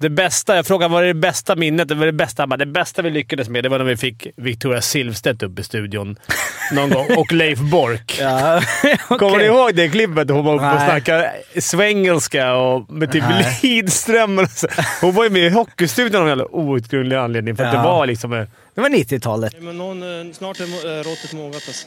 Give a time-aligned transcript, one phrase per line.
[0.00, 1.88] Det bästa, jag frågade vad är det bästa minnet?
[1.88, 4.80] Det, var det, bästa, det bästa vi lyckades med det var när vi fick Victoria
[4.80, 6.16] Silvstedt upp i studion
[6.72, 8.18] någon gång och Leif Bork.
[8.20, 8.96] Ja, okay.
[9.18, 10.30] Kommer ni ihåg det klippet?
[10.30, 13.58] Hon var uppe och snackade svengelska och med typ Nej.
[13.62, 14.38] Lidström.
[14.38, 14.68] och så.
[15.00, 17.56] Hon var ju med i Hockeystudion av jävla outgrundlig anledning.
[17.56, 17.80] För att Ja.
[17.80, 18.46] det var liksom...
[18.74, 19.54] Det var 90-talet.
[19.60, 21.86] Men någon, eh, snart är eh, råttet mogat alltså.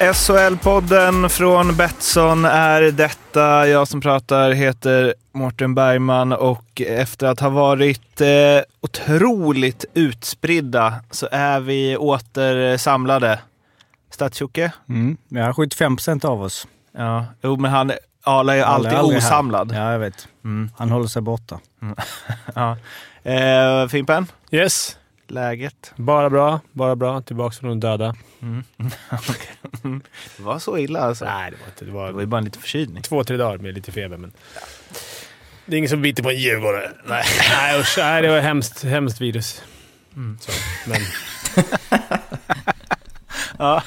[0.00, 3.68] SHL-podden från Betsson är detta.
[3.68, 8.28] Jag som pratar heter Mårten Bergman och efter att ha varit eh,
[8.80, 13.38] otroligt utspridda så är vi åter samlade.
[14.10, 14.72] Stadsjocke?
[14.88, 15.16] Mm.
[15.28, 16.66] Ja, 75 procent av oss.
[16.96, 17.92] Ja, jo men han,
[18.24, 19.28] Arla är ju alltid är aldrig här.
[19.28, 19.72] osamlad.
[19.76, 20.28] Ja, jag vet.
[20.44, 20.70] Mm.
[20.76, 21.58] Han håller sig borta.
[22.54, 22.76] Ja.
[23.32, 24.96] Eh, Fimpen, Yes.
[25.30, 25.92] Läget?
[25.96, 26.60] Bara bra.
[26.72, 27.20] Bara bra.
[27.20, 28.14] Tillbaka från de döda.
[30.36, 31.24] Det var så illa alltså?
[31.24, 31.84] Nej, det var inte.
[31.84, 33.02] Det Det var ju var bara en liten förkylning.
[33.02, 34.32] två, tre dagar med lite feber, men...
[35.66, 36.90] Det är ingen som biter på en djurgårdare.
[37.06, 37.94] Nej, nej usch.
[37.98, 39.62] Nej, det var hemskt, hemskt virus.
[40.40, 40.52] Så,
[40.86, 41.00] men...
[43.58, 43.82] Ja.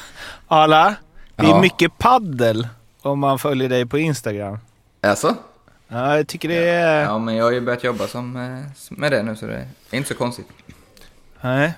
[0.48, 0.96] Arla,
[1.36, 1.62] det är Ja.
[1.62, 2.68] mycket paddel
[3.02, 4.58] om man följer dig på Instagram.
[5.02, 5.36] Alltså?
[5.88, 7.02] Ja, jag tycker det är...
[7.02, 9.98] Ja, men jag har ju börjat jobba som, eh, med det nu så det är
[9.98, 10.48] inte så konstigt.
[11.42, 11.74] Nej.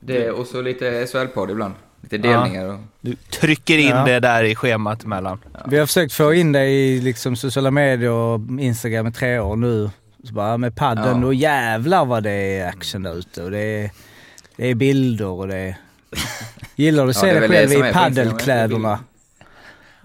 [0.00, 1.74] Det och så lite SHL-podd ibland.
[2.00, 2.78] Lite delningar och...
[3.00, 4.04] Du trycker in Ja.
[4.04, 5.38] det där i schemat emellan.
[5.66, 9.56] Vi har försökt få in det i liksom, sociala medier och Instagram i tre år
[9.56, 9.90] nu.
[10.24, 11.26] Så bara med padden, Ja.
[11.26, 13.42] då jävlar vad det är action där ute.
[13.42, 13.90] Och det är,
[14.56, 15.76] det är bilder och det är...
[16.76, 18.98] Gillar du att Ja, se är dig själv i paddelkläderna?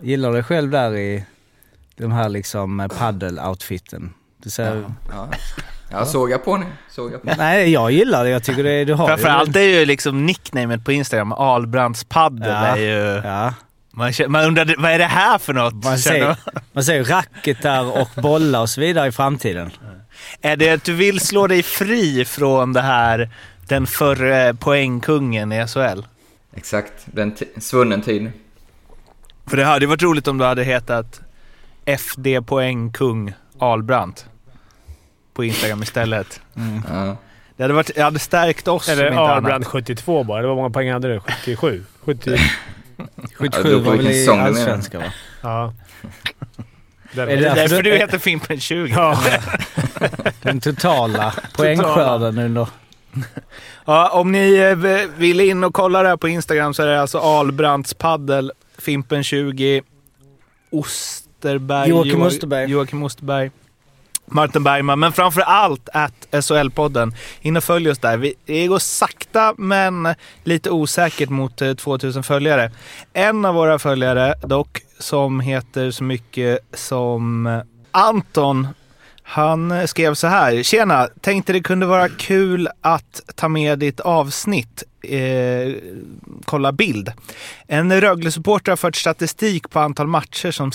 [0.01, 1.23] Gillar du dig själv där i
[1.95, 4.09] de här liksom paddel-outfiten?
[4.37, 4.85] Du ser...
[5.09, 5.29] Ja,
[5.91, 6.65] ja såg jag på nu.
[6.89, 7.29] Såg jag på.
[7.37, 8.29] Nej, jag gillar det.
[8.29, 12.49] Jag tycker det, du har ju- Framförallt är ju liksom nicknamet på Instagram, Ahlbrands paddel,
[12.49, 12.55] Ja.
[12.55, 13.21] är ju...
[13.27, 13.53] Ja.
[13.93, 15.73] Man, känner, man undrar, vad är det här för något?
[15.83, 16.35] Man ser,
[16.73, 19.71] man- ju racketar och bollar och så vidare i framtiden.
[20.41, 23.29] Är det att du vill slå dig fri från det här,
[23.67, 26.01] den förre poängkungen i SHL?
[26.55, 28.31] Exakt, den svunnen tid.
[29.47, 31.21] För det hade ju varit roligt om du hade hetat
[31.85, 34.25] FD poängkung Ahlbrandt
[35.41, 36.41] på Instagram istället.
[36.87, 37.17] Ja.
[37.57, 39.67] Det hade, varit, det hade stärkt oss Eller Arbrand annat.
[39.67, 40.41] 72 bara.
[40.41, 41.19] Det var många poäng hade du?
[41.19, 41.83] 77?
[42.05, 42.37] 70?
[43.35, 44.27] 77 Ja, var väl i.
[44.27, 45.07] Allsvenskan va?
[45.41, 45.73] Ja.
[47.13, 48.93] Är Det är därför därför du- heter Fimpen 20.
[48.95, 49.19] Ja.
[50.41, 52.67] Den totala poängskörden under...
[53.85, 57.01] Ja, om ni eh, vill in och kolla det här på Instagram så är det
[57.01, 59.81] alltså Ahlbrands paddel, Fimpen 20,
[60.69, 62.69] Osterberg, Joakim Joa- Osterberg.
[62.71, 63.51] Joakim Osterberg,
[64.25, 67.13] Martin Bergman, men framför allt att SHL-podden.
[67.41, 68.17] In och följ oss där.
[68.17, 72.71] Vi, det går sakta men lite osäkert mot eh, 2000 följare.
[73.13, 77.61] En av våra följare dock, som heter så mycket som
[77.91, 78.67] Anton
[79.31, 80.63] han skrev så här.
[80.63, 81.07] Tjena!
[81.21, 84.83] Tänkte det kunde vara kul att ta med ditt avsnitt.
[85.01, 85.75] Eh,
[86.45, 87.11] kolla bild.
[87.67, 90.71] En Rögle-supporter har fört statistik på antal matcher som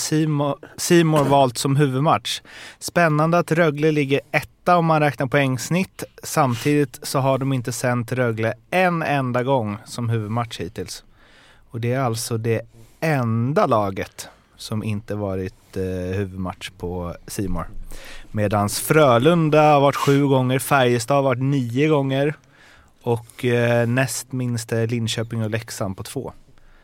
[0.76, 2.40] Simor valt som huvudmatch.
[2.78, 6.04] Spännande att Rögle ligger etta om man räknar poängsnitt.
[6.22, 11.04] Samtidigt så har de inte sänt Rögle en enda gång som huvudmatch hittills.
[11.70, 12.62] Och det är alltså det
[13.00, 15.82] enda laget som inte varit eh,
[16.16, 17.66] huvudmatch på Simor.
[18.30, 22.34] Medans Frölunda har varit sju gånger, Färjestad har varit nio gånger
[23.02, 26.32] och eh, näst minst är Linköping och Leksand på två.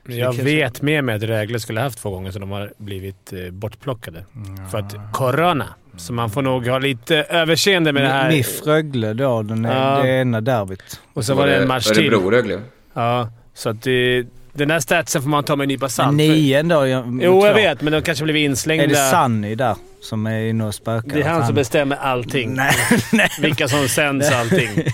[0.06, 3.32] Jag kanske- vet med mig att Rögle skulle haft två gånger så de har blivit
[3.32, 4.24] eh, bortplockade.
[4.70, 5.66] För att corona.
[5.96, 8.28] Så man får nog ha lite överseende med det här.
[8.30, 10.02] MIF Rögle då, den är, Ja.
[10.02, 11.00] det ena derbyt.
[11.12, 12.12] Och så var det en match till.
[12.14, 12.60] Örebro-Rögle.
[12.94, 16.16] Ja, så att det, den där statsen får man ta med en nypa salt.
[16.16, 16.86] Nian då?
[16.86, 18.84] Jag, Jo, jag vet, men de kanske blivit inslängda.
[18.84, 21.14] Är det Sunny där som är inne och spökar?
[21.14, 22.54] Det är han som bestämmer allting.
[22.54, 22.74] Nej,
[23.12, 23.30] nej.
[23.40, 24.68] Vilka som sänds och allting.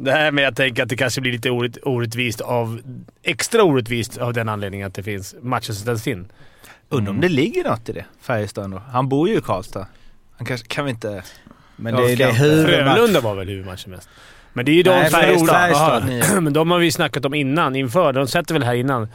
[0.00, 2.80] Det här med att tänka att det kanske blir lite orätt, orättvist av...
[3.22, 6.28] Extra orättvist av den anledningen att det finns matcher som ställs in.
[6.88, 8.82] Undrar om det ligger något i det, Färjestad ändå.
[8.92, 9.86] Han bor ju i Karlstad.
[10.36, 11.22] Han kanske, kan vi inte...
[11.76, 12.96] Men det, det är huvudmatch.
[12.96, 14.08] Frölunda var väl huvudmatchen mest.
[14.52, 16.02] Men det är ju de Nej, som Färjestad.
[16.42, 18.12] Men de har vi snackat om innan, inför.
[18.12, 19.08] De sätter väl här innan.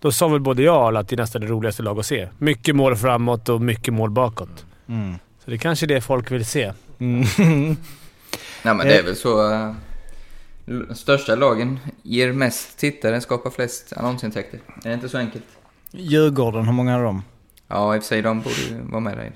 [0.00, 2.06] Då sa väl både jag och alla att det är nästan det roligaste lag att
[2.06, 2.28] se.
[2.38, 4.64] Mycket mål framåt och mycket mål bakåt.
[4.88, 5.14] Mm.
[5.44, 6.72] Så det kanske är det folk vill se.
[6.98, 7.24] Mm.
[8.62, 9.52] Nej men det är väl så...
[9.52, 9.72] eh,
[10.94, 14.60] största lagen ger mest tittare, skapar flest annonsintäkter.
[14.84, 15.44] Är det inte så enkelt?
[15.90, 17.22] Djurgården, hur många är de?
[17.68, 19.32] Ja, i och för sig, de borde ju vara med där.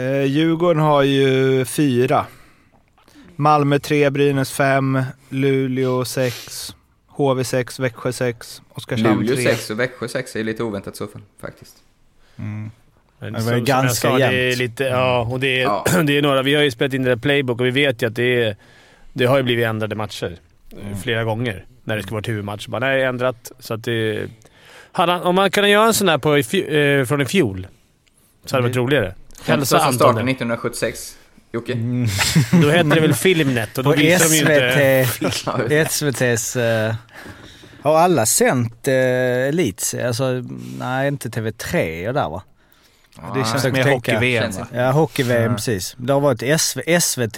[0.00, 2.26] Eh, Djurgården har ju fyra.
[3.36, 6.74] Malmö 3, Brynäs 5, Luleå 6,
[7.08, 9.44] HV 6, Växjö 6, Oskarshamn Luleå 3.
[9.44, 11.76] 6 och Växjö 6 är lite oväntat så fall, faktiskt.
[12.38, 12.70] Mm.
[13.18, 14.58] Men Det var som- ju ganska sa, det är jämnt.
[14.58, 15.84] lite, Ja, och det är, Ja.
[16.04, 16.42] det är några.
[16.42, 18.56] Vi har ju spelat in det där playbook och vi vet ju att det, är,
[19.12, 20.36] det har ju blivit ändrade matcher
[20.72, 21.64] eh, flera gånger.
[21.84, 22.66] När det ska vara ett huvudmatch.
[22.66, 23.52] Bara, nej, ändrat.
[23.58, 24.26] Så att det...
[24.92, 27.66] Hade Om man kunde göra en sån här på, eh, från i fjol,
[28.44, 29.14] så hade det varit roligare.
[29.44, 30.28] Hälsa som starten Anton.
[30.28, 31.18] 1976.
[31.56, 31.72] Jocke?
[31.72, 32.08] Mm.
[32.62, 35.06] Då hette det väl Filmnet och då På visade de ju inte...
[35.90, 36.60] SVT, SVT's...
[36.88, 36.94] eh,
[37.82, 38.94] har alla sänt uh,
[39.48, 39.94] Elites?
[39.94, 40.42] Alltså,
[40.78, 42.42] nej inte TV3 och där va?
[43.34, 44.66] Det känns mer hockey-VM va?
[44.72, 45.54] Ja, hockey-VM Ja.
[45.56, 45.94] precis.
[45.98, 47.36] Det har varit SV, SVT.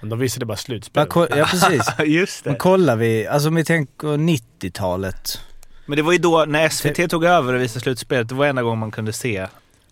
[0.00, 1.06] Men de visade bara slutspel.
[1.14, 1.82] Ja precis.
[2.06, 2.58] Just Men det.
[2.60, 5.40] kollar vi, alltså om vi tänker 90-talet.
[5.86, 8.62] Men det var ju då när SVT tog över och visade slutspelet, det var enda
[8.62, 9.46] gången man kunde se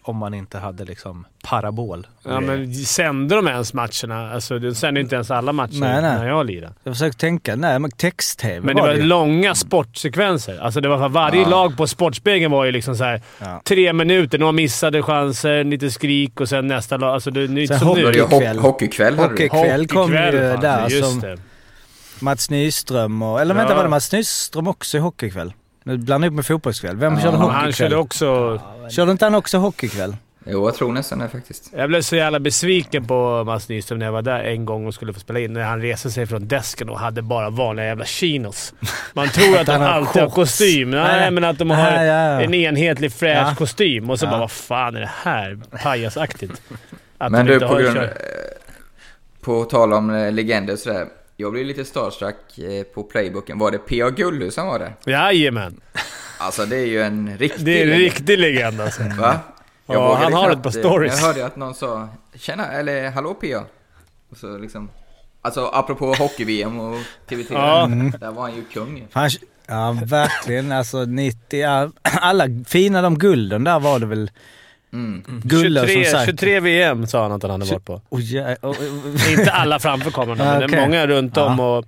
[0.09, 2.07] om man inte hade liksom parabol.
[2.25, 4.33] Ja, men sände de ens matcherna?
[4.33, 6.19] Alltså, de sände inte ens alla matcher Nej, nej.
[6.19, 6.73] när jag lirade.
[6.85, 9.03] Jag försöker tänka, nej men text-tv Men det var ju.
[9.03, 10.59] långa sportsekvenser.
[10.59, 11.49] Alltså det var för varje Ja.
[11.49, 13.61] lag på Sportspegeln var ju liksom så här Ja.
[13.65, 14.39] tre minuter.
[14.39, 17.15] Några missade chanser, lite skrik och sen nästa lag.
[17.15, 18.13] Alltså det är inte som hockey- nu.
[18.13, 18.59] Det Hockeykväll.
[18.59, 19.49] ho- hockeykväll hade du.
[19.49, 21.37] Hockeykväll kom ju Hockeykväll, där fan, just som det.
[22.21, 23.41] Mats Nyström och...
[23.41, 23.77] Eller vänta, Ja.
[23.77, 25.53] var det Mats Nyström också i hockeykväll?
[25.87, 26.97] Nu blandar jag upp med fotbollskväll.
[26.97, 27.63] Vem Ja, körde hockeykväll?
[27.63, 28.61] han körde också...
[28.91, 30.17] Körde inte han också hockeykväll?
[30.49, 31.71] Jo, jag tror nästan det faktiskt.
[31.77, 34.95] Jag blev så jävla besviken på Mats Nyström när jag var där en gång och
[34.95, 35.53] skulle få spela in.
[35.53, 38.75] När han reste sig från desken och hade bara vanliga jävla chinos.
[39.13, 40.91] Man tror att han har alltid har kostym.
[40.91, 41.31] Nej, Nej.
[41.31, 42.41] men att de har Nej, ja, ja.
[42.41, 43.55] en enhetlig fräsch Ja.
[43.59, 44.11] kostym.
[44.11, 44.31] Och så Ja.
[44.31, 45.59] bara, vad fan är det här?
[45.83, 46.63] Pajasaktigt.
[47.19, 47.97] Att Men du, på har grund...
[47.97, 48.13] kört- eh,
[49.41, 51.07] På tal om eh, legender och sådär.
[51.37, 53.59] Jag blev lite starstruck eh, på playbooken.
[53.59, 54.11] Var det P.A.
[54.11, 54.95] Gullu som var där?
[55.07, 55.81] Jajamän.
[56.39, 58.03] Alltså det är ju en riktig Det är en legend.
[58.05, 59.03] riktig legend alltså.
[59.03, 59.39] Va?
[59.87, 61.21] Jag Ja, han har ett par eh, stories.
[61.21, 63.63] Jag hörde att någon sa Tjena, eller hallå P.A.
[64.31, 64.91] Och så liksom...
[65.43, 66.99] Alltså apropå hockey-VM och
[67.29, 67.47] TV3.
[67.51, 67.87] Ja.
[68.21, 69.07] Där var han ju kung.
[69.13, 69.31] Han,
[69.67, 70.73] ja, verkligen.
[70.73, 71.61] Alltså 90...
[71.61, 74.31] Ja, alla fina de gulden där var det väl.
[74.93, 75.23] Mm.
[75.45, 76.27] Guller 23, som sagt.
[76.27, 78.03] 23 VM sa han att han hade varit på.
[78.09, 81.61] Oh, ja, oh, oh, Inte alla framför kameran, men det är många runt om.
[81.61, 81.85] Och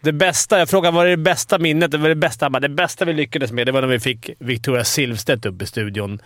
[0.00, 1.90] det bästa, jag frågade vad är det bästa minnet?
[1.90, 4.00] Det var det bästa, han bara, det bästa vi lyckades med det var när vi
[4.00, 6.18] fick Victoria Silvstedt upp i studion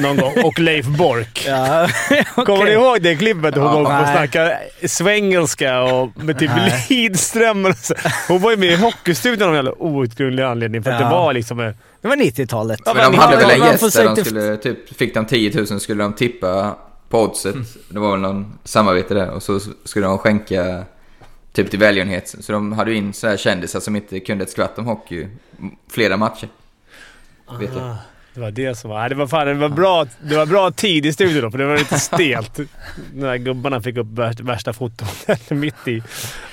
[0.00, 0.32] någon gång.
[0.44, 1.44] Och Leif Bork.
[1.48, 1.88] ja,
[2.34, 3.54] Kommer ni ihåg det klippet?
[3.54, 3.80] Hon Ja.
[3.80, 6.86] uppe och snackade svengelska och med typ Nej.
[6.88, 7.74] Lidström.
[8.28, 10.82] Hon var ju med i Hockeystudion av en jävla outgrundlig anledning.
[10.82, 11.06] För att Ja.
[11.06, 11.72] det var liksom...
[12.00, 12.80] Det var 90-talet.
[12.86, 16.02] Men de hade väl en gäst där de skulle, typ, fick de 10 000 skulle
[16.02, 16.76] de tippa
[17.08, 17.56] på oddset.
[17.88, 20.84] Det var väl någon samarbete där och så skulle de skänka
[21.52, 22.34] typ till välgörenhet.
[22.40, 25.28] Så de hade ju in så här kändisar som inte kunde ett skvatt om hockey
[25.90, 26.48] flera matcher.
[27.60, 27.80] Vet du?
[28.38, 29.08] Det var det som var...
[29.08, 31.66] Det var, fan, det var, bra, det var bra tid i studion då, för det
[31.66, 32.60] var lite stelt.
[33.12, 34.06] Där gubbarna fick upp
[34.40, 35.08] värsta, foton
[35.48, 36.02] mitt i.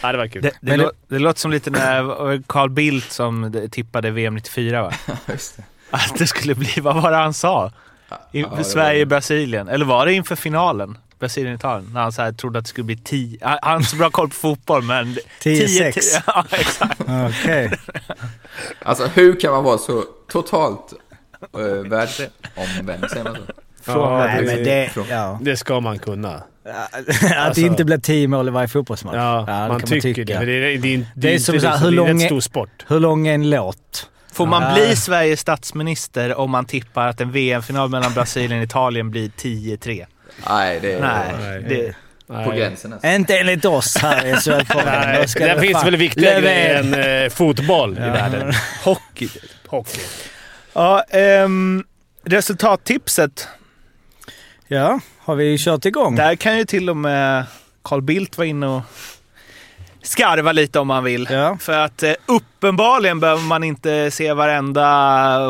[0.01, 0.41] Ja, det var kul.
[0.41, 4.11] Det, det, Men det- lå- det låter som lite när var Carl Bildt som tippade
[4.11, 4.91] VM 94 va?
[5.27, 5.63] Just det.
[5.91, 7.71] Att det skulle bli, vad var det han sa?
[8.09, 9.67] Ja, Inför det Sverige-Brasilien.
[9.67, 10.97] Eller var det inför finalen?
[11.19, 11.89] Brasilien-Italien.
[11.93, 13.37] När han så här trodde att det skulle bli 10...
[13.41, 15.17] Han har så bra koll på fotboll men...
[15.43, 16.21] 10-6.
[16.27, 17.01] Ja, exakt.
[17.29, 17.71] Okej.
[18.83, 20.93] Alltså hur kan man vara så totalt
[21.57, 23.41] uh, världsomvänd, säger man så?
[23.91, 24.89] Ja, Nej, det, men det...
[25.09, 25.39] Ja.
[25.41, 26.33] det ska man kunna.
[26.65, 29.15] Att Alltså- det inte blir 10 mål i varje fotbollsmatch.
[29.15, 30.37] Ja, det man tycker det.
[30.37, 31.97] För det, är, det, är, det, Det är är som inte så här, hur det
[31.97, 32.85] är en lång rätt stor sport.
[32.87, 34.09] Hur lång är en låt?
[34.33, 34.73] Får man Ja.
[34.73, 40.05] bli Sveriges statsminister om man tippar att en VM-final mellan Brasilien och Italien blir 10-3?
[40.49, 41.95] Nej, det är Nej, det...
[42.45, 43.07] på gränsen alltså.
[43.07, 44.35] Inte enligt oss här i.
[44.85, 48.11] Nej, ska det finns väl viktigare grejer än eh, fotboll i Ja.
[48.13, 48.53] världen.
[48.83, 49.29] Hockey.
[49.67, 49.99] Hockey.
[50.75, 51.83] Ja, ehm,
[52.23, 53.47] resultattipset.
[54.67, 56.15] Ja, har vi kört igång?
[56.15, 57.43] Där kan ju till och med
[57.83, 58.81] Carl Bildt vara inne och
[60.01, 61.27] skarva lite om man vill.
[61.31, 61.57] Ja.
[61.59, 64.85] För att eh, uppenbarligen behöver man inte se varenda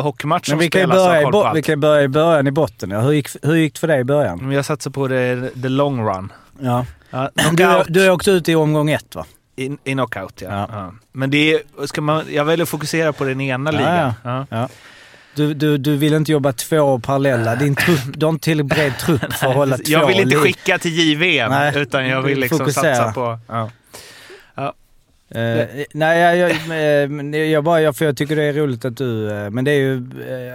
[0.01, 2.91] hockeymatch som vi kan, spelas börja bo- vi kan börja i början i botten.
[2.91, 2.99] Ja.
[2.99, 4.51] Hur, gick, hur gick det för dig i början?
[4.51, 6.33] Jag satsar på det, the long run.
[6.59, 6.85] Ja.
[7.09, 9.25] Ja, Du, du har åkt ut i omgång ett va?
[9.55, 10.67] i, i knockout, ja.
[10.71, 10.93] Ja.
[11.11, 14.13] Men det är, ska man, jag väljer att fokusera på den ena ligan.
[15.35, 17.55] Du, du, du vill inte jobba två parallella.
[17.55, 19.83] Din trupp, du har inte till bred trupp för att hålla två.
[19.87, 23.39] Jag vill inte skicka till JVM, Nej, utan jag vill liksom satsa på...
[23.47, 23.69] Ja.
[25.31, 26.51] Eh, nej, jag, jag,
[27.33, 29.31] eh, jag, bara, jag, för jag tycker det är roligt att du...
[29.31, 30.03] eh, men det är ju...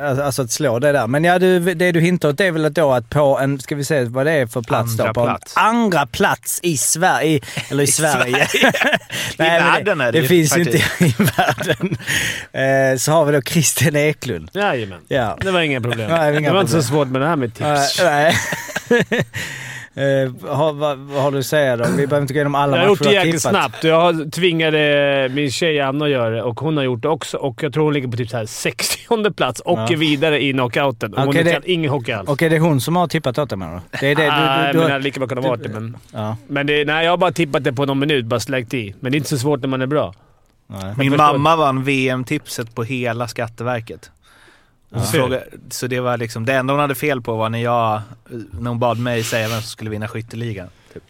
[0.03, 1.07] alltså- alltså att slå det där.
[1.07, 3.61] Men ja, du, det du hintar åt är väl att då att på en...
[3.61, 5.15] Ska vi se vad det är för plats Andra då?
[5.15, 5.53] På plats.
[5.57, 7.41] andra plats i Sverige.
[7.71, 8.37] Eller i, Sverige.
[8.63, 11.97] Nej, men världen är det det ju finns ju inte i världen.
[12.93, 14.51] Eh, så har vi då Christian Eklund.
[14.53, 15.01] Jajamän.
[15.09, 15.39] Ja.
[15.41, 16.11] Det var inga problem.
[16.11, 16.97] Nej, inga det var inte så problem.
[16.97, 18.01] svårt med det här med tips.
[18.03, 18.37] Nej.
[18.89, 19.25] nej.
[20.01, 21.85] Eh, har, vad, vad har du att säga då?
[21.85, 23.85] Vi behöver inte gå igenom alla Jag har matcher gjort du det har jäkligt snabbt.
[23.85, 27.37] Jag tvingade min tjej Anna att göra det och hon har gjort det också.
[27.37, 29.89] Och jag tror hon ligger på typ så här 60 plats och Ja.
[29.93, 31.15] är vidare i knockouten.
[31.17, 32.29] Hon det- kan ingen hockey alls.
[32.29, 33.99] Okej, det är hon som har tippat åt dig menar du?
[34.01, 34.29] Det är det du...
[34.29, 35.69] Nej, du, du, men det du hade lika bra kunnat vara det.
[35.69, 38.25] Men, ja, men det, nej, jag har bara tippat det på någon minut.
[38.27, 38.95] Bara släckt i.
[39.01, 40.15] Men det är inte så svårt när man är bra.
[40.67, 40.95] nej.
[40.97, 44.11] Min mamma vann VM-tipset på hela Skatteverket.
[44.93, 45.01] Ja.
[45.01, 48.03] fråga, så det var liksom, det enda hon hade fel på var när jag,
[48.61, 50.69] när hon bad mig säga vem som skulle vinna skytteligan.
[50.95, 51.03] Typ.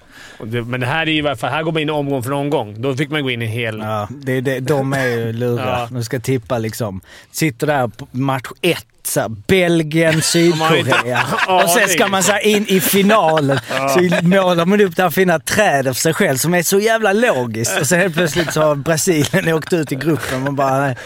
[0.45, 1.51] Det, men det här är ju i alla fall...
[1.51, 2.83] Här går man in omgång för omgång.
[2.83, 3.79] Då fick man gå in i hel...
[3.79, 5.67] Ja, det, det, de är ju luriga.
[5.67, 5.89] Ja.
[5.91, 7.01] De ska tippa liksom.
[7.31, 11.21] Sitter där på match ett, så här, Belgien, Sydkorea.
[11.49, 13.59] Och sen ska man så här, in i finalen.
[13.69, 17.13] Så målar man upp det här fina trädet för sig själv som är så jävla
[17.13, 17.81] logiskt.
[17.81, 20.43] Och sen helt plötsligt så har Brasilien åkt ut i gruppen.
[20.43, 20.97] Man bara, nej.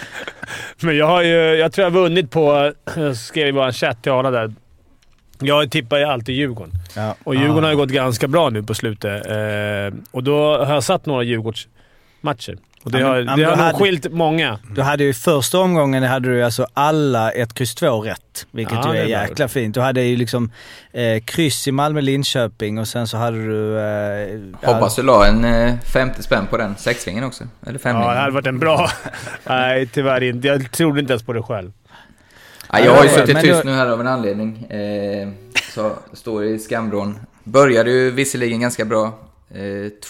[0.81, 1.37] Men jag har ju...
[1.37, 2.73] Jag tror jag vunnit på...
[2.97, 4.55] Jag skrev i vår chatt till Arla där.
[5.41, 6.73] Jag tippar ju alltid Djurgården.
[6.97, 7.15] Ja.
[7.25, 9.27] Och Djurgården har ju gått ganska bra nu på slutet.
[9.27, 12.57] Eh, och då har jag satt några Djurgårdsmatcher.
[12.85, 14.59] Och det Ja, har, ja, men det har nog hade- skilt många.
[14.75, 18.47] Du hade ju i första omgången hade du alltså alla ett kryss 2 rätt.
[18.50, 19.75] Vilket Ja, ju är, är jäkla fint.
[19.75, 20.50] Du hade ju liksom
[20.93, 23.79] eh, kryss i Malmö-Linköping och sen så hade du...
[23.79, 24.41] Eh,
[24.75, 27.45] Hoppas du la en eh, 50 spänn på den sexringen också.
[27.62, 28.09] Eller Ja, femringen.
[28.11, 28.91] det hade varit en bra...
[29.45, 30.49] Nej, tyvärr inte.
[30.49, 31.73] Jag trodde inte ens på det själv.
[32.73, 34.64] Ja, jag har ju Ja, suttit tyst då- nu här av en anledning.
[34.64, 35.29] Eh,
[35.75, 37.19] så står i skamvrån.
[37.45, 39.05] Började ju visserligen ganska bra.
[39.55, 39.61] Eh,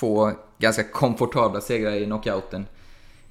[0.00, 0.31] två
[0.64, 2.66] ganska komfortabla segrar i knockouten.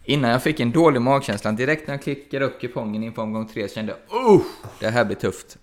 [0.06, 3.68] Innan jag fick en dålig magkänsla, direkt när jag klickade upp kupongen inför omgång tre
[3.68, 4.42] så kände jag oh,
[4.80, 5.58] det här blir tufft.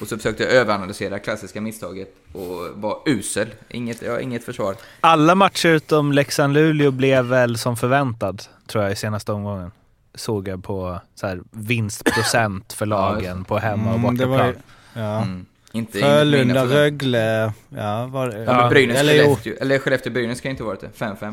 [0.00, 3.48] Och så försökte jag överanalysera det klassiska misstaget och var usel.
[3.68, 4.76] Inget, jag har inget försvar.
[5.00, 9.70] Alla matcher utom Leksand-Luleå blev väl som förväntat, tror jag, i senaste omgången.
[10.14, 14.54] Såg jag på så här, vinstprocent för lagen på hemma och Mm, bortaplan.
[14.94, 15.22] ja.
[15.22, 15.46] Mm.
[15.74, 17.52] Inte Frölunda, Rögle...
[17.76, 18.44] Ja, var det?
[18.44, 19.12] Ja, men Brynäs, eller.
[19.24, 20.90] Skellefteå, eller Skellefteå-Brynäs ska inte varit det.
[20.98, 21.30] 5-5 nu.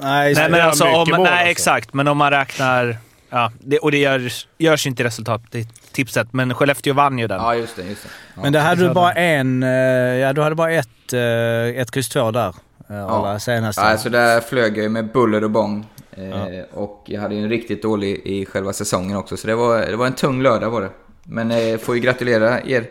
[0.00, 0.48] Nej, Nej, det.
[0.50, 1.46] men alltså, om, mål, nej alltså.
[1.50, 1.94] exakt.
[1.94, 2.96] Men om man räknar...
[3.30, 7.40] Ja, det, och det görs, görs inte resultat i tipset, men Skellefteå vann ju den.
[7.40, 7.82] Ja, just det.
[7.82, 8.08] Just det.
[8.34, 8.42] Ja.
[8.42, 9.62] Men det hade så du bara en...
[9.62, 9.68] eh,
[10.18, 12.54] Ja, du hade bara ett, eh, ett kryss 2 där.
[12.88, 13.08] Ja.
[13.10, 13.82] Alla senaste.
[13.82, 15.86] Ja, alltså där flög jag ju med buller och bång.
[16.16, 16.64] Eh, Ja.
[16.72, 19.96] Och jag hade ju en riktigt dålig i själva säsongen också, så det var, det
[19.96, 20.90] var en tung lördag var det.
[21.22, 22.84] Men eh, får ju gratulera er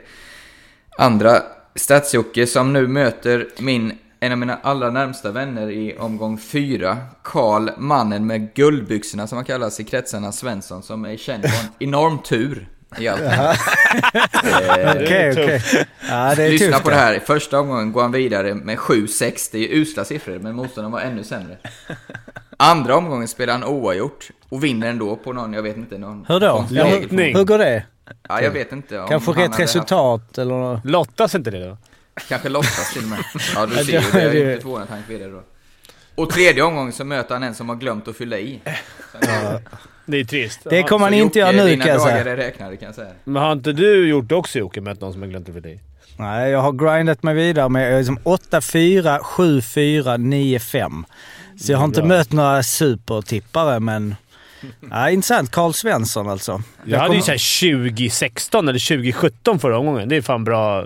[0.99, 1.41] andra
[1.75, 2.15] stats
[2.47, 6.97] som nu möter min, en av mina allra närmsta vänner i omgång fyra.
[7.23, 11.71] Karl, mannen med guldbyxorna som han kallas i kretsarna, Svensson, som är känd för en
[11.79, 13.21] enorm tur i allt.
[13.21, 13.51] Eh,
[14.95, 15.61] Okej, okej.
[16.09, 16.83] Ja, Lyssna tufft.
[16.83, 17.13] på det här.
[17.13, 19.49] I första omgången går han vidare med 7-6.
[19.51, 21.57] Det är ju usla siffror, men motståndaren var ännu sämre.
[22.57, 26.25] Andra omgången spelar han oavgjort och vinner ändå på någon, jag vet inte, någon...
[26.27, 26.65] Hur då?
[26.71, 27.35] Ja, regelform.
[27.35, 27.83] hur går det?
[28.29, 28.99] Ja, jag vet inte.
[28.99, 30.81] om Kanske rätt resultat eller...
[30.87, 31.77] Lottas inte det då?
[32.15, 33.19] Haft, kanske lottas till och med.
[33.55, 33.99] Ja, du ser ju.
[34.11, 35.41] det- är ju det- inte förvånad att han gick vidare då.
[36.15, 38.59] Och tredje omgången så möter han en som har glömt att fylla i.
[40.05, 40.59] Det är trist.
[40.69, 42.31] Det kommer han inte göra nu dina kan jag dagar säga.
[42.33, 43.11] är räknade kan jag säga.
[43.23, 45.59] Men har inte du gjort det också Jocke, mött någon som har glömt det för
[45.61, 45.79] dig?
[46.17, 51.03] Nej, jag har grindat mig vidare med liksom 8-4, 7-4, 9-5.
[51.59, 52.07] Så jag har inte Bra.
[52.07, 54.15] mött några supertippare, men...
[54.91, 55.51] Ja, intressant.
[55.51, 56.61] Karl Svensson alltså.
[56.85, 60.09] Jag, hade ju såhär 2016 eller 2017 förra omgången.
[60.09, 60.81] Det är fan bra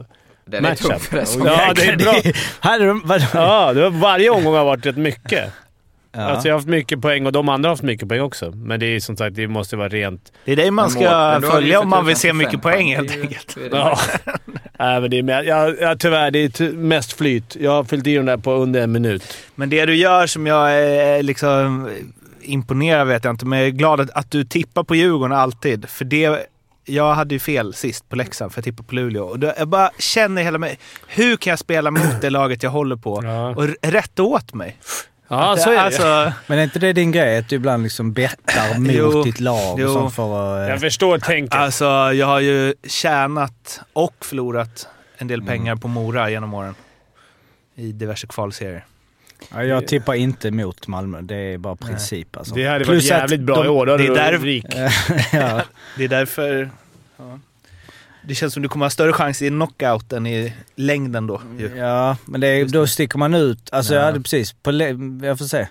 [0.45, 0.87] Den är matchup.
[0.89, 2.13] tung för det som Ja, det är bra.
[3.33, 5.51] Ja, det var, varje omgång har varit rätt mycket.
[6.15, 6.21] Ja.
[6.21, 8.51] Alltså jag har haft mycket poäng och de andra har haft mycket poäng också.
[8.55, 10.31] Men det är som sagt, det måste vara rent...
[10.45, 12.97] Det är det man ska följa om man vill se 25 mycket poäng Det är
[12.97, 13.57] helt enkelt.
[13.57, 13.69] är.
[13.71, 13.99] Ja.
[14.79, 17.55] Nej, men det är med, ja, ja, tyvärr, det är ty- mest flyt.
[17.59, 19.37] Jag har fyllt i den där på under en minut.
[19.55, 21.89] Men det du gör som jag är liksom
[22.43, 25.89] imponerad vet jag inte, men jag är glad att, att du tippar på Djurgården alltid.
[25.89, 26.45] För det,
[26.85, 29.23] jag hade ju fel sist på Leksand för jag tippade på Luleå.
[29.25, 32.69] Och då, jag bara känner hela mig, hur kan jag spela mot det laget jag
[32.69, 33.21] håller på?
[33.23, 33.49] Ja.
[33.49, 34.77] Och r- rätta åt mig.
[35.27, 35.81] Ja, så är det.
[35.81, 37.37] alltså, Men är inte det din grej?
[37.37, 39.87] Att du ibland liksom bettar mot Jo, ditt lag jo.
[39.87, 40.67] och sånt för att...
[40.67, 41.55] eh, Jag förstår tänket.
[41.59, 46.75] alltså, jag har ju tjänat och förlorat en del pengar på Mora genom åren.
[47.75, 48.85] I diverse kvalserier.
[49.51, 51.21] Ja, jag tippar inte mot Malmö.
[51.21, 52.55] Det är bara princip alltså.
[52.55, 53.85] det hade varit Plus att jävligt bra de- i år.
[53.85, 55.61] Då hade det är varit därför- ja.
[55.97, 56.69] Det är därför...
[58.27, 61.41] det känns som du kommer ha större chans i knockout än i längden då.
[61.59, 61.75] ju.
[61.77, 63.69] Ja, men det då sticker man ut.
[63.71, 64.53] Alltså ja, det är precis.
[64.53, 64.71] På,
[65.25, 65.67] jag får se.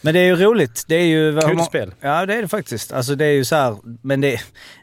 [0.00, 0.84] Men det är ju roligt.
[0.88, 1.40] Det är ju...
[1.40, 1.94] Kul må- spel.
[2.00, 2.92] Ja, det är det faktiskt.
[2.92, 4.40] Alltså det är ju så här, men det,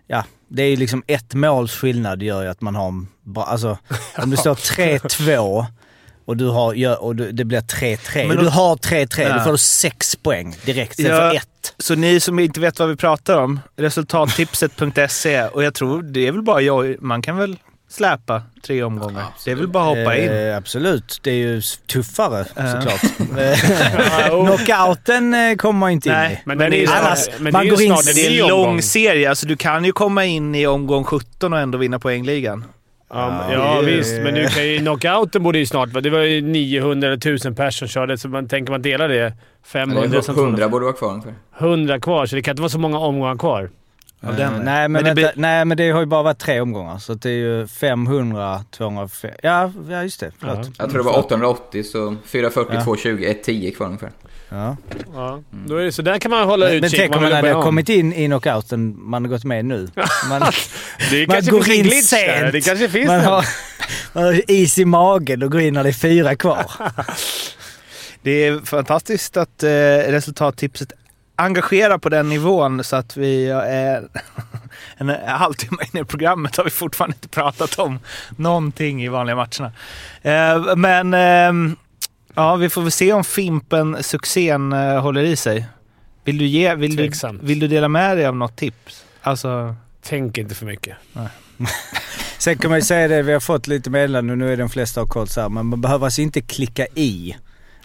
[0.07, 3.43] ja, det är ju liksom ett måls skillnad gör ju att man har en bra...
[3.43, 3.77] Alltså
[4.17, 5.65] om det står 3-2
[6.25, 8.27] och, du har, och du, det blir 3-3.
[8.27, 9.33] Men du har 3-3, Ja.
[9.37, 11.29] då får du 6 poäng direkt istället Ja.
[11.29, 11.47] för 1.
[11.77, 16.31] Så ni som inte vet vad vi pratar om, resultattipset.se och jag tror det är
[16.31, 17.57] väl bara jag, man kan väl
[17.89, 19.25] släpa tre omgångar.
[19.45, 20.29] det är väl bara att hoppa in.
[20.29, 21.19] Eh, absolut.
[21.23, 21.61] Det är ju
[21.91, 22.71] tuffare Ja.
[22.71, 23.03] såklart.
[23.39, 26.37] Eh, Knockouten eh, kommer inte in Nej, i.
[26.45, 28.65] Men, den är Annars- men man går in Det är en omgång.
[28.65, 32.65] lång serie, alltså du kan ju komma in i omgång 17 och ändå vinna poängligan.
[33.13, 34.77] Ja, Ja, är- visst, men du kan ju...
[34.79, 36.03] Knockouten borde ju snart.
[36.03, 39.33] Det var ju 900 eller 1000 personer som körde, så man tänker man delar det.
[39.65, 41.33] 500 Eller som 100 borde vara kvar ungefär.
[41.59, 43.69] 100 kvar, så det kan inte vara så många omgångar kvar.
[44.23, 44.53] Av den.
[44.53, 46.59] Eh, nej, men, Men det vänta, blir- nej, men det har ju bara varit tre
[46.61, 46.97] omgångar.
[46.97, 49.31] Så det är ju 500, 205...
[49.43, 50.31] Ja, ja just det.
[50.39, 50.57] Förlåt.
[50.65, 50.71] Ja.
[50.77, 52.83] Jag tror det var 880, så 440, Ja.
[52.83, 54.11] 220, 110 kvar ungefär.
[54.49, 54.77] Ja.
[55.13, 55.39] Ja.
[55.51, 56.99] Då är det, så där kan man hålla Men, men utkik.
[56.99, 57.63] tänk om man hade om.
[57.63, 59.87] kommit in i knockouten, man har gått med nu.
[60.29, 60.41] Man,
[61.11, 62.39] Det man går in glitch där.
[62.39, 62.51] sent.
[62.51, 63.45] Det kanske finns man, har,
[64.13, 66.65] man har is i magen och går in när det är fyra kvar.
[68.23, 69.69] Det är fantastiskt att eh,
[70.07, 70.91] resultattipset
[71.41, 74.07] engagerar på den nivån så att vi är
[74.97, 77.99] en halvtimme in i programmet har vi fortfarande inte pratat om
[78.37, 79.71] någonting i vanliga matcherna.
[80.21, 81.75] Eh, men eh,
[82.33, 85.65] ja, vi får väl se om Fimpen-succén eh, håller i sig.
[86.23, 89.05] Vill du, ge, vill, du, vill du dela med dig av något tips?
[89.21, 90.97] Alltså, Tänk inte för mycket.
[92.37, 95.01] Sen kan man ju säga det, vi har fått lite meddelanden, nu är de flesta
[95.01, 97.35] har koll så här, men man behöver alltså inte klicka i.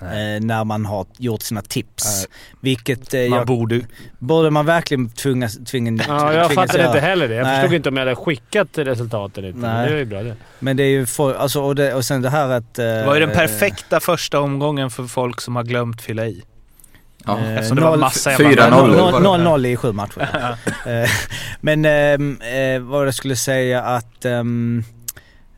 [0.00, 2.29] Eh, när man har gjort sina tips.
[2.61, 3.81] Vilket eh, man jag, borde...
[4.19, 6.87] borde man verkligen tvingas, tvingen, Ja, jag tvingas fattade göra.
[6.97, 7.35] inte heller det.
[7.35, 7.61] Jag Nej.
[7.61, 9.59] förstod inte om jag hade skickat resultatet lite.
[9.59, 9.88] Men Nej.
[9.88, 10.37] det är ju bra det.
[10.59, 12.75] Men det är ju for, alltså, och, det, och sen det här att...
[12.75, 16.43] Det var ju den perfekta första omgången för folk som har glömt fylla i.
[17.25, 17.38] Ja.
[17.38, 19.21] Eh, Eftersom det var noll- massa fyra jävla nollor nollor.
[19.21, 19.45] var det.
[19.45, 20.57] 0-0 i sju matcher.
[20.87, 21.09] Eh,
[21.61, 24.25] Men ehm, eh, vad jag skulle säga att...
[24.25, 24.85] ehm,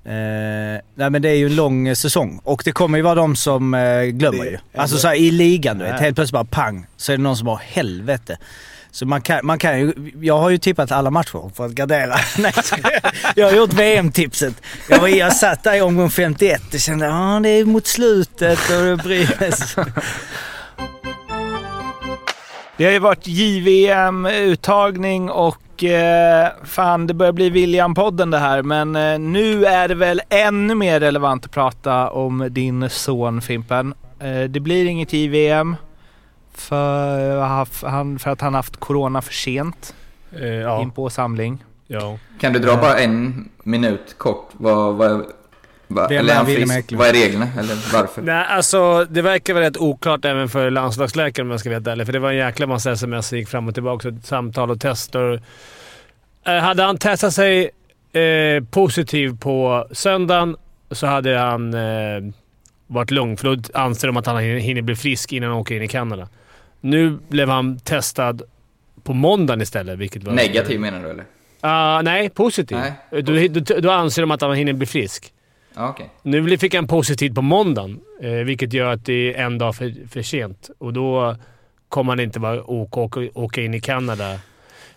[0.08, 3.14] eh, nej men det är ju en lång eh, säsong och det kommer ju vara
[3.14, 4.58] de som eh, glömmer ju.
[4.76, 7.36] Alltså så här, i ligan du vet, helt plötsligt bara pang så är det någon
[7.36, 8.38] som bara helvete.
[8.90, 12.14] Så man kan, man kan ju, jag har ju tippat alla matcher för att gardera.
[12.38, 12.52] Nej,
[13.36, 14.54] jag- har gjort VM-tipset.
[14.88, 18.58] Jag, var, jag satt där i omgång 51 och kände att det är mot slutet
[18.70, 19.76] och det Brynäs.
[22.76, 28.62] Det har ju varit JVM-uttagning och eh, fan det börjar bli William-podden det här.
[28.62, 33.94] Men eh, nu är det väl ännu mer relevant att prata om din son Fimpen.
[34.20, 35.76] Eh, det blir inget JVM
[36.54, 37.40] för,
[37.88, 39.94] han, för att han haft corona för sent
[40.32, 40.82] Eh, ja.
[40.82, 41.64] in på samling.
[41.86, 42.18] ja.
[42.40, 44.48] Kan du dra bara en minut kort?
[44.52, 45.24] Vad, vad,
[45.88, 46.92] vad, Vem eller är han frisk?
[46.92, 47.48] Vad är reglerna?
[47.58, 48.22] Eller varför?
[48.22, 52.06] Nej, alltså det verkar väl rätt oklart även för landslagsläkaren om jag ska vara ärlig.
[52.06, 54.08] För det var en jäkla massa sms som gick fram och tillbaka.
[54.08, 55.42] och Samtal och tester.
[56.46, 57.70] Eh, hade han testat sig
[58.12, 60.56] eh, positiv på söndagen
[60.90, 62.32] så hade han eh,
[62.86, 63.36] varit lugn.
[63.36, 66.28] För då anser de att han hinner bli frisk innan han åker in i Kanada.
[66.80, 68.42] Nu blev han testad
[69.02, 69.98] på måndagen istället.
[69.98, 71.24] Vilket var Negativ menar du eller?
[71.60, 72.78] Ah, nej, positiv.
[72.78, 73.22] Nej.
[73.22, 75.32] Då, då, då anser de att han hinner bli frisk.
[75.78, 76.10] Okej.
[76.22, 80.08] Nu fick han positivt på måndagen, eh, vilket gör att det är en dag för,
[80.08, 80.70] för sent.
[80.78, 81.36] Och då
[81.88, 84.32] kommer han inte vara åka, åka, åka in i Kanada.
[84.32, 84.38] Eh,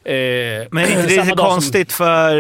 [0.04, 2.36] Men är inte det lite dag som- konstigt för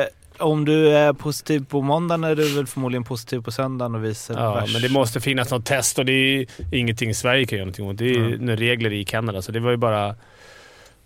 [0.00, 0.04] eh,
[0.38, 4.32] om du är positiv på måndagen är du väl förmodligen positiv på söndagen och vice
[4.36, 4.72] Ja, versa.
[4.72, 7.98] men det måste finnas något test och det är ingenting Sverige kan göra någonting åt.
[7.98, 8.56] Det är Mm.
[8.56, 10.14] regler i Kanada, så det var ju bara...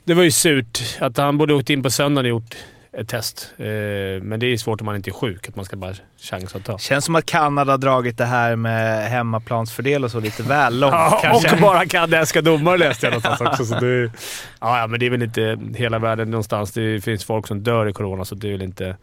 [0.05, 2.57] Det var ju surt att han borde åkt in på söndagen och gjort
[2.99, 3.53] ett test.
[3.59, 3.65] Eh,
[4.23, 6.65] men det är svårt om man inte är sjuk, att man ska bara chansa att
[6.65, 6.79] ta.
[6.79, 10.93] Känns som att Kanada har dragit det här med hemmaplansfördel och så lite väl långt
[10.97, 11.55] Ja, kanske.
[11.55, 13.65] och bara kanadensiska domare läste jag någonstans också.
[13.65, 14.13] Så det,
[14.61, 16.73] ja, ja, men det är väl inte hela världen någonstans.
[16.73, 18.97] Det finns folk som dör i corona, så det är väl inte...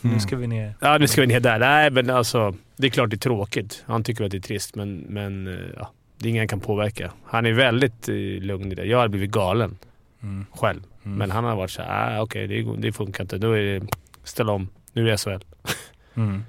[0.00, 0.74] Nu ska vi ner.
[0.80, 1.58] Ja, nu ska vi ner där.
[1.58, 2.54] Nej, men alltså.
[2.76, 3.82] Det är klart det är tråkigt.
[3.86, 6.60] Han tycker att det är trist, men, men eh, ja, det är ingen han kan
[6.60, 7.10] påverka.
[7.26, 8.84] Han är väldigt eh, lugn i det.
[8.84, 9.78] Jag hade blivit galen
[10.22, 10.46] Mm.
[10.54, 10.80] själv.
[11.02, 13.38] Men han har varit såhär, ah, okej, det, det funkar inte.
[13.38, 13.86] Då är det
[14.24, 14.68] ställa om.
[14.92, 15.44] Nu är det SHL.
[16.14, 16.44] Mm.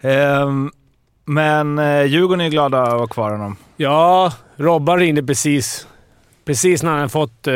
[0.00, 0.70] Ehm,
[1.24, 3.56] men eh, Djurgården är glada att ha kvar honom.
[3.76, 5.88] Ja, Robban ringde precis.
[6.44, 7.54] Precis när han fått eh,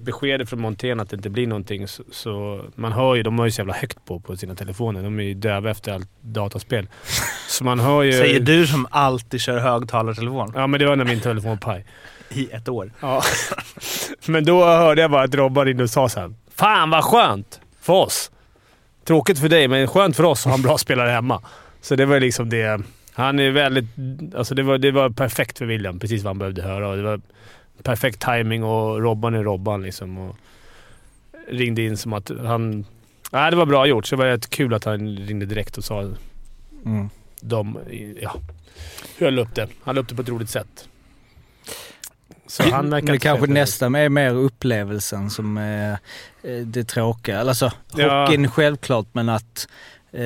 [0.00, 3.46] beskedet från Montén att det inte blir någonting så, så man hör ju, de har
[3.46, 5.02] ju så jävla högt på på sina telefoner.
[5.02, 6.88] De är ju döva efter allt dataspel.
[7.48, 8.12] Så man hör ju...
[8.12, 11.84] Säger du som alltid kör högtalartelefon Ja, men det var när min telefon var paj.
[12.28, 12.92] I ett år.
[13.00, 13.22] Ja.
[14.26, 16.34] Men då hörde jag bara att Robban ringde och sa såhär.
[16.54, 17.60] Fan vad skönt!
[17.80, 18.30] För oss.
[19.04, 21.42] Tråkigt för dig, men skönt för oss att ha en bra spelare hemma.
[21.80, 22.80] Så det var liksom det.
[23.12, 23.84] Han är väldigt...
[24.34, 26.88] Alltså det var, det var perfekt för William, precis vad han behövde höra.
[26.88, 27.20] Och det var
[27.82, 30.18] perfekt timing och Robban är Robban liksom.
[30.18, 30.36] Och
[31.48, 32.86] ringde in som att han...
[33.30, 34.06] Nej, det var bra gjort.
[34.06, 36.00] Så det var rätt kul att han ringde direkt och sa...
[36.84, 37.10] Mm.
[37.40, 37.78] De...
[38.20, 38.34] Ja.
[39.18, 39.68] Höll upp det.
[39.82, 40.88] Han la upp det på ett roligt sätt.
[42.46, 45.92] Så han verkar Men kanske nästa är mer upplevelsen som är
[46.42, 47.40] eh, det tråkiga.
[47.40, 48.20] Alltså, Ja.
[48.26, 49.68] hockeyn självklart, men att...
[50.12, 50.20] Eh,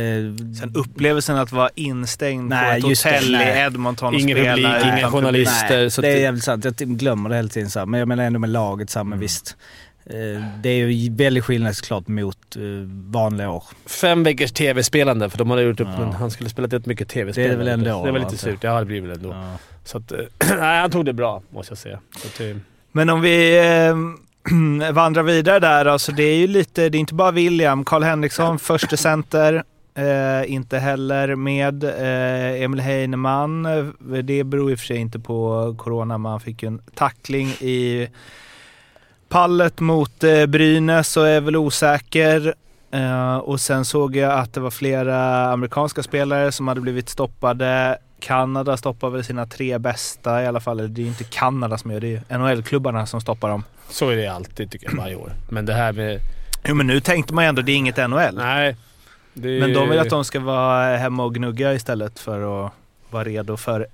[0.61, 3.39] Sen upplevelsen att vara instängd Nej, på ett just det, hotell i.
[3.39, 5.79] Edmonton och Ingen spela publik, inga journalister.
[5.79, 6.65] nej, så det är jävligt sant.
[6.65, 7.71] Jag glömmer det hela tiden.
[7.71, 7.87] Så här.
[7.87, 9.57] Men jag menar ändå med laget så här, men visst.
[10.07, 12.57] Eh, det är ju väldigt skillnad såklart mot
[13.13, 13.65] vanliga år.
[13.87, 16.15] Fem veckors tv-spelande, för de hade gjort upp Ja.
[16.19, 17.49] Han skulle spelat rätt mycket tv-spel.
[17.49, 18.47] Det är väl ändå, Det var va, lite alltså.
[18.47, 18.59] surt.
[18.65, 19.29] Ja, det blir väl ändå.
[19.29, 19.59] Ja.
[19.89, 20.13] Så att...
[20.13, 20.19] eh,
[20.59, 22.01] nej, han tog det bra, måste jag säga.
[22.51, 22.57] Eh,
[22.93, 27.15] Men om vi eh, vandrar vidare där, alltså det är ju lite, det är inte
[27.15, 27.85] bara William.
[27.85, 29.65] Karl Henriksson, första center.
[29.95, 33.63] Eh, inte heller med eh, Emil Heinemann.
[34.23, 38.09] Det beror i och för sig inte på corona, man fick ju en tackling i
[39.29, 42.55] pallet mot eh, Brynäs och är väl osäker.
[42.91, 47.99] Eh, och sen såg jag att det var flera amerikanska spelare som hade blivit stoppade.
[48.21, 50.77] Kanada stoppar väl sina tre bästa i alla fall.
[50.77, 53.65] Det är ju inte Kanada som gör det, det är NHL-klubbarna som stoppar dem.
[53.91, 55.33] så är det alltid, tycker jag, varje år.
[55.51, 56.21] Men det här med...
[56.65, 58.35] Jo men nu tänkte man ju ändå, det är inget NHL.
[58.35, 58.77] Nej.
[59.35, 62.73] Det är, Men de vill att de ska vara hemma och gnugga istället för att
[63.11, 63.87] vara redo för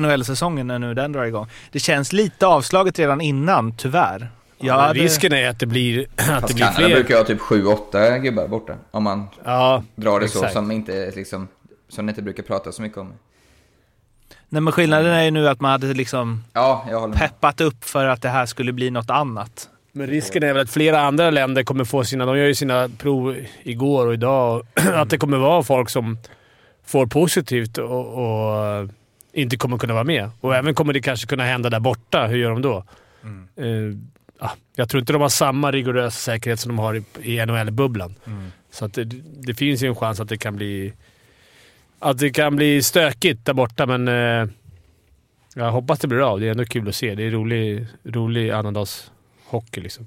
[0.00, 1.46] NHL-säsongen när nu den drar igång.
[1.72, 4.30] Det känns lite avslaget redan innan, tyvär.
[4.58, 6.94] Ja, Jag hade- Risken är att det blir, att det blir Kanada fler.
[6.94, 8.74] brukar ha typ 7-8 gubbar borta.
[8.90, 10.52] Om man Ja, drar det så, exakt.
[10.52, 11.48] som, inte, liksom,
[11.88, 13.12] som det inte brukar prata så mycket om.
[14.52, 18.22] Nej men skillnaden är ju nu att man hade liksom Ja, peppat upp för att
[18.22, 19.68] det här skulle bli något annat.
[19.92, 22.26] Men risken är väl att flera andra länder kommer få sina...
[22.26, 24.66] De gör ju sina prov igår och idag.
[24.94, 26.18] Att det kommer vara folk som
[26.86, 28.88] får positivt och, och
[29.32, 30.30] inte kommer kunna vara med.
[30.40, 32.26] Och även kommer det kanske kunna hända där borta.
[32.26, 32.84] Hur gör de då?
[33.56, 33.66] Eh,
[34.40, 38.14] ja, jag tror inte de har samma rigorösa säkerhet som de har i, NHL-bubblan.
[38.70, 39.04] Så att det,
[39.46, 40.92] det finns ju en chans att det kan bli...
[42.02, 44.08] Att det kan bli stökigt där borta, men...
[44.08, 44.48] Eh,
[45.54, 46.40] jag hoppas det blir av.
[46.40, 47.14] Det är ändå kul att se.
[47.14, 50.06] Det är rolig, rolig annandagshockey liksom.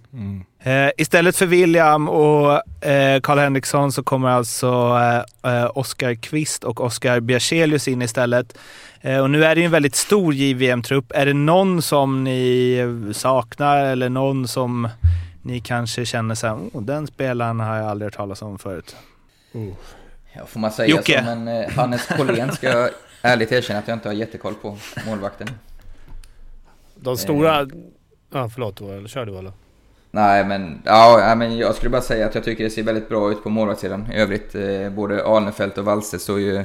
[0.60, 4.98] Eh, istället för William och eh, Karl Henriksson så kommer alltså
[5.44, 8.58] eh, eh, Oskar Kvist och Oskar Bjärselius in istället.
[9.02, 11.12] Eh, och nu är det ju en väldigt stor JVM-trupp.
[11.16, 14.90] Är det någon som ni saknar eller någon som
[15.42, 18.96] ni kanske känner så här, oh, den spelaren har jag aldrig hört talas om förut?
[20.38, 21.20] Ja, får man säga Jocke.
[21.20, 22.90] så, men eh, Hannes Collén ska jag
[23.22, 24.78] ärligt erkänna att jag inte har jättekoll på.
[25.08, 25.48] Målvakten.
[26.96, 27.68] De stora...
[28.32, 28.82] Ja, förlåt.
[28.82, 29.52] Eller kör du eller?
[30.12, 33.32] Nej men, ja, men jag skulle bara säga att jag tycker det ser väldigt bra
[33.32, 34.08] ut på målvaktssidan.
[34.12, 36.64] I övrigt, eh, både Alnefelt och Wallstedt står ju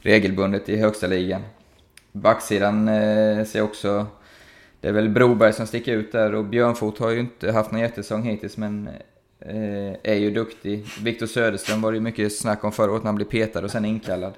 [0.00, 1.42] regelbundet i högsta ligan.
[2.12, 4.06] Backsidan eh, ser också...
[4.80, 7.80] Det är väl Broberg som sticker ut där och Björnfot har ju inte haft någon
[7.80, 8.94] jättesäsong hittills men eh,
[9.40, 10.86] Eh, är ju duktig.
[11.02, 13.70] Viktor Söderström var det ju mycket snack om förra året när han blev petad och
[13.70, 14.34] sen inkallad.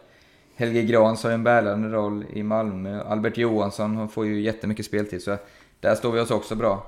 [0.57, 3.03] Helge Grans har ju en bärande roll i Malmö.
[3.03, 5.37] Albert Johansson han får ju jättemycket speltid så
[5.81, 6.87] där står vi oss också bra.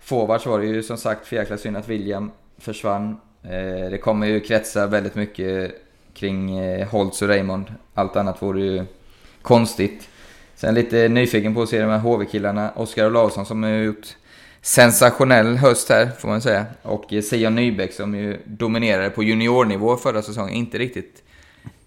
[0.00, 3.20] Forwards var det ju som sagt för jäkla synd att William försvann.
[3.42, 5.72] Eh, det kommer ju kretsa väldigt mycket
[6.14, 7.74] kring eh, Holtz och Raymond.
[7.94, 8.84] Allt annat vore ju
[9.42, 10.08] konstigt.
[10.54, 12.70] Sen lite nyfiken på att se de här HV-killarna.
[12.70, 14.16] Oskar Olausson som har gjort
[14.64, 16.66] sensationell höst här, får man säga.
[16.82, 20.54] Och Sion Nybeck som ju dominerade på juniornivå förra säsongen.
[20.54, 21.22] Inte riktigt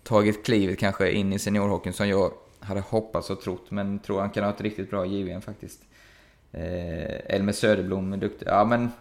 [0.03, 3.65] tagit klivet kanske in i seniorhockeyn som jag hade hoppats och trott.
[3.71, 5.79] Men tror han kan ha ett riktigt bra JVM faktiskt.
[6.51, 8.47] Eh, Elmer Söderblom är duktig.
[8.47, 8.91] Ja, men...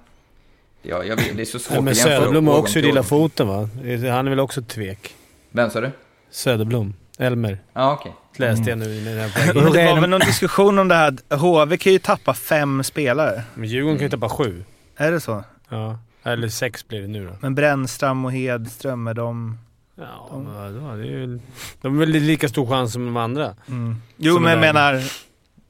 [0.82, 3.68] Ja, jag vet, det är så svårt jämföra Söderblom har också till lilla foten va?
[4.10, 5.14] Han är väl också tvek?
[5.50, 5.90] Vem sa du?
[6.30, 6.94] Söderblom.
[7.18, 7.58] Elmer.
[7.72, 8.12] Ja, okej.
[8.36, 10.94] Läste jag nu när jag Men på det är var väl någon diskussion om det
[10.94, 13.42] här, HV kan ju tappa fem spelare.
[13.54, 14.64] Men Djurgården kan ju tappa sju.
[14.96, 15.44] Är det så?
[15.68, 15.98] Ja.
[16.22, 17.32] Eller sex blir det nu då.
[17.40, 19.58] Men Brännström och Hedström, är de...
[19.98, 20.96] Ja, men vadå?
[20.96, 21.40] Det är ju...
[21.82, 23.54] De är väl lika stor chans som de andra.
[23.68, 23.96] Mm.
[24.16, 25.02] Jo Som men jag menar,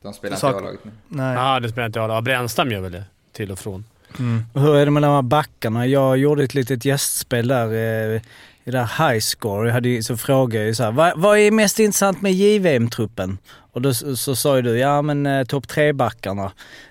[0.02, 0.90] De spelar inte i A-laget nu.
[1.08, 1.34] nej.
[1.34, 2.10] Ja, det spelar inte roll.
[2.10, 3.04] Ja, Brännström gör väl det.
[3.32, 3.84] Till och från.
[4.18, 4.44] Mm.
[4.54, 5.86] Hur är det med de här backarna?
[5.86, 8.20] Jag gjorde ett litet gästspel där eh,
[8.66, 9.68] i det här high score.
[9.68, 12.32] Jag hade, ju- så frågade jag ju så här, vad, vad är mest intressant med
[12.32, 13.38] JVM-truppen?
[13.72, 16.44] Och då så, så sa ju du, ja men eh, topp tre-backarna,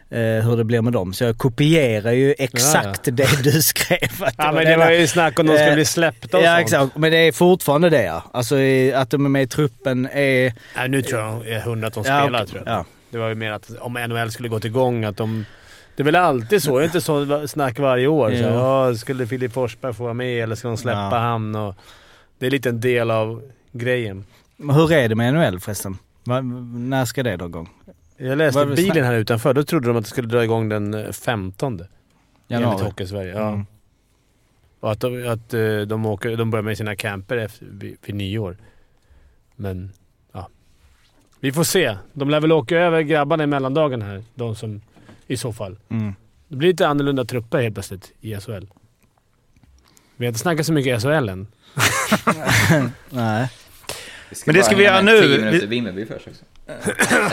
[0.10, 1.14] eh, hur det blir med dem.
[1.14, 4.00] Så jag kopierar ju exakt det du skrev.
[4.38, 6.62] Ja, men det var ju snack om de skulle Eh, bli släppta och Ja sånt.
[6.62, 8.24] exakt, men det är fortfarande det ja.
[8.34, 10.54] Alltså i- att de är med i truppen är...
[10.76, 12.40] Nej, nu tror jag de är hundra att de Ja, spelar.
[12.44, 12.52] okej.
[12.52, 12.76] Tror jag.
[12.76, 12.86] Ja.
[13.10, 15.46] Det var ju mer att om NHL skulle gått igång, att de
[15.96, 16.76] Det är väl alltid så?
[16.76, 18.30] Är det inte så snack varje år?
[18.32, 21.18] Så, ja, skulle Filip Forsberg få vara med eller ska de släppa Ja.
[21.18, 21.56] han?
[21.56, 21.76] Och,
[22.40, 24.26] det är lite en del av grejen.
[24.58, 25.98] Hur är det med NHL förresten?
[26.24, 27.70] Va, när ska det dra igång?
[28.18, 28.98] Jag läste är bilen snack?
[29.06, 29.54] här utanför.
[29.54, 31.74] Då trodde de att det skulle dra igång den eh, 15.
[31.74, 31.90] Enligt
[32.48, 32.84] Januari?
[32.86, 33.34] Hockeysverige.
[33.34, 33.48] Ja.
[33.48, 33.66] Mm.
[34.80, 38.16] Och att, de, att eh, de, åker, de börjar med sina camper efter, vid, vid
[38.16, 38.58] nyår.
[39.56, 39.92] Men,
[40.32, 40.48] ja.
[41.40, 41.98] Vi får se.
[42.14, 44.24] De lär väl åka över grabbarna i mellandagen här.
[44.36, 44.82] De som,
[45.28, 45.78] i så fall.
[45.92, 46.16] Mm.
[46.48, 48.66] Det blir lite annorlunda trupper helt plötsligt i SHL.
[50.18, 51.48] Vi har inte snackat så mycket SHL än.
[53.10, 53.50] Nej.
[54.46, 55.22] Men det ska vi göra nu.
[55.22, 56.44] 10 minuter Vi- Vimmerby först också.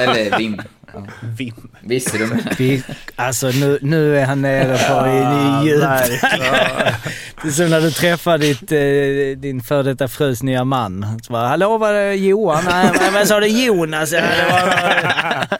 [0.00, 0.62] Eller Vim.
[0.94, 1.06] Ja.
[1.38, 1.68] Vim.
[1.82, 2.54] Visste du med?
[2.58, 2.84] Vi,
[3.16, 6.22] alltså nu, nu är han nere på i, i djupt.
[7.42, 11.20] Det är som när du träffar ditt, eh, din före detta frus nya man.
[11.22, 12.64] Så bara, Hallå var det Johan?
[12.64, 13.46] Nej, vad sa du?
[13.46, 14.12] Jonas?
[14.12, 15.58] Ja, det var,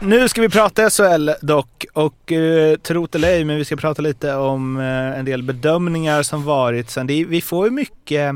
[0.00, 4.02] nu ska vi prata SHL dock och uh, trot eller ej, men vi ska prata
[4.02, 7.06] lite om eh, en del bedömningar som varit sen.
[7.06, 8.34] Det, vi får ju mycket,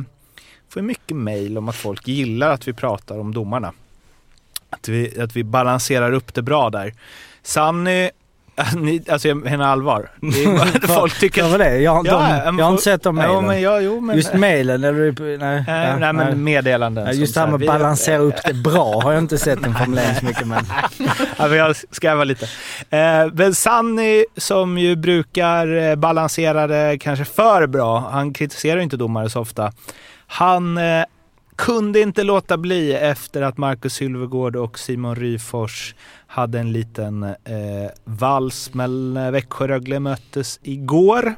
[0.69, 3.73] får mycket mail om att folk gillar att vi pratar om domarna.
[4.71, 6.95] Att vi, att vi balanserar upp det bra där.
[7.43, 8.11] Sanny,
[8.77, 10.11] ni, alltså jag menar allvar.
[10.81, 11.79] Det folk tycker var det?
[11.79, 13.47] Jag, Ja, de, men jag har inte sett de Ja, mejlen.
[13.47, 15.39] men, ja, jo, men, Just mejlen eller?
[15.39, 17.07] Nej, eh, ja, nej, men meddelanden.
[17.07, 19.75] Ja, just det här med att balansera upp det bra har jag inte sett en
[19.75, 20.65] formulering så mycket men...
[21.37, 22.45] Ja, men jag skrävar lite.
[22.91, 28.83] Eh, men Sanny som ju brukar eh, balansera det kanske för bra, han kritiserar ju
[28.83, 29.73] inte domare så ofta.
[30.27, 31.05] Han eh,
[31.57, 35.95] kunde inte låta bli efter att Marcus Sylvegård och Simon Ryfors
[36.27, 41.35] hade en liten eh, vals mellan eh, Växjö och Rögle möttes igår.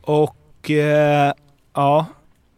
[0.00, 1.32] Och eh,
[1.74, 2.06] ja,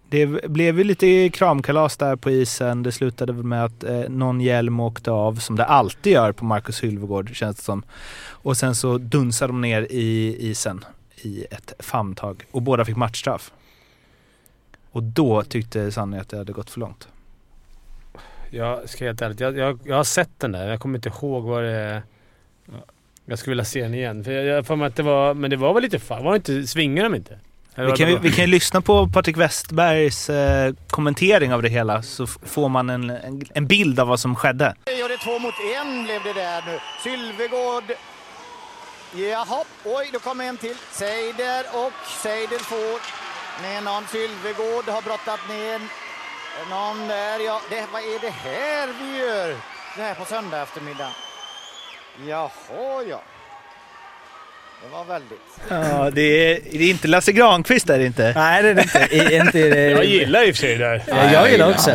[0.08, 2.82] det blev ju lite kramkalas där på isen.
[2.82, 6.84] Det slutade med att eh, någon hjälm åkte av, som det alltid gör på Marcus
[6.84, 7.82] Hylvegård känns det som.
[8.28, 10.84] Och sen så dunsade de ner i isen
[11.22, 13.52] i ett famntag och båda fick matchstraff.
[14.94, 17.08] Och då tyckte Sanny att det hade gått för långt.
[18.50, 20.68] Jag ska helt ärligt, jag, jag, jag har sett den där.
[20.68, 22.02] Jag kommer inte ihåg vad det är.
[23.26, 24.24] Jag skulle vilja se den igen.
[24.24, 25.34] För jag, jag får mig att det var...
[25.34, 26.24] Men det var väl lite fan...
[26.24, 26.66] Var det inte...
[26.66, 27.38] Svingade de inte?
[27.74, 32.26] Vi kan, vi kan ju lyssna på Patrik Westbergs eh, kommentering av det hela så
[32.26, 34.68] får man en, en, en bild av vad som skedde.
[34.68, 36.78] Och det är två mot en blev det där nu.
[37.02, 37.96] Sylvegård.
[39.14, 40.76] Jaha, oj, då kommer en till.
[40.92, 43.23] Seider och Seider får
[43.62, 44.06] med någon.
[44.06, 45.80] Sylvegård har brottat ner
[46.70, 47.38] någon där.
[47.40, 49.48] Ja, det, vad är det här vi gör?
[49.96, 51.10] Det här på söndag eftermiddag.
[52.26, 53.20] Jaha, ja.
[54.84, 55.38] Det var väldigt.
[55.68, 58.32] Ja, det är, det är inte Lasse Granqvist är det inte.
[58.36, 59.08] Nej det är det inte.
[59.16, 59.90] I, inte i det.
[59.90, 61.02] Jag gillar i och för sig det där.
[61.08, 61.90] Ja, jag gillar också.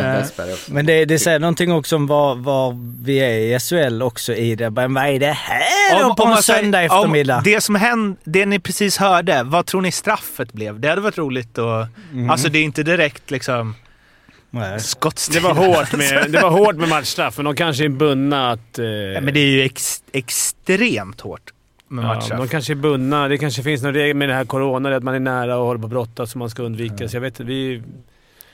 [0.66, 4.54] Men det, det säger någonting också om var, var vi är i SHL också i
[4.54, 4.70] det.
[4.70, 7.36] Men vad är det här då på en söndag eftermiddag?
[7.36, 10.80] Om det som hände, det ni precis hörde, vad tror ni straffet blev?
[10.80, 11.88] Det hade varit roligt att...
[12.12, 12.30] Mm.
[12.30, 13.74] Alltså det är inte direkt liksom.
[15.32, 18.78] Det var hårt med, det var hårt med matchstraff, men de kanske är bundna att...
[18.78, 21.50] Eh, Ja, men det är ju ex, extremt hårt
[21.90, 23.28] med ja, de kanske är bundna.
[23.28, 25.80] Det kanske finns någon regel med det här corona, att man är nära och håller
[25.80, 27.08] på att brottas som man ska undvika.
[27.08, 27.82] Så jag vet inte, vi...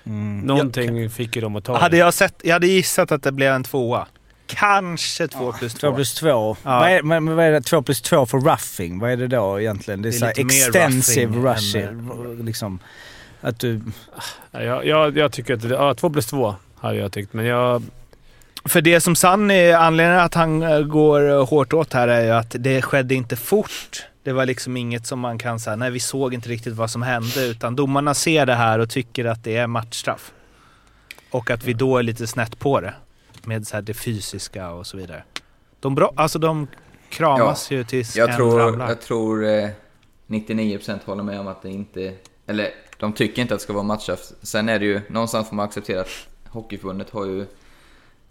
[0.05, 0.41] Mm.
[0.41, 1.79] Någonting fick ju dem att ta.
[1.79, 4.07] hade jag, sett, jag hade gissat att det blev en tvåa.
[4.47, 5.89] Kanske två plus två.
[5.89, 6.57] Två plus två.
[6.63, 6.79] Ja.
[6.79, 7.61] Vad, är, men, men vad är det?
[7.61, 8.99] Två plus två för roughing?
[8.99, 10.03] Vad är det då egentligen?
[10.03, 12.47] Det är, Det är så här lite extensive rushing.
[12.47, 12.79] Liksom,
[13.41, 13.81] att du...
[14.51, 17.45] Ja, jag, jag, jag tycker att det, ja, två plus två hade jag tyckt, men
[17.45, 17.83] jag...
[18.69, 22.31] För det som Sanny, anledningen att han eh, går eh, hårt åt här är ju
[22.31, 24.07] att det skedde inte fort.
[24.23, 27.03] Det var liksom inget som man kan säga, nej vi såg inte riktigt vad som
[27.03, 30.33] hände utan domarna ser det här och tycker att det är matchstraff.
[31.31, 32.95] Och att vi då är lite snett på det.
[33.45, 35.23] Med så här det fysiska och så vidare.
[35.81, 36.67] De, bra, alltså de
[37.09, 38.89] kramas ju tills Jag en tror, ramlar.
[38.89, 39.69] jag tror eh,
[40.27, 42.15] 99% håller med om att det inte...
[42.47, 44.21] Eller de tycker inte att det ska vara matchstraff.
[44.43, 47.47] Sen är det ju, någonstans får man acceptera att Hockeyförbundet har ju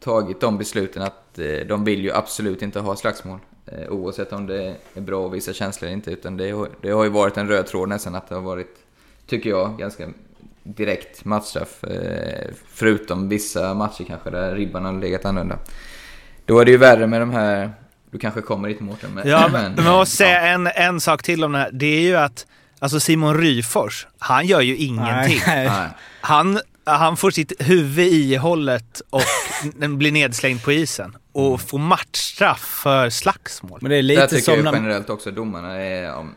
[0.05, 3.39] tagit de besluten att eh, de vill ju absolut inte ha slagsmål.
[3.65, 6.11] Eh, oavsett om det är bra att visa känslor eller inte.
[6.11, 8.75] Utan det, har- det har ju varit en röd tråd nästan att det har varit,
[9.27, 10.07] tycker jag, ganska
[10.63, 11.83] direkt matchstraff.
[11.83, 15.57] Eh, förutom vissa matcher kanske där ribban har legat annorlunda.
[16.45, 17.71] Då är det ju värre med de här,
[18.11, 19.09] du kanske kommer dit Mårten.
[19.13, 20.27] Men, Ja, men, men jag måste ja.
[20.29, 21.69] säga en, en sak till om det här.
[21.73, 22.45] Det är ju att
[22.79, 25.41] alltså Simon Ryfors, han gör ju ingenting.
[25.47, 25.65] Nej.
[25.69, 25.89] Nej.
[26.21, 29.21] Han, han får sitt huvud i hållet och
[29.75, 31.17] den blir nedslängd på isen.
[31.31, 33.79] Och får matchstraff för slagsmål.
[33.81, 34.73] Men det är lite tycker som jag när...
[34.73, 36.35] generellt också domarna är, om,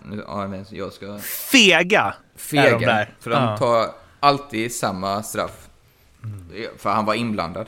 [0.50, 2.00] men jag ska Fega!
[2.00, 2.78] är de fega.
[2.78, 3.14] där.
[3.20, 3.56] För de Ja.
[3.58, 5.68] tar alltid samma straff.
[6.78, 7.66] För han var inblandad.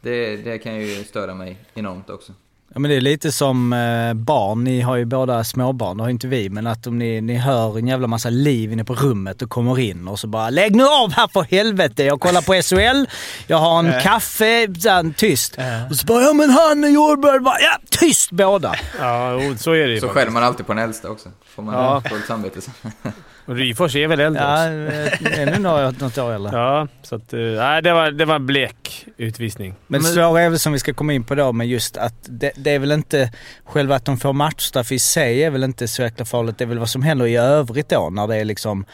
[0.00, 2.32] Det, det kan ju störa mig enormt också.
[2.74, 4.64] Ja, men det är lite som eh, barn.
[4.64, 6.50] Ni har ju båda småbarn, det har inte vi.
[6.50, 9.78] Men att om ni, ni hör en jävla massa liv inne på rummet och kommer
[9.78, 12.04] in och så bara “Lägg nu av här för helvete!
[12.04, 13.06] Jag kollar på SHL,
[13.46, 14.02] jag har en Äh.
[14.02, 14.68] kaffe”.
[14.80, 15.56] Sen, tyst.
[15.90, 17.38] Och så bara “Ja men han är jordbär”.
[17.38, 18.74] Bara, Ja, tyst båda!
[19.00, 21.28] Ja, så är det ju Så skäller man alltid på den äldsta också.
[21.54, 22.02] Får man Ja.
[22.10, 22.70] dåligt samvete så.
[23.46, 24.66] Och Ryfors är väl äldre Ja,
[25.12, 25.24] också?
[25.34, 26.52] eh, ännu något, något år eller?
[26.58, 27.32] Ja, så att...
[27.32, 29.74] eh, Nej, det var, det var en blek utvisning.
[29.86, 32.14] Men det svåra är väl som vi ska komma in på då, men just att
[32.22, 33.32] det, det är väl inte
[33.64, 36.58] själva att de får matchstraff i sig är väl inte så jäkla farligt.
[36.58, 38.84] Det är väl vad som händer i övrigt då när det är liksom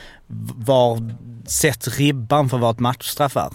[0.56, 1.14] var
[1.46, 3.50] sätts ribban för vad ett matchstraff är.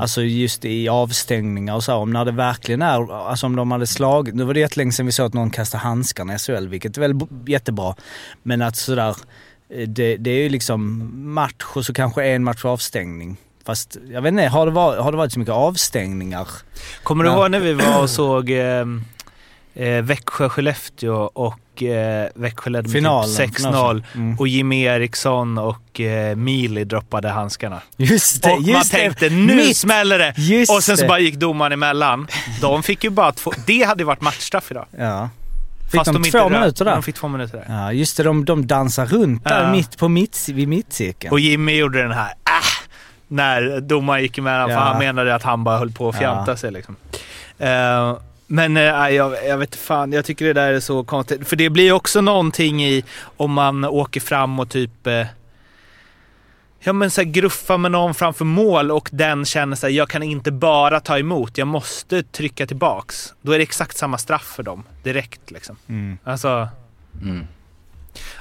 [0.00, 1.94] Alltså just i avstängningar och så.
[1.94, 5.06] Om när det verkligen är, alltså om de hade slagit, nu var det jättelänge sedan
[5.06, 7.14] vi såg att någon kastade handskarna i SHL, vilket är väl
[7.46, 7.94] jättebra.
[8.42, 9.16] Men att sådär,
[9.86, 13.36] det, det är ju liksom match och så kanske en match avstängning.
[13.66, 16.48] Fast jag vet inte, har det varit, har det varit så mycket avstängningar?
[17.02, 18.84] Kommer du ihåg när vi var och såg eh,
[19.74, 24.38] eh, Växjö-Skellefteå och eh, Växjö ledde med typ 6-0 Mm.
[24.38, 27.80] och Jimmy Eriksson och eh, Mili droppade handskarna.
[27.96, 29.34] Just det, och man just tänkte det.
[29.34, 30.34] nu Mitt- smäller det!
[30.36, 32.26] Just och sen så bara gick domaren emellan.
[32.60, 33.52] De fick ju bara två...
[33.66, 34.86] Det hade ju varit matchstraff idag.
[34.98, 35.28] Ja.
[35.98, 36.92] Fick de, inte två minuter där?
[36.92, 37.74] De fick två minuter där.
[37.74, 38.22] Ja, just det.
[38.22, 39.70] De, de dansar runt där Ja.
[39.72, 41.32] mitt på mitt, vid mittcirkeln.
[41.32, 42.90] Och Jimmy gjorde den här äh,
[43.28, 44.76] när domaren gick emellan Ja.
[44.76, 46.56] för han menade att han bara höll på att fjanta Ja.
[46.56, 46.96] sig liksom.
[47.58, 51.48] Eh, men eh, jag, jag vet fan, jag tycker det där är så konstigt.
[51.48, 53.04] För det blir också någonting i
[53.36, 55.26] om man åker fram och typ eh,
[56.86, 60.22] Ja men så här, gruffa med någon framför mål och den känner sig jag kan
[60.22, 63.34] inte bara ta emot, jag måste trycka tillbaks.
[63.42, 65.76] Då är det exakt samma straff för dem direkt liksom.
[65.88, 66.18] Mm.
[66.24, 66.68] Alltså,
[67.22, 67.46] Mm.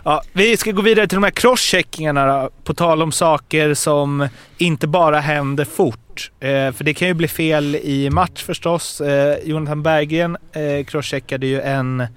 [0.04, 4.28] Ja, vi ska gå vidare till de här crosscheckingarna då, på tal om saker som
[4.58, 6.32] inte bara händer fort.
[6.40, 9.02] Eh, för det kan ju bli fel i match förstås.
[9.02, 12.08] Eh, Jonathan Berggren eh, crosscheckade ju en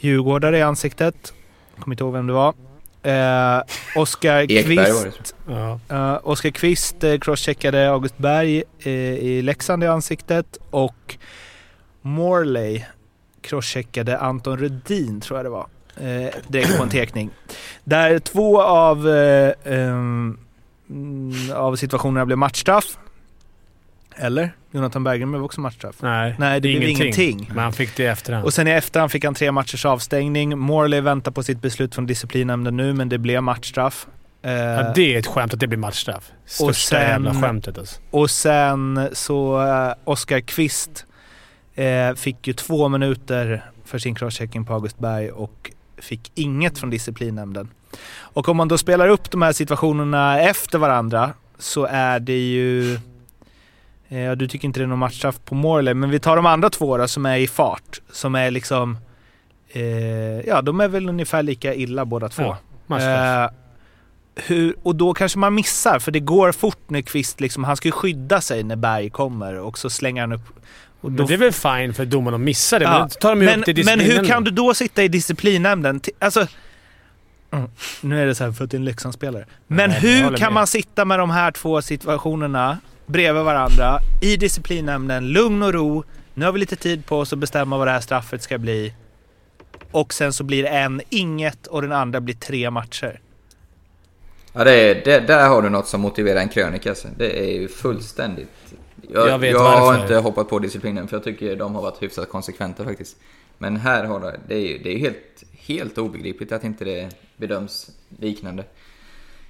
[0.00, 1.32] djurgårdare i ansiktet.
[1.80, 2.54] Kommer inte ihåg vem det var.
[3.08, 3.62] Eh,
[3.96, 5.34] Oskar Kvist,
[5.88, 11.16] eh, Oskar Kvist eh, crosscheckade August Berg eh, i Leksand i ansiktet och
[12.02, 12.84] Morley
[13.40, 15.66] crosscheckade Anton Rudin tror jag det var.
[15.96, 17.30] Eh, direkt på en tekning.
[17.84, 20.38] Där två av, eh, mm,
[21.54, 22.98] av situationerna blev matchstraff.
[24.18, 24.50] Eller?
[24.70, 25.96] Jonathan Berggren blev också matchstraff.
[26.02, 27.50] Nej, Nej, det blev ingenting.
[27.54, 28.44] Men han fick det i efterhand.
[28.44, 30.58] Och sen i efterhand fick han tre matchers avstängning.
[30.58, 34.06] Morley väntar på sitt beslut från disciplinnämnden nu, men det blev matchstraff.
[34.42, 36.32] Eh, ja, det är ett skämt att det blir matchstraff.
[36.46, 38.00] Största sen- jävla skämtet alltså.
[38.10, 41.06] Och sen så uh, Oskar Kvist
[41.74, 46.90] eh, fick ju två minuter för sin crosschecking på August Berg och fick inget från
[46.90, 47.68] disciplinnämnden.
[48.18, 52.98] Och om man då spelar upp de här situationerna efter varandra så är det ju...
[54.08, 56.70] eh, du tycker inte det är någon matchstraff på Morley, men vi tar de andra
[56.70, 58.00] två då som är i fart.
[58.12, 58.98] Som är liksom...
[59.68, 59.82] Eh,
[60.40, 62.56] ja, de är väl ungefär lika illa båda två.
[62.86, 63.44] Ja.
[63.44, 63.50] Eh,
[64.46, 67.88] hur, och då kanske man missar, för det går fort när Kvist liksom, han ska
[67.88, 70.42] ju skydda sig när Berg kommer och så slänger han upp...
[71.00, 73.28] Och Men det är väl fine för domaren att missa det, men Ja, då tar
[73.28, 76.00] de ju men, upp det i men hur kan du då sitta i disciplinnämnden?
[76.18, 76.46] Alltså...
[77.50, 79.46] Mm, nu är det så här för att det är en Leksandsspelare.
[79.66, 80.52] Men Nej, hur kan med.
[80.52, 86.04] man sitta med de här två situationerna bredvid varandra i disciplinnämnden, lugn och ro.
[86.34, 88.94] Nu har vi lite tid på oss att bestämma vad det här straffet ska bli.
[89.90, 93.20] Och sen så blir en inget och den andra blir tre matcher.
[94.52, 96.90] Ja, det är, det, där har du något som motiverar en krönika.
[96.90, 97.08] Alltså.
[97.16, 98.74] Det är ju fullständigt...
[99.12, 102.02] Jag, Jag vet jag har inte hoppat på disciplinen för jag tycker de har varit
[102.02, 103.16] hyfsat konsekventa faktiskt.
[103.58, 107.08] Men här har det, det är ju det är helt, helt obegripligt att inte det
[107.36, 108.64] bedöms liknande.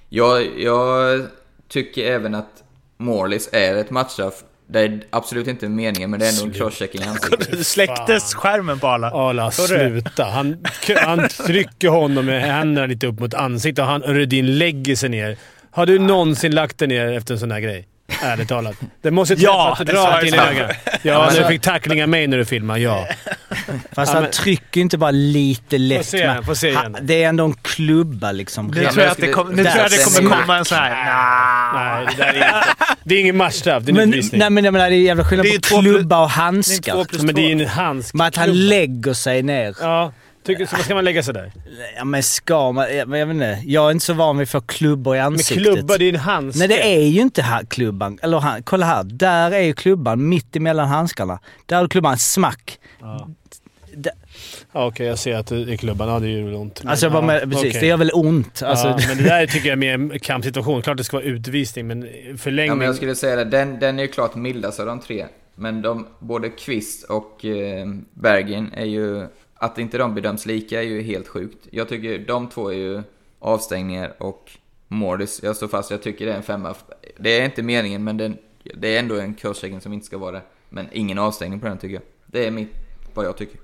[0.09, 1.21] Jag, jag
[1.67, 2.63] tycker även att
[3.03, 4.33] Morlis är ett matchstraff.
[4.67, 7.51] Det är absolut inte meningen men det är ändå en crosschecking i ansiktet.
[7.51, 9.07] Du släcktes skärmen på alla.
[9.07, 9.51] Arla, det?
[9.51, 10.23] sluta.
[10.23, 10.65] Han,
[10.97, 15.37] han trycker honom med händerna lite upp mot ansiktet och han, Rudin lägger sig ner.
[15.71, 17.87] Har du någonsin lagt dig ner efter en sån här grej?
[18.23, 18.75] Ärligt talat.
[19.01, 20.75] Det måste Ja, träffa det rakt in i ögat.
[21.01, 23.07] Ja, du fick tackling av mig när du filmade, ja.
[23.91, 26.05] Fast Ja, han men- trycker inte bara lite lätt.
[26.05, 26.97] se igen, se igen.
[27.01, 28.67] Det är ändå en klubba liksom.
[28.67, 30.65] Nu tror men jag jag att det, kom, nu tror jag det kommer komma en
[30.65, 30.89] sån här...
[31.73, 32.95] Nej, det där är inte...
[33.03, 33.83] Det är ingen matchstraff.
[33.83, 34.39] Det är en Men, utvisning.
[34.39, 36.37] nej men jag menar det är jävla skillnad Det är på klubba och Det är
[36.41, 37.03] handskar.
[37.05, 38.13] plus men det är en handsk.
[38.13, 39.75] Men att han lägger sig ner.
[39.81, 40.11] Ja.
[40.45, 41.51] Tycker, så ska man lägga sig där?
[41.97, 42.95] Ja men ska man...
[42.97, 43.59] ja, Men jag vet inte.
[43.65, 45.63] Jag är inte så van vid att få klubbor i Men ansiktet.
[45.63, 46.59] klubba, det är en handske.
[46.59, 48.19] Nej det är ju inte här klubban.
[48.21, 49.03] Eller han, kolla här.
[49.03, 51.39] Där är ju klubban mitt emellan handskarna.
[51.65, 52.77] Där har du klubban, smack.
[53.01, 53.27] Ja,
[54.71, 56.07] Okej, jag ser att det är klubban.
[56.09, 56.83] Ja, det gör väl ont.
[56.83, 57.81] Men- Alltså jag bara ja, precis, okej.
[57.81, 58.63] det gör väl ont.
[58.63, 60.81] Alltså, ja, men det där tycker jag är mer en kampsituation.
[60.81, 62.77] Klart det ska vara utvisning, men Ja, förlängning...
[62.77, 65.25] men jag skulle säga det, den, den är ju klart mildast av de tre.
[65.55, 69.27] Men de, både Kvist och eh, Bergin är ju...
[69.61, 71.67] Att inte de bedöms lika är ju helt sjukt.
[71.71, 73.01] Jag tycker de två är ju
[73.39, 74.51] avstängningar och
[74.87, 76.75] Mårdis, jag står fast, jag tycker det är en femma.
[77.17, 78.33] Det är inte meningen, men det,
[78.77, 80.41] det är ändå en kursägning som inte ska vara det.
[80.69, 82.03] Men ingen avstängning på den tycker jag.
[82.25, 82.69] Det är mitt,
[83.13, 83.59] vad jag tycker.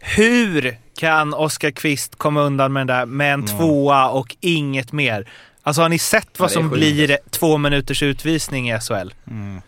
[0.00, 5.28] Hur kan Oskar Kvist komma undan med den där med en tvåa och inget mer?
[5.62, 9.10] Alltså har ni sett vad Ja, som blir två minuters utvisning i SHL?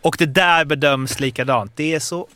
[0.02, 1.72] Och det där bedöms likadant.
[1.76, 2.28] Det är så...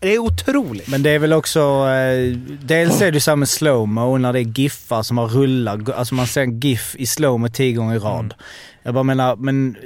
[0.00, 0.88] Det är otroligt.
[0.88, 1.60] Men det är väl också...
[1.60, 5.88] Eh, dels är det här med slowmo när det är giffar som har rullat.
[5.90, 8.24] Alltså man ser en giff i slowmo tio gånger i rad.
[8.24, 8.36] Mm.
[8.82, 9.76] Jag bara menar, men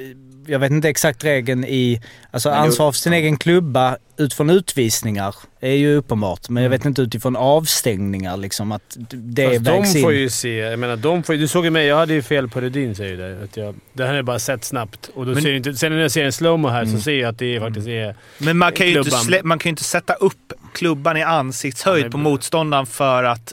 [0.49, 2.01] jag vet inte exakt regeln i...
[2.31, 6.49] Alltså Men ansvar för sin egen klubba utifrån utvisningar är ju uppenbart.
[6.49, 10.05] Men jag vet inte utifrån avstängningar liksom att det Fast vägs de in.
[10.05, 10.57] får ju se.
[10.57, 13.17] Jag menar, de får, du såg ju mig, jag hade ju fel på Rudin säger
[13.17, 13.45] du.
[13.45, 15.11] Att jag, det här är bara sett snabbt.
[15.15, 16.97] Och då Men- ser inte, sen när jag ser en slowmo här Mm.
[16.97, 18.15] så ser jag att det faktiskt är...
[18.39, 19.25] Men man kan, ju inte Klubban.
[19.25, 23.53] slä, man kan ju inte sätta upp klubban i ansiktshöjd Ja, på motståndaren för att,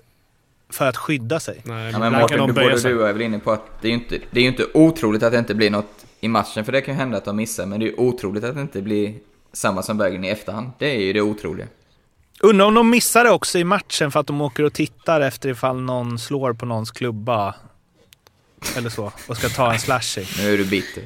[0.74, 1.62] för att skydda sig.
[1.64, 2.91] Nej, Ja, men Mårten, de du, både sig.
[2.91, 4.50] du och jag är väl inne på att det är ju inte, det är ju
[4.50, 7.26] inte otroligt att det inte blir något i matchen, för det kan ju hända att
[7.26, 9.13] de missar, men det är ju otroligt att det inte blir
[9.53, 10.71] samma som Bergen i efterhand.
[10.80, 11.67] Det är ju det otroliga.
[12.39, 15.49] Undrar om de missar det också i matchen för att de åker och tittar efter
[15.49, 17.55] ifall någon slår på någons klubba.
[18.78, 19.11] Eller så.
[19.28, 20.26] Och ska ta en slashing.
[20.38, 21.03] Nu är du bitter.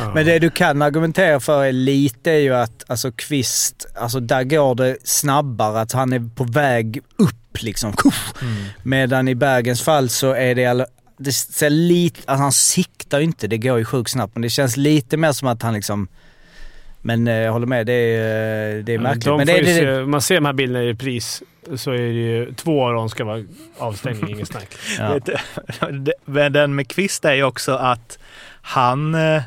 [0.14, 4.44] Men det du kan argumentera för är lite är ju att alltså Kvist, alltså där
[4.44, 7.92] går det snabbare, att han är på väg upp liksom.
[8.82, 10.86] Medan i Bergens fall så är det, all-
[11.18, 14.50] det ser lite, alltså han siktar ju inte, det går ju sjukt snabbt, men det
[14.50, 16.08] känns lite mer som att han liksom
[17.02, 19.24] men eh, jag håller med, det är, eh, det är märkligt.
[19.24, 21.42] De men det, det, se, man ser de här bilderna i repris
[21.76, 23.44] så är det ju två av dem ska vara
[23.78, 24.74] avstängning, inget snack.
[24.98, 25.18] ja.
[26.24, 28.18] Men den med Kvist är ju också att
[28.62, 29.42] han, eh,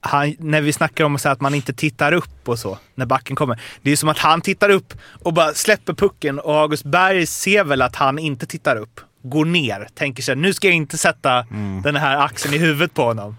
[0.00, 0.34] han...
[0.38, 3.36] När vi snackar om så här att man inte tittar upp och så, när backen
[3.36, 3.60] kommer.
[3.82, 7.64] Det är som att han tittar upp och bara släpper pucken och August Berg ser
[7.64, 9.00] väl att han inte tittar upp.
[9.30, 11.46] Går ner, tänker sig nu ska jag inte sätta
[11.84, 13.36] den här axeln i huvudet på honom.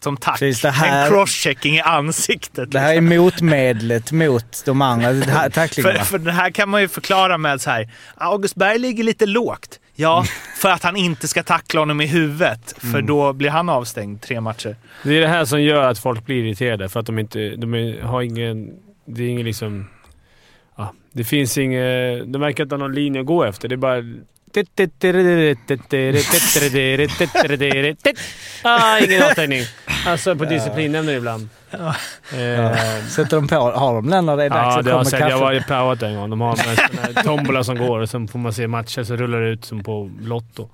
[0.00, 0.38] Som tack.
[0.38, 2.70] Precis, det här- En crosschecking i ansiktet.
[2.70, 6.04] det här är motmedlet mot de andra här- För, tacklingarna.
[6.04, 7.88] för det här kan man ju förklara med så här.
[8.14, 9.80] August Berg ligger lite lågt.
[9.94, 10.24] Ja,
[10.58, 12.74] för att han inte ska tackla honom i huvudet.
[12.92, 14.76] För då blir han avstängd tre matcher.
[15.02, 17.38] Det är det här som gör att folk blir irriterade, för att de inte...
[17.56, 18.68] De är, har ingen...
[19.06, 19.86] Det är ingen liksom...
[20.76, 22.32] Ja, det finns ingen...
[22.32, 23.68] De verkar inte ha någon linje att gå efter.
[23.68, 24.02] Det är bara...
[28.62, 29.62] Ah, ingen avstängning.
[30.06, 31.48] Alltså på disciplinnämnden ibland.
[31.72, 32.72] Eh,
[33.08, 35.06] Sätter de på, har de den när det är dags Ja, att har komma jag
[35.06, 35.20] sett.
[35.20, 35.40] Jag kaffe?
[35.40, 36.30] var i praoat en gång.
[36.30, 36.58] De har
[37.16, 39.82] en tombola som går och sen får man se matcher så rullar det ut som
[39.82, 40.68] på Lotto.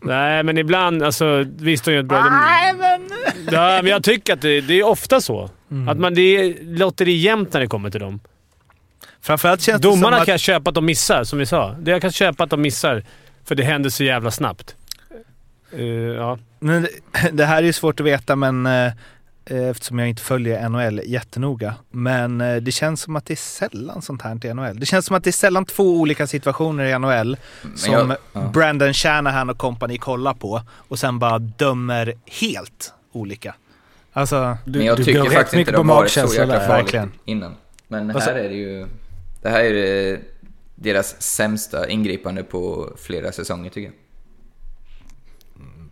[0.00, 1.02] Nej, men ibland...
[1.02, 2.24] Alltså, visst, de gör ett bra...
[2.30, 3.10] Nej, men...
[3.50, 5.50] Ja, men jag tycker att det, det är ofta så.
[5.88, 8.20] Att man, det är lotteri jämt när det kommer till dem.
[9.22, 10.26] Framförallt känns det Domarna som att...
[10.26, 11.76] kan jag köpa att de missar, som vi sa.
[11.80, 13.04] Det jag kan köpa att de missar,
[13.44, 14.76] för det händer så jävla snabbt.
[15.72, 16.38] Eh, ja.
[16.58, 16.88] Men det-
[17.32, 18.92] det här är ju svårt att veta, men eh,
[19.44, 21.74] eftersom jag inte följer NHL jättenoga.
[21.90, 24.80] Men eh, det känns som att det är sällan sånt här i NHL.
[24.80, 27.36] Det känns som att det är sällan två olika situationer i NHL
[27.76, 28.40] som jag- ja.
[28.54, 33.54] Brandon Shanahan och company kollar på och sen bara dömer helt olika.
[34.12, 36.94] Alltså, Men jag du tycker faktiskt inte mycket på de har varit så jäkla farligt
[37.24, 37.54] innan.
[37.88, 38.86] Men sa- här är det ju...
[39.42, 40.20] Det här är det,
[40.74, 43.94] deras sämsta ingripande på flera säsonger tycker jag.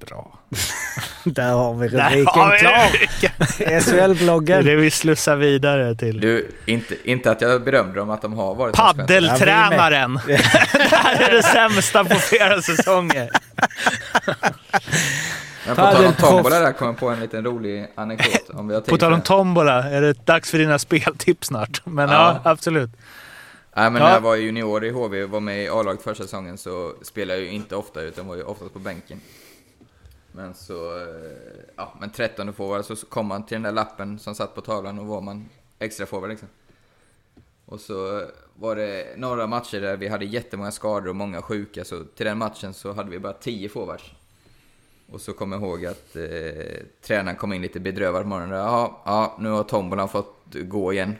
[0.09, 0.39] bra.
[1.25, 3.81] Där har vi rubriken har vi klar.
[3.81, 4.65] SHL-bloggen.
[4.65, 6.21] det vi slussar vidare till.
[6.21, 8.75] Du, inte, inte att jag berömmer dem att de har varit.
[8.77, 10.21] Paddeltränaren!
[10.27, 10.37] det
[10.93, 13.31] här är det sämsta på flera säsonger.
[15.67, 18.51] Men på tal om tombola där kom jag på en liten rolig anekdot.
[18.51, 19.25] Om vi har tid På tal om det.
[19.27, 21.81] tombola, är det dags för dina speltips snart?
[21.87, 22.51] Men ja, Ja.
[22.51, 22.91] absolut.
[23.81, 24.09] Nej, men Ja.
[24.09, 27.39] när jag var junior i HV och var med i A-laget första säsongen så spelade
[27.41, 29.21] jag ju inte ofta utan var ju oftast på bänken.
[30.33, 31.07] Men så, eh,
[31.77, 34.99] ja, men 13 forward så kom man till den där lappen som satt på tavlan
[34.99, 36.49] och var man extra forward liksom.
[37.67, 38.25] Och så
[38.55, 42.39] var det några matcher där vi hade jättemånga skador och många sjuka, så till den
[42.39, 44.13] matchen så hade vi bara 10 forwards.
[45.13, 46.23] Och så kommer jag ihåg att eh,
[47.03, 48.59] tränaren kom in lite bedrövad på morgonen.
[48.59, 51.15] Ja, ja, nu har tombolan fått gå igen.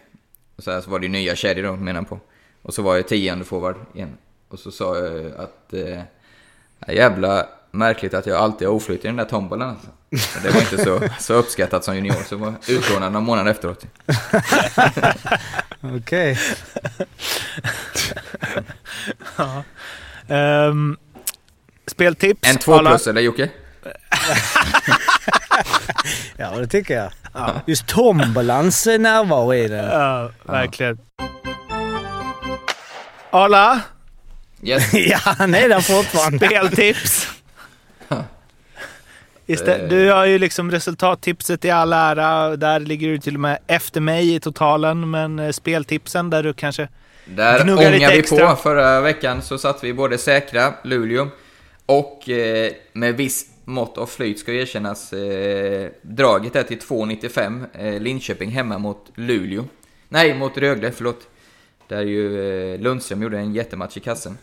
[0.57, 2.19] Och så, här, så var det ju nya kedjor då, menar han på.
[2.63, 4.17] Och så var jag tionde forward igen.
[4.49, 6.03] Och så sa jag att eh,
[6.95, 9.69] jävla märkligt att jag alltid har oflyt i den där tombolan.
[9.69, 9.89] Alltså.
[10.43, 13.87] Det var inte så, så uppskattat som junior, så var utlånad några månader efteråt.
[15.97, 16.39] Okej.
[20.29, 20.97] Ehm,
[21.87, 22.49] speltips.
[22.49, 23.51] En två plus eller Jocke?
[26.37, 27.13] Ja, det tycker jag.
[27.67, 29.77] Just tombolans närvaro i det.
[29.93, 30.99] Ja, verkligen.
[33.31, 33.81] Arla,
[34.63, 34.95] Yes.
[34.95, 36.47] ja, han är där fortfarande.
[36.47, 37.29] speltips.
[39.47, 42.57] Istället, du har ju liksom resultattipset i all ära.
[42.57, 45.11] Där ligger du till och med efter mig i totalen.
[45.11, 46.89] Men eh, speltipsen där du kanske...
[47.25, 48.51] Där Gnuggar lite vi extra.
[48.51, 48.57] på.
[48.57, 51.29] Förra veckan så satt vi både säkra, Luleå,
[51.87, 55.13] och eh, med viss mått av flyt ska erkännas.
[55.13, 57.65] Eh, draget är till 2,95.
[57.95, 59.65] Eh, Linköping hemma mot Luleå.
[60.09, 61.21] Nej, mot Rögle, förlåt.
[61.91, 62.25] Där ju
[62.73, 64.39] eh, Lundström gjorde en jättematch i kassen.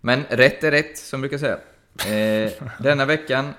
[0.00, 1.58] Men rätt är rätt, som brukar säga.
[2.06, 3.54] Eh, denna veckan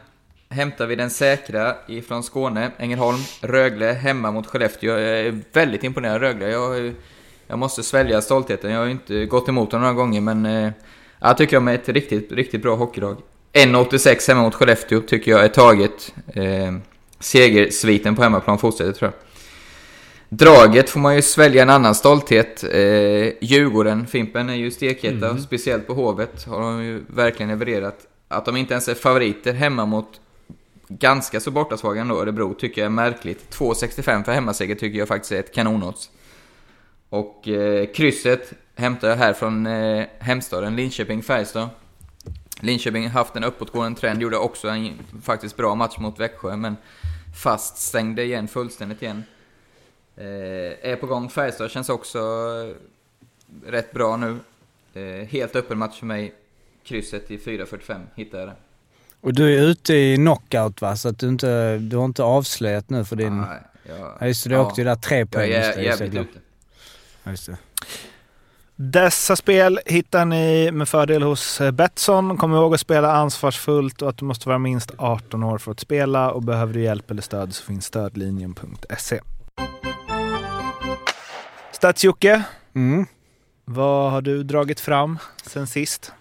[0.50, 4.92] hämtar vi den säkra ifrån Skåne, Ängelholm, Rögle hemma mot Skellefteå.
[4.92, 6.50] Jag är väldigt imponerad av Rögle.
[6.50, 6.94] Jag,
[7.48, 8.72] jag måste svälja stoltheten.
[8.72, 10.72] Jag har ju inte gått emot dem några gånger, men eh,
[11.20, 13.18] jag tycker de är ett riktigt, riktigt bra hockeylag.
[13.54, 16.14] 1,86 hemma mot Skellefteå tycker jag är taget.
[16.28, 16.74] Eh,
[17.20, 19.28] segersviten på hemmaplan fortsätter tror jag.
[20.30, 22.64] Draget får man ju svälja en annan stolthet.
[22.64, 28.08] Eh, Djurgården, Fimpen, är ju stekheta, speciellt på Hovet har de ju verkligen levererat.
[28.28, 30.22] Att de inte ens är favoriter hemma mot
[30.88, 33.58] ganska så bortasvaga ändå, Örebro, tycker jag är märkligt.
[33.58, 36.10] 2,65 för hemmaseger tycker jag faktiskt är ett kanonodds.
[37.10, 41.70] Och eh, krysset hämtar jag här från eh, hemstaden Linköping-Färjestad.
[42.60, 46.76] Linköping har haft en uppåtgående trend, gjorde också en faktiskt bra match mot Växjö, men
[47.44, 49.24] fast stängde igen fullständigt igen.
[50.18, 51.30] Eh, är på gång.
[51.30, 54.40] Färjestad känns också eh, rätt bra nu.
[54.94, 56.34] Eh, helt öppen match för mig.
[56.84, 58.56] Krysset i 4.45 hittar jag det.
[59.22, 60.96] Och du är ute i knockout va?
[60.96, 63.42] Så att du inte, du har inte avslöjat nu för din...
[63.42, 65.52] Nej, jag, Ja just det, du åkte ju där tre jag poäng.
[65.52, 66.40] är just det, jävligt ute.
[67.24, 67.58] Ja, just det.
[68.76, 72.38] Dessa spel hittar ni med fördel hos Betsson.
[72.38, 75.80] Kom ihåg att spela ansvarsfullt och att du måste vara minst 18 år för att
[75.80, 76.32] spela.
[76.32, 79.20] Och behöver du hjälp eller stöd så finns stödlinjen.se.
[81.82, 82.42] Stats-Jocke,
[82.76, 83.06] Mm.
[83.66, 86.12] vad har du dragit fram sen sist?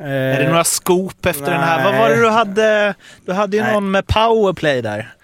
[0.00, 1.84] Eh, Är det några scoop efter den här?
[1.84, 2.02] Vad nej.
[2.02, 2.94] var det du hade?
[3.26, 3.72] Du hade ju Nej.
[3.72, 5.14] någon med powerplay där.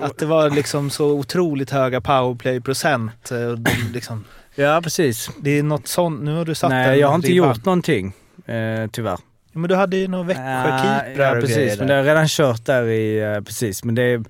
[0.00, 3.30] Att det var liksom så otroligt höga powerplay-procent.
[3.30, 3.38] eh,
[3.92, 4.24] Liksom,
[4.54, 5.30] Ja, precis.
[5.40, 6.22] det är något sånt.
[6.22, 7.46] Nu har du satt Nej, jag har inte ribba.
[7.48, 8.12] gjort någonting.
[8.46, 9.18] Eh, tyvär.
[9.52, 11.78] Ja, men du hade ju några Växjö-keeprar ja, och precis.
[11.78, 13.18] Men det har jag redan kört där i...
[13.34, 14.22] eh, precis, men det...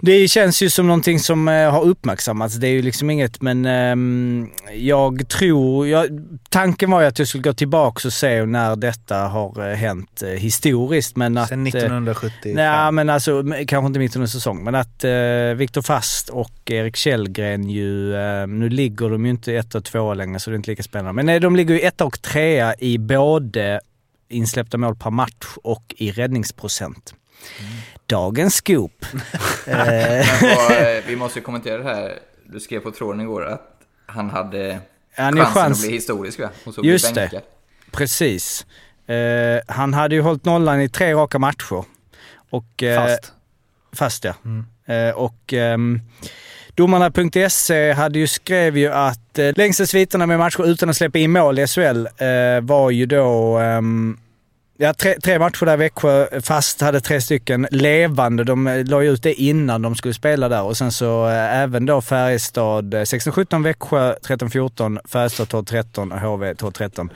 [0.00, 2.54] Det känns ju som någonting som eh, har uppmärksammats.
[2.54, 5.88] Det är ju liksom inget, men ehm, jag tror...
[5.88, 6.06] Jag,
[6.48, 10.22] tanken var ju att jag skulle gå tillbaka och se när detta har eh, hänt
[10.22, 11.16] eh, historiskt.
[11.16, 12.52] Men att, Sen eh, 1975.
[12.54, 14.64] Nej, men alltså kanske inte mitt under säsong.
[14.64, 15.10] Men att eh,
[15.56, 20.14] Viktor Fast och Erik Källgren ju, eh, nu ligger de ju inte ett och två
[20.14, 21.12] längre så det är inte lika spännande.
[21.12, 23.80] Men nej, de ligger ju etta och trea i både
[24.28, 27.14] insläppta mål per match och i räddningsprocent.
[28.06, 29.04] Dagens scoop.
[29.68, 32.18] Eh, vad, eh, vi måste ju kommentera det här.
[32.44, 34.78] Du skrev på tråden igår att han hade
[35.16, 36.50] Han chansen chans- att bli historisk va?
[36.64, 37.42] Och så Just bli det.
[37.90, 38.66] Precis.
[39.06, 41.84] Eh, han hade ju hållit nollan i tre raka matcher.
[42.50, 43.32] Och, eh, Fast.
[43.92, 44.34] Fast ja.
[44.44, 44.66] Mm.
[44.86, 46.00] Eh, och um,
[46.74, 51.58] domarna.se hade ju skrev ju att längsta sviterna med matcher utan att släppa in mål
[51.58, 52.06] i SHL
[52.62, 54.18] var ju då ehm,
[54.78, 58.44] Ja, tre, tre matcher där Växjö fast hade tre stycken levande.
[58.44, 61.60] De eh, la ju ut det innan de skulle spela där och sen så eh,
[61.60, 67.10] även då Färjestad eh, 16-17, Växjö 13-14, Färjestad 12-13 och HV 12-13.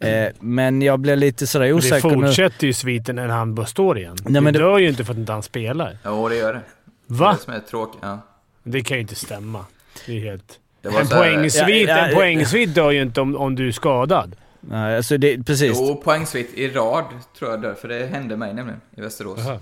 [0.00, 2.26] Eh, men jag blev lite sådär det osäker nu.
[2.26, 4.16] fortsätter ju sviten när han står igen.
[4.24, 5.98] Nej, men det det- dör ju inte för att inte han spelar.
[6.04, 6.60] Jo, det gör det.
[7.06, 7.26] Va?
[7.26, 8.00] Det är det som är tråkigt.
[8.02, 8.18] Ja.
[8.62, 9.64] Det kan ju inte stämma.
[10.06, 10.58] Det är helt...
[10.82, 14.36] Det En poängsvit, Ja, ja, poängsvit dör ju inte om, om du är skadad.
[14.68, 15.76] Nej, alltså det, precis.
[15.80, 17.04] Jo, poängsvit i rad
[17.38, 19.38] tror jag dör, för det hände mig nämligen i Västerås.
[19.44, 19.60] Jaha.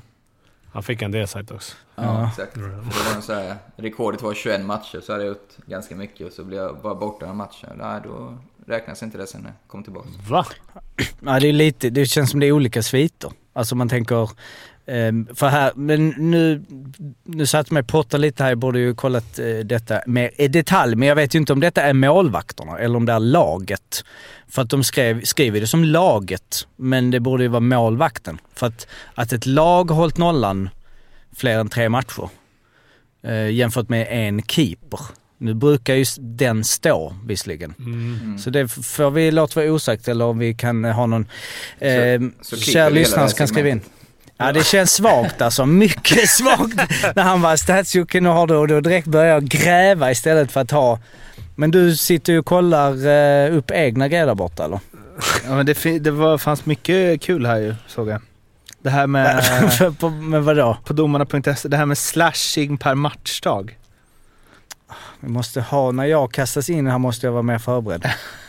[0.73, 1.77] Han fick en det sagt också.
[1.95, 2.53] Ja, exakt.
[2.53, 5.97] För det var en så här, rekordet var 21 matcher, så hade jag gjort ganska
[5.97, 7.65] mycket och så blev jag bara borta en match.
[7.77, 10.09] Nej, då räknas inte det sen när jag kom tillbaka.
[10.29, 10.47] Va?
[11.21, 13.33] Ja, det är lite, det känns som det är olika sviter.
[13.53, 14.31] Alltså man tänker,
[15.35, 16.63] för här, men nu,
[17.25, 20.97] nu satt mig potta lite här, jag borde ju kollat eh, detta mer i detalj,
[20.97, 24.05] men jag vet ju inte om detta är målvakterna eller om det är laget.
[24.49, 28.39] För att de skrev, skriver det som laget, men det borde ju vara målvakten.
[28.55, 30.71] För att, att ett lag har hållit nollan
[31.37, 32.29] fler än tre matcher
[33.23, 35.01] eh, jämfört med en keeper.
[35.39, 37.75] Nu brukar ju den stå visserligen.
[37.79, 38.39] Mm.
[38.39, 41.27] Så det får vi låta vara osagt eller om vi kan ha någon
[41.79, 43.81] eh, så kär lyssnare som kan skriva in.
[44.37, 46.77] Ja det känns svagt alltså, mycket svagt.
[47.17, 50.71] När han var statsjocke, nu har du och då direkt börjar gräva istället för att
[50.71, 50.99] ha...
[51.57, 54.81] Men du sitter ju och kollar eh, upp egna grejer där borta eller?
[55.47, 58.21] Ja, men det, det var, fanns mycket kul här ju, såg jag.
[58.83, 59.43] Det här med...
[59.99, 60.77] På, men vadå?
[60.85, 61.69] På domarna.se.
[61.69, 63.79] Det här med slashing per matchdag.
[65.21, 68.11] Vi måste ha, när jag kastas in här måste jag vara mer förberedd.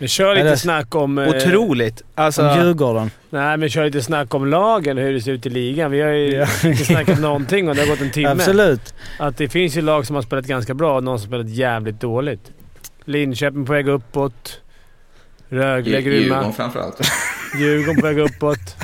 [0.00, 1.18] Vi kör lite Eller- snack om...
[1.18, 2.02] eh, Otroligt.
[2.14, 3.10] Alltså, Som Djurgården.
[3.30, 5.90] Nej, men vi kör lite snack om lagen hur det ser ut i ligan.
[5.90, 6.46] Vi har ju Ja.
[6.68, 8.28] inte snackat någonting och det har gått en timme.
[8.28, 8.94] Absolut.
[9.18, 11.56] Att det finns ju lag som har spelat ganska bra och någon som har spelat
[11.56, 12.40] jävligt dåligt.
[13.04, 14.60] Linköping på väg uppåt.
[15.48, 16.52] Rögle Djurgården grymma.
[16.52, 17.00] framförallt.
[17.60, 18.76] Djurgården på väg uppåt.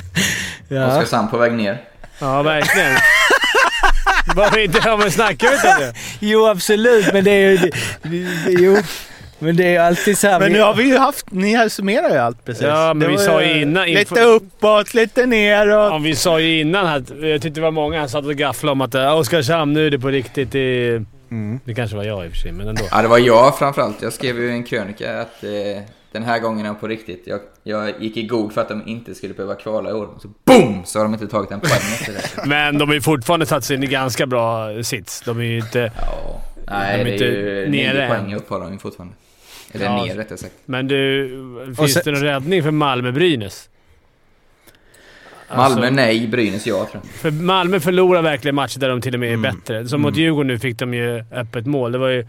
[0.67, 0.87] Ja.
[0.87, 1.81] Oskarshamn på väg ner.
[2.19, 2.95] Ja, verkligen.
[4.35, 4.81] Varför inte?
[4.85, 5.93] Ja, men snackar vi inte om det?
[6.19, 7.13] Jo, absolut.
[7.13, 7.57] Men det är ju...
[7.57, 7.71] Det,
[8.03, 8.77] det, jo.
[9.39, 10.39] Men det är ju alltid så här...
[10.39, 11.31] men nu har vi ju haft...
[11.31, 12.63] Ni summerar ju allt precis.
[12.63, 15.91] Ja, men Det vi sa ju innan- Lite inför- uppåt, lite neråt.
[15.93, 17.09] Ja, vi sa ju innan att...
[17.21, 19.99] Jag tyckte det var många som satt och gafflade om att Oskarshamn, nu är det
[19.99, 20.51] på riktigt.
[20.51, 21.59] Det, Mm.
[21.65, 22.81] det kanske var jag i och för sig, men ändå.
[22.91, 24.01] Ja, det var jag framförallt.
[24.01, 25.49] Jag skrev ju en krönika att eh,
[26.11, 27.23] den här gången är på riktigt.
[27.25, 30.09] Jag, jag gick i god för att de inte skulle behöva kvala i år.
[30.21, 30.81] Så BOOM!
[30.85, 32.45] Så har de inte tagit en poäng efter det.
[32.45, 35.21] Men de har ju fortfarande satt sig in i ganska bra sits.
[35.25, 35.91] De är ju inte...
[36.01, 38.09] Ja, nej, De är det är inte ju nere nio än.
[38.09, 39.15] poäng upp har de ju fortfarande.
[39.71, 40.05] Eller Ja.
[40.05, 40.53] ner rättare sagt.
[40.65, 41.29] Men du,
[41.77, 43.69] finns sen- det någon räddning för Malmö-Brynäs?
[45.49, 47.11] Malmö Alltså, nej, Brynäs ja tror jag.
[47.11, 49.41] För Malmö förlorar verkligen matcher där de till och med är Mm.
[49.55, 49.87] bättre.
[49.87, 51.91] Som mot Djurgården nu fick de ju öppet mål.
[51.91, 52.27] Det var ju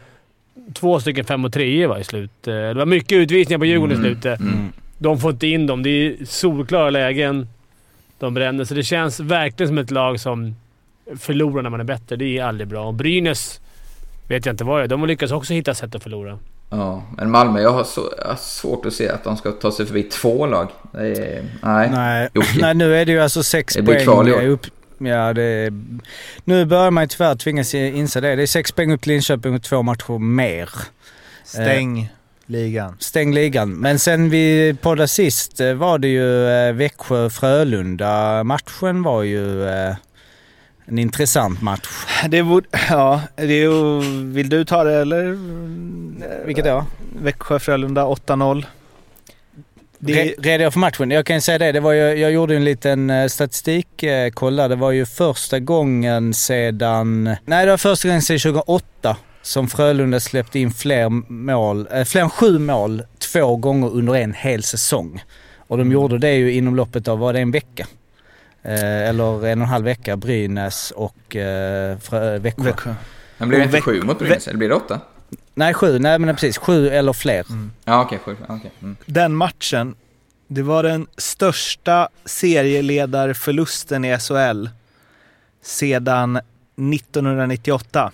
[0.74, 2.46] två stycken fem och tre va, i slut.
[2.48, 4.10] Eh, Det var mycket utvisningar på Djurgården i Mm.
[4.12, 4.40] slutet.
[4.40, 4.72] Mm.
[4.98, 5.82] De får inte in dem.
[5.82, 7.48] Det är solklara lägen.
[8.18, 8.64] De bränner.
[8.64, 10.56] Så det känns verkligen som ett lag som
[11.18, 12.16] förlorar när man är bättre.
[12.16, 12.86] Det är aldrig bra.
[12.86, 13.60] Och Brynäs
[14.28, 14.88] vet jag inte vad det är.
[14.88, 16.38] De lyckas också hitta sätt att förlora.
[16.70, 19.72] Ja, men Malmö, jag har, så, jag har svårt att se att de ska ta
[19.72, 20.68] sig förbi två lag.
[20.92, 21.90] Det är, nej.
[21.90, 22.28] Nej.
[22.60, 24.46] Nej, nu är det ju alltså sex Det blir poäng kval i år.
[24.46, 24.66] upp.
[24.98, 25.70] Ja, det
[26.44, 28.36] Nu börjar man ju tyvärr tvingas inse det.
[28.36, 30.70] Det är sex poäng upp till Linköping och två matcher mer.
[31.44, 32.10] Stäng
[32.46, 32.96] ligan.
[32.98, 33.74] Stäng ligan.
[33.74, 38.44] Men sen vi poddade sist eh, var det ju eh, Växjö-Frölunda.
[38.44, 39.94] Matchen var ju eh,
[40.88, 41.88] en intressant match.
[42.28, 42.66] Det borde...
[42.90, 44.00] Ja, det är ju...
[44.32, 45.38] Vill du ta det eller?
[46.46, 46.84] Vilket då?
[47.22, 48.64] Växjö-Frölunda 8-0.
[49.98, 51.10] Det Re- Redogör jag för matchen?
[51.10, 51.72] Jag kan ju säga det.
[51.72, 54.68] det var ju, jag gjorde en liten eh, statistikkolla.
[54.68, 57.36] Det var ju första gången sedan...
[57.44, 62.22] Nej, det var första gången sedan 2008 som Frölunda släppte in fler mål, eh, fler
[62.22, 65.22] än sju mål två gånger under en hel säsong.
[65.56, 67.86] Och de gjorde det ju inom loppet av, var det en vecka?
[68.62, 72.62] Eh, eller en och en halv vecka, Brynäs och eh, Frö, Växjö.
[72.62, 72.94] Växjö.
[73.38, 74.48] Men blir det Och inte sju mot Brynäs?
[74.48, 75.00] Eller blir det åtta?
[75.54, 75.98] Nej, sju.
[75.98, 76.58] Nej, men precis.
[76.58, 77.44] Sju eller fler.
[77.84, 78.18] Ja, okej.
[78.24, 78.36] sju.
[78.48, 78.70] Ja, okej.
[78.82, 78.96] Mm.
[79.06, 79.94] Den matchen,
[80.48, 84.66] det var den största serieledarförlusten i SHL
[85.62, 88.12] sedan 1998.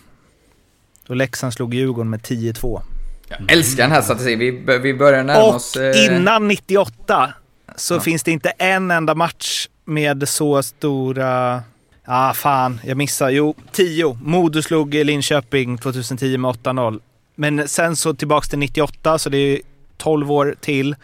[1.07, 2.83] Då Leksand slog Djurgården med 10-2.
[3.29, 4.39] Jag älskar den här statistiken.
[4.39, 5.77] Vi, vi börjar närma Och oss...
[5.77, 7.35] eh, innan 98
[7.77, 8.01] så Ja.
[8.01, 11.63] finns det inte en enda match med så stora...
[12.05, 13.31] Ah, fan, jag missar.
[13.31, 14.19] Jo, 10.
[14.23, 17.01] Modo slog Linköping 2010 med 8-0.
[17.35, 19.61] Men sen så tillbaks till 98, så det är
[19.97, 20.97] 12 år till.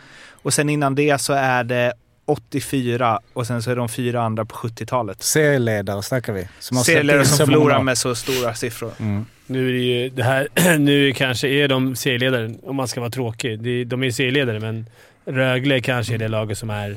[0.42, 1.92] Och sen innan det så är det
[2.26, 5.22] 84 och sen så är de fyra andra på 70-talet.
[5.22, 6.48] Serieledare snackar vi.
[6.58, 8.92] Som Serieledare som förlorar med så stora siffror.
[8.98, 9.26] Mm.
[9.46, 10.48] Nu är det ju det här...
[10.78, 13.86] Nu kanske är de serieledare, om man ska vara tråkig.
[13.86, 14.86] De är serieledare, men
[15.24, 16.96] Rögle kanske är det laget som är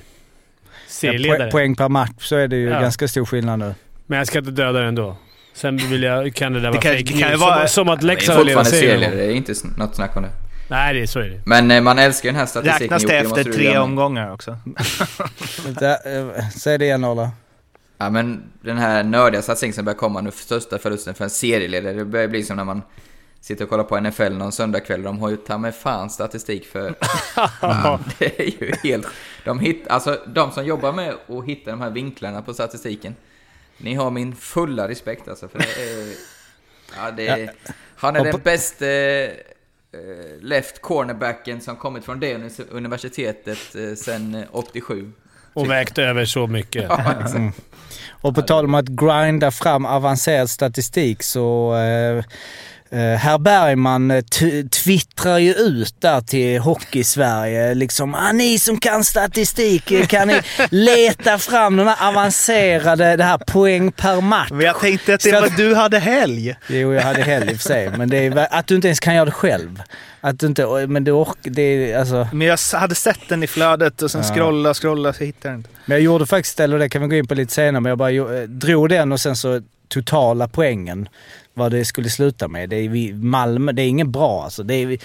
[0.93, 1.47] serieledare.
[1.47, 2.79] po- poäng per match så är det ju Ja.
[2.81, 3.75] ganska stor skillnad nu.
[4.07, 5.15] Men jag ska inte döda det ändå.
[5.53, 7.41] Sen vill jag, kan det där Det vara kan- fake det kan news.
[7.41, 8.99] vara- Som, som att Leksand fortfarande serien.
[8.99, 9.15] serieledare.
[9.27, 10.29] Det är inte något snack om det.
[10.67, 11.39] Nej, det är, så är det.
[11.45, 12.81] Men eh, man älskar den här statistiken.
[12.83, 13.81] Räknas det efter tre glömma.
[13.81, 14.57] omgångar också?
[15.81, 17.31] Eh, Säg det igen Ola.
[17.97, 21.93] Ja, men den här nördiga statistiken som börjar komma nu, största förlusten för en serieledare,
[21.93, 22.81] det börjar bli som när man
[23.43, 25.03] sitter och kollar på NFL någon söndagkväll.
[25.03, 26.95] De har ju ta med fan statistik för...
[28.19, 29.07] det är ju helt...
[29.45, 33.15] De, hit, alltså, de som jobbar med att hitta de här vinklarna på statistiken,
[33.77, 35.47] ni har min fulla respekt alltså.
[35.47, 36.13] För det är,
[36.97, 37.51] ja, det är,
[37.95, 39.29] han är den bästa eh,
[40.41, 45.11] left cornerbacken som kommit från det universitetet eh, sen eh, 87.
[45.53, 46.83] Och vägt över så mycket.
[46.89, 47.59] Ja, exakt.
[48.11, 52.23] Och på tal om att grinda fram avancerad statistik så eh, eh,
[52.99, 54.23] herr Bergman eh,
[54.71, 60.41] twittrar ju ut där till Hockey-Sverige liksom ah, ni som kan statistik, eh, kan ni
[60.71, 64.49] leta fram den här avancerade, det här poäng per match?
[64.51, 66.55] Men jag tänkte att det Så var att- du hade helg.
[66.67, 68.99] Jo, jag hade helg i och för sig, men det är, att du inte ens
[68.99, 69.81] kan göra det själv.
[70.21, 72.27] Att du inte, men du orkar, det är alltså...
[72.33, 74.33] Men jag hade sett den i flödet och sen Ja.
[74.35, 75.69] scrolla, scrolla så hittade jag den inte.
[75.85, 77.97] Men jag gjorde faktiskt, eller det kan vi gå in på lite senare, men jag
[77.97, 81.09] bara eh, drog den och sen så totala poängen.
[81.53, 82.69] Vad det skulle sluta med.
[82.69, 84.63] Det är vi, Malmö, det är ingen bra alltså.
[84.63, 84.97] Det är,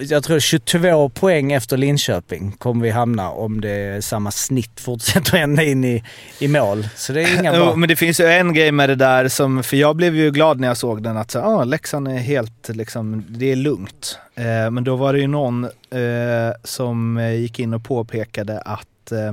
[0.00, 5.62] jag tror 22 poäng efter Linköping kommer vi hamna om det samma snitt fortsätter ända
[5.62, 6.04] in i,
[6.38, 6.88] i mål.
[6.96, 7.76] Så det är inga bra.
[7.76, 10.60] men det finns ju en grej med det där som, för jag blev ju glad
[10.60, 14.18] när jag såg den att så, ah, Leksand är helt liksom, det är lugnt.
[14.34, 19.12] Eh, men då var det ju någon eh, som eh, gick in och påpekade att
[19.12, 19.32] eh,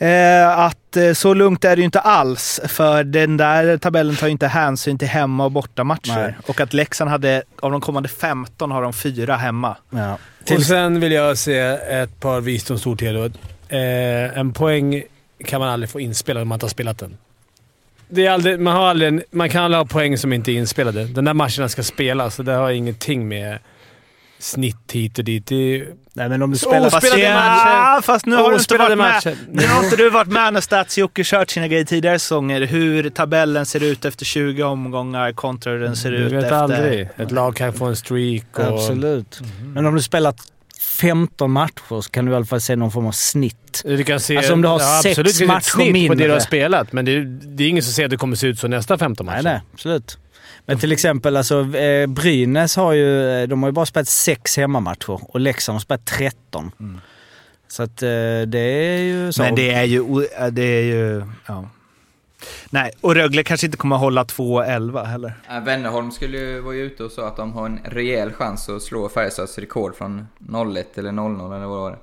[0.00, 4.26] Eh, att eh, så lugnt är det ju inte alls, för den där tabellen tar
[4.26, 6.16] ju inte hänsyn till hemma och bortamatcher.
[6.22, 6.34] Nej.
[6.46, 9.76] Och att Leksand hade, av de kommande 15 har de fyra hemma.
[9.90, 10.18] Ja.
[10.56, 11.58] Och sen vill jag se
[11.90, 13.16] ett par visdomsord till.
[13.68, 15.02] Eh, en poäng
[15.44, 17.16] kan man aldrig få inspelad om man inte har spelat den.
[18.08, 20.54] Det är aldrig, man, har aldrig, en- man kan aldrig ha poäng som inte är
[20.54, 21.04] inspelade.
[21.04, 23.58] Den där matcherna ska spelas, så det har ingenting med
[24.38, 25.46] snitt hit och dit.
[25.46, 26.88] Det är, Nej, men om du spelar...
[26.88, 28.02] spela- Spelade ja, matcher.
[28.02, 29.08] fast nu har du inte varit med.
[29.14, 29.36] matcher.
[29.52, 32.60] Nu har inte du varit med när Stats-Jocke kört sina grejer tidigare säsonger.
[32.60, 36.56] Hur tabellen ser ut efter 20 omgångar kontra hur den ser du ut vet efter...
[36.56, 37.08] aldrig.
[37.16, 38.64] Ett lag kan få en streak och...
[38.64, 39.40] Absolut.
[39.74, 40.34] Men om du spelar
[40.80, 43.82] 15 matcher så kan du i alla fall se någon form av snitt.
[43.84, 46.26] Du kan se, Alltså om du har ja, sex absolut, matcher snitt på det mindre.
[46.26, 47.20] du har spelat, men det är,
[47.56, 49.42] det är ingen som säger att det kommer se ut så nästa 15 matcher.
[49.42, 49.62] Nej, nej.
[49.74, 50.18] Absolut.
[50.68, 55.20] Men till exempel alltså, eh, Brynäs har ju, de har ju bara spelat sex hemmamatcher
[55.22, 56.70] och Leksand har spelat 13.
[57.68, 58.08] Så att eh,
[58.46, 59.42] det är ju så.
[59.42, 60.26] Men det är ju...
[60.50, 61.68] Det är ju ja.
[62.70, 65.32] Nej, och Rögle kanske inte kommer hålla 2-11 heller.
[65.50, 68.82] Äh, Wennerholm skulle ju vara ute och sa att de har en rejäl chans att
[68.82, 71.98] slå Färjestads rekord från 0-1 eller 0-0 eller vad var det?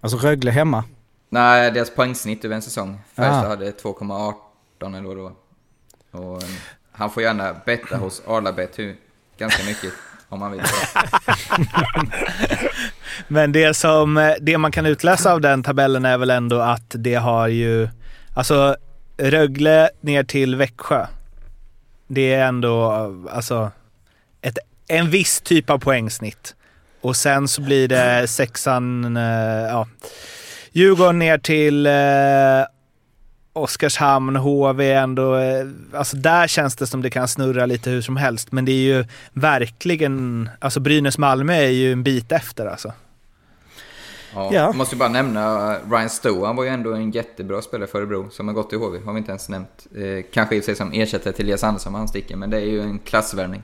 [0.00, 0.84] Alltså Rögle hemma.
[1.28, 3.00] Nej, deras poängsnitt över en säsong.
[3.14, 5.32] Färjestad hade 2,18 eller vad det var.
[6.10, 6.48] Och eh,
[6.96, 8.76] han får gärna betta hos Arlabet
[9.38, 9.92] ganska mycket
[10.28, 10.60] om han vill.
[13.28, 17.14] Men det som det man kan utläsa av den tabellen är väl ändå att det
[17.14, 17.88] har ju...
[18.34, 18.76] Alltså
[19.16, 21.06] Rögle ner till Växjö.
[22.06, 22.92] Det är ändå
[23.30, 23.70] alltså
[24.42, 26.54] ett, en viss typ av poängsnitt.
[27.00, 29.22] Och sen så blir det sexan, eh,
[29.68, 29.88] ja.
[30.72, 31.92] Djurgården ner till eh,
[33.56, 35.36] Oskarshamn, HV ändå.
[35.36, 38.52] Eh, alltså där känns det som det kan snurra lite hur som helst.
[38.52, 42.88] Men det är ju verkligen, alltså Brynäs-Malmö är ju en bit efter alltså.
[42.88, 42.94] Ja,
[44.34, 44.52] Ja.
[44.52, 47.86] Jag måste ju bara nämna uh, Ryan Stowe, han var ju ändå en jättebra spelare
[47.86, 49.86] för Örebro som har gått i HV, har vi inte ens nämnt.
[49.96, 52.50] Eh, kanske i och för sig som ersättare till Elias Andersson om han sticker, men
[52.50, 53.62] det är ju en klassvärvning.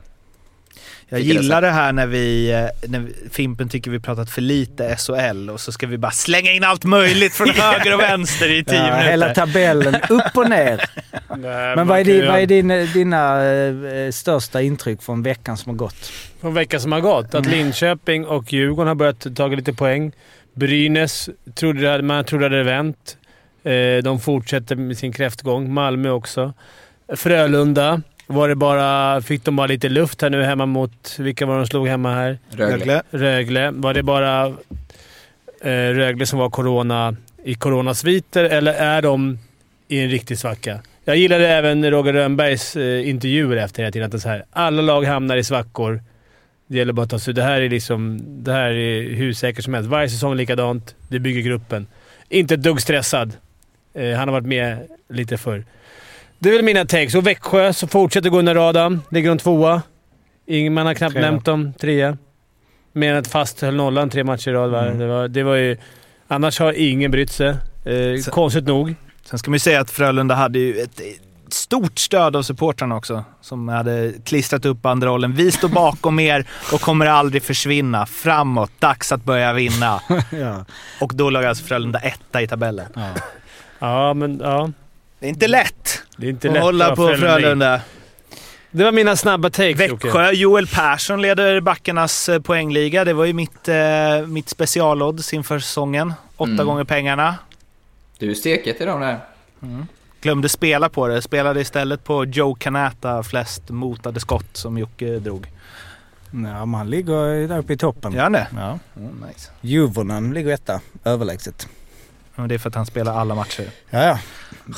[1.13, 5.51] Jag gillar det här när vi, eh, när Fimpen tycker vi pratat för lite SHL
[5.51, 8.77] och så ska vi bara slänga in allt möjligt från höger och vänster i tio
[8.77, 9.11] Ja, minuter.
[9.11, 10.85] hela tabellen, upp och ner.
[11.37, 15.71] Nej, Men vad är, din, vad är din, dina eh, största intryck från veckan som
[15.71, 16.13] har gått?
[16.41, 17.35] Från veckan som har gått.
[17.35, 20.13] Att Linköping och Djurgården har börjat ta lite poäng.
[20.55, 23.17] Brynäs trodde det- man trodde det hade vänt.
[23.65, 25.73] Eh, De fortsätter med sin kräftgång.
[25.75, 26.53] Malmö också.
[27.17, 31.17] Frölunda var det bara, fick de bara lite luft här nu hemma mot...
[31.19, 32.39] Vilka var de slog hemma här?
[32.51, 33.03] Rögle.
[33.11, 33.71] Rögle.
[33.71, 34.47] Var det bara
[35.61, 39.39] eh, Rögle som var corona i coronasviter eller är de
[39.89, 40.81] i en riktig svacka?
[41.05, 44.07] Jag gillade även Roger Rönnbergs eh, intervjuer efter hela tiden.
[44.07, 46.03] Att det är så här, alla lag hamnar i svackor.
[46.67, 48.21] Det gäller bara att ta sig Det här är liksom...
[48.45, 49.91] Det här är hur säkert som helst.
[49.91, 50.95] Varje säsong likadant.
[51.09, 51.87] Det bygger gruppen.
[52.29, 53.33] Inte ett dugg stressad.
[53.95, 55.65] Eh, han har varit med lite förr.
[56.43, 57.15] Det är väl mina takes.
[57.15, 59.01] Och Växjö så fortsätter gå under radarn.
[59.11, 59.83] Ligger de tvåa.
[60.47, 61.31] Ingen, man har knappt Trea.
[61.31, 61.73] nämnt dem.
[61.81, 62.17] Trea.
[62.93, 64.75] Mer än att fast höll nollan tre matcher i rad.
[64.87, 64.99] Mm.
[64.99, 65.77] Det, var, det var ju...
[66.29, 67.49] Annars har ingen brytt sig.
[67.85, 68.95] Eh, Så- konstigt nog.
[69.25, 71.01] Sen ska man ju säga att Frölunda hade ju ett
[71.49, 73.25] stort stöd av supportrarna också.
[73.41, 75.33] Som hade klistrat upp banderollen.
[75.35, 78.07] Vi står bakom er och kommer aldrig försvinna.
[78.07, 80.01] Framåt, dags att börja vinna.
[80.31, 80.65] Ja.
[81.01, 82.87] Och då låg alltså Frölunda etta i tabellen.
[83.79, 84.71] Ja, men ja.
[85.19, 87.81] Det är inte lätt Det är inte lätt hålla på Frölunda.
[88.71, 89.81] Det var mina snabba takes.
[89.81, 93.05] Växjö, Joel Persson leder backarnas eh, poängliga.
[93.05, 96.15] Det var ju mitt, eh, mitt specialodds inför säsongen.
[96.37, 96.67] Åtta Mm.
[96.67, 97.37] gånger pengarna.
[98.19, 99.19] Du är steket i dem där.
[100.21, 101.23] Glömde spela på det.
[101.23, 105.47] Spelade istället på Joe Canata flest motade skott som Jocke drog.
[106.47, 108.13] Ja, man ligger där uppe i toppen.
[108.13, 108.47] Gör han det?
[108.57, 108.79] Ja.
[108.97, 109.51] Mm, nice.
[109.61, 111.69] Juvonen ligger etta, överlägset.
[112.37, 113.65] Ja, det är för att han spelar alla matcher.
[113.91, 114.19] Ja, ja.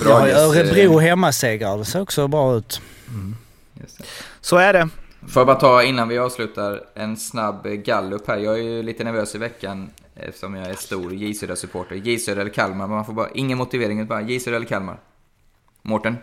[0.01, 1.79] Bra gäst, Örebro eh, hemmasegrar.
[1.79, 2.81] Det ser också bra ut.
[3.81, 4.05] just det.
[4.41, 4.89] Så är det.
[5.29, 8.39] Får jag bara ta innan vi avslutar en snabb eh, gallup här.
[8.39, 11.95] Jag är ju lite nervös i veckan eftersom jag är stor J Södra-supporter.
[11.97, 14.67] J Södra eller Kalmar, men man får bara ingen motivering, utan bara J Södra eller
[14.67, 14.97] Kalmar.
[15.83, 16.17] Mårten?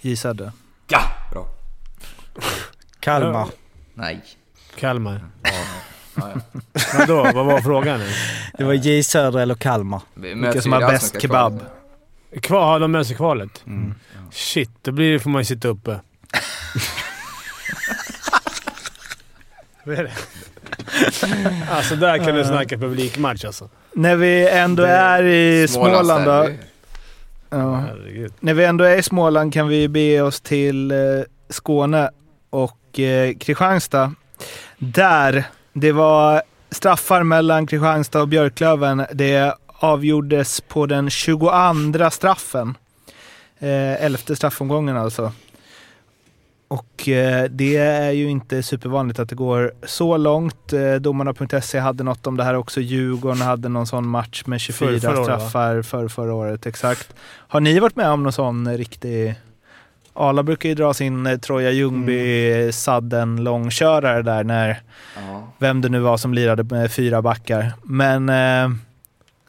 [0.00, 0.52] J Södra.
[0.88, 1.00] Ja!
[1.32, 1.46] Bra.
[3.00, 3.48] Kalmar.
[3.94, 4.24] Nej.
[4.76, 5.24] Kalmar.
[5.42, 5.50] Ja,
[6.14, 6.40] ja.
[6.98, 7.22] Vadå?
[7.34, 8.00] Vad var frågan?
[8.00, 8.06] nu?
[8.58, 10.00] Det var J Södra eller Kalmar.
[10.14, 11.60] Vi Vilka som har bäst kebab.
[12.42, 13.64] Kvar, har de med sig kvalet?
[14.32, 16.00] Shit, då blir det, får man ju sitta uppe.
[19.84, 20.12] Vad är det?
[21.70, 23.68] alltså där kan du snacka publikmatch alltså.
[23.92, 26.48] När vi ändå är i Småland då.
[27.50, 27.76] Ja.
[27.76, 28.32] Herregud.
[28.40, 30.96] När vi ändå är i Småland kan vi bege oss till eh,
[31.48, 32.10] Skåne
[32.50, 34.14] och eh, Kristianstad.
[34.78, 39.06] Där det var straffar mellan Kristianstad och Björklöven.
[39.12, 42.74] Det avgjordes på den 22 straffen.
[43.58, 45.32] Eh, elfte straffomgången alltså.
[46.68, 50.72] Och eh, det är ju inte supervanligt att det går så långt.
[50.72, 52.80] Eh, Domarna.se hade något om det här också.
[52.80, 56.66] Djurgården hade någon sån match med 24 Förr- förra straffar för förra året.
[56.66, 57.14] Exakt.
[57.24, 59.34] Har ni varit med om någon sån riktig...
[60.18, 62.72] Arla brukar ju dra sin eh, Troja Ljungby Mm.
[62.72, 64.80] sadden långkörare där när
[65.16, 65.48] Ja.
[65.58, 67.72] vem det nu var som lirade med fyra backar.
[67.82, 68.76] Men eh,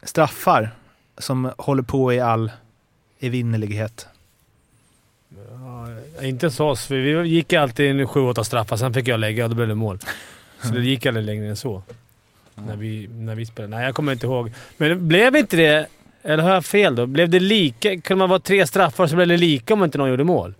[0.07, 0.69] straffar
[1.17, 2.51] som håller på i all
[3.19, 4.07] evinnerlighet.
[5.29, 5.87] Ja,
[6.25, 9.49] inte hos oss, för vi gick alltid en 7-8 straffar, sen fick jag lägga och
[9.49, 9.99] då blev det mål.
[10.61, 11.83] Så det gick aldrig längre än så.
[12.55, 13.75] När vi, när vi spelade.
[13.75, 14.51] Nej, jag kommer inte ihåg.
[14.77, 15.87] Men blev inte det...
[16.23, 17.05] Eller har jag fel då?
[17.05, 18.01] Blev det lika?
[18.01, 20.53] Kunde man vara tre straffar så blev det lika om inte någon gjorde mål?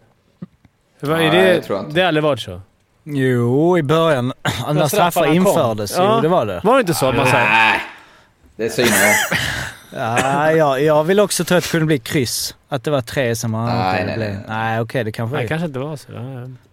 [1.00, 1.92] Nej, det, jag tror inte.
[1.92, 2.62] det har aldrig varit så.
[3.04, 5.36] Jo, i början när straffar straffarna kom.
[5.36, 5.98] infördes.
[5.98, 6.16] Ja.
[6.16, 6.62] Jo, det var det.
[6.64, 7.38] Var det inte så man sa...
[8.58, 9.38] Nej, det synar jag.
[9.92, 12.56] Ja, jag, jag vill också tro att det kunde bli kryss.
[12.70, 13.66] Att det var tre som man...
[13.70, 14.38] Nej, det nej, nej.
[14.48, 15.48] Nej, okej, det kanske Nej, är.
[15.48, 16.12] kanske inte var så.
[16.12, 16.20] Ja.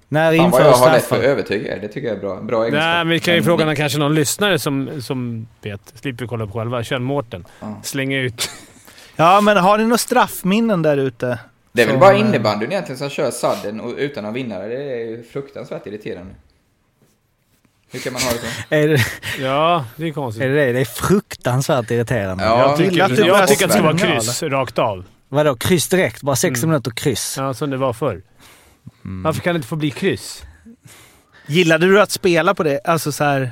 [0.08, 1.78] När Fan vad jag har lätt för att övertyga er.
[1.80, 2.40] Det tycker jag är bra.
[2.40, 2.82] Bra egenskap.
[2.84, 5.80] Nej, men vi kan ju Men- fråga när kanske någon lyssnare som, som vet.
[5.94, 6.82] Slipper kolla på själva.
[6.84, 7.44] Kör Mårten.
[7.60, 7.80] Ja.
[7.82, 8.50] Slänger ut.
[9.16, 11.38] Ja, men har ni några straffminnen där ute?
[11.72, 14.58] Det är väl bara eh, innebandyn egentligen som kör sadden och utan att vinna.
[14.58, 16.34] Det är ju fruktansvärt irriterande.
[17.94, 18.46] Hur kan man ha det så?
[18.74, 19.00] Är det,
[19.44, 20.44] Ja, det är konstigt.
[20.44, 20.72] är det det?
[20.72, 22.44] Det är fruktansvärt irriterande.
[22.44, 25.04] Ja, jag gillar att tycker, jag tycker att det ska vara kryss rakt av.
[25.28, 26.22] Vadå, kryss direkt?
[26.22, 26.70] Bara 60 Mm.
[26.70, 27.34] minuter kryss?
[27.38, 28.22] Ja, som det var förr.
[29.04, 29.22] Mm.
[29.22, 30.42] Varför kan det inte få bli kryss?
[31.46, 32.80] Gillade du att spela på det?
[32.84, 33.50] Alltså så här,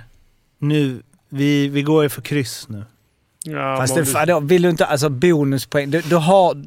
[0.58, 2.84] nu, vi, vi går ju för kryss nu.
[3.44, 4.86] Ja, Fast det, du- då vill du inte...
[4.86, 5.90] Alltså bonuspoäng.
[5.90, 6.64] Du, du har...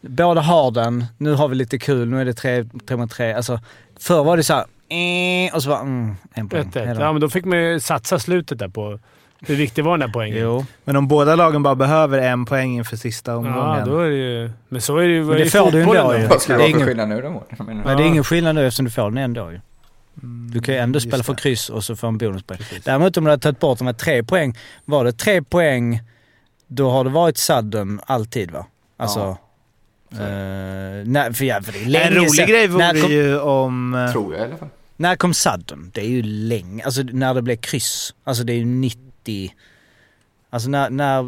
[0.00, 1.04] Båda har den.
[1.18, 2.08] Nu har vi lite kul.
[2.08, 3.32] Nu är det tre, tre mot tre.
[3.32, 3.60] Alltså,
[4.00, 4.64] förr var det så här...
[4.90, 6.60] Eh, och så var mm, en poäng.
[6.68, 6.98] Ett, ett.
[7.00, 8.98] Ja, men då fick man ju satsa slutet där på
[9.46, 10.38] hur viktig var den där poängen.
[10.38, 10.66] Jo.
[10.84, 13.78] Men om båda lagen bara behöver en poäng inför sista omgången.
[13.78, 14.50] Ja, då är det ju...
[14.68, 16.18] Men så är det ju Men det i får du ändå då.
[16.18, 16.26] ju.
[16.26, 17.42] Vad ska det vara för ingen- skillnad nu då?
[17.64, 19.60] Men det är ingen skillnad nu eftersom du får den ändå ju.
[20.52, 22.60] Du kan ju ändå Mm, spela just för kryss och så få en bonuspoäng.
[22.84, 24.56] Däremot om du hade tagit bort de här tre poäng.
[24.84, 26.00] Var det tre poäng,
[26.66, 28.66] då har det varit sudden alltid va?
[28.96, 29.18] Alltså...
[29.20, 29.36] Ja.
[30.16, 30.22] Så.
[30.22, 32.46] eh, nej, för, ja, för det är länge En rolig sedan.
[32.48, 33.94] grej vore kom, ju om...
[33.94, 34.68] eh, Tror jag i alla fall.
[35.00, 35.90] När kom sudden?
[35.94, 36.84] Det är ju länge.
[36.84, 38.14] Alltså när det blev kryss.
[38.24, 39.54] Alltså det är ju 90...
[40.50, 40.90] Alltså när...
[40.90, 41.22] när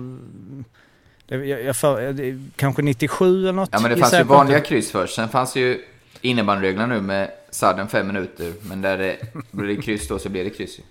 [1.27, 3.69] det, jag, jag för, det, kanske 97 eller något?
[3.73, 5.15] Ja, men det fanns ju vanliga kryss först.
[5.15, 5.81] Sen fanns ju
[6.21, 8.53] innebandyreglerna nu med sadden fem minuter.
[8.63, 9.17] Men där det
[9.51, 10.83] blir det kryss då så blir det kryss ju.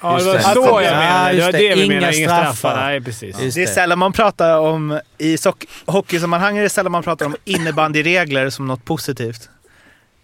[0.00, 0.42] Ja, det var det.
[0.42, 1.32] så jag Ja, menade.
[1.36, 1.58] Det var det.
[1.58, 2.16] det vi Inga menade.
[2.16, 2.52] Inga straffar.
[2.54, 2.76] straffar.
[2.76, 3.40] Nej, precis.
[3.42, 3.72] Just Det är det.
[3.72, 5.36] sällan man pratar om, i
[5.86, 9.48] hockeysammanhang är det sällan man pratar om innebandyregler som något positivt.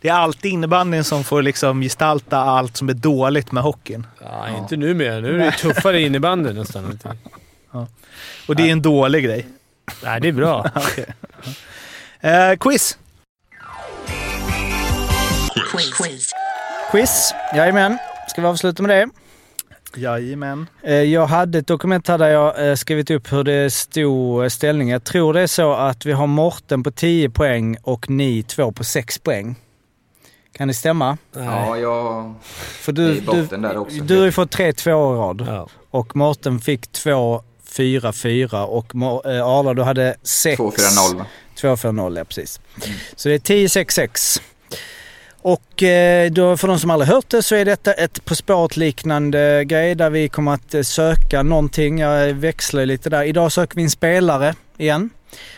[0.03, 4.07] Det är alltid innebandyn som får liksom gestalta allt som är dåligt med hockeyn.
[4.21, 5.21] Ja, inte nu mer.
[5.21, 6.99] Nu är det tuffare innebandy nästan.
[8.49, 9.47] Och det är en dålig grej.
[10.05, 10.71] Nej, det är bra.
[10.75, 11.07] Okej.
[12.21, 12.99] Eh, quiz!
[16.91, 17.35] Quiz.
[17.57, 17.99] Jajamän.
[18.29, 19.09] Ska vi avsluta med det?
[20.01, 20.67] Jajamän.
[20.83, 24.49] Eh, Jag hade ett dokument här där jag eh, skrivit upp hur det stod eh,
[24.49, 24.91] ställning.
[24.91, 28.73] Jag tror det är så att vi har Morten på 10 poäng och ni två
[28.73, 29.57] på 6 poäng.
[30.53, 31.19] Kan det stämma?
[31.37, 32.35] Ja, jag...
[32.53, 33.97] För Det är du, i botten där också.
[34.03, 35.45] du har ju fått tre två i rad.
[35.49, 35.69] Ja.
[35.91, 40.61] Och Morten fick två, fyra, fyra och Mo- eh, Arla du hade sex.
[40.61, 41.27] 2-4-0 va?
[41.57, 42.61] 2-4-0, ja precis.
[43.17, 44.41] Så det är 10-6-6.
[45.45, 48.77] Och eh, då, för de som aldrig hört det så är detta ett På spåret
[48.77, 51.99] liknande grej där vi kommer att eh, söka någonting.
[51.99, 53.23] Jag växlar lite där.
[53.25, 55.11] Idag söker vi en spelare igen.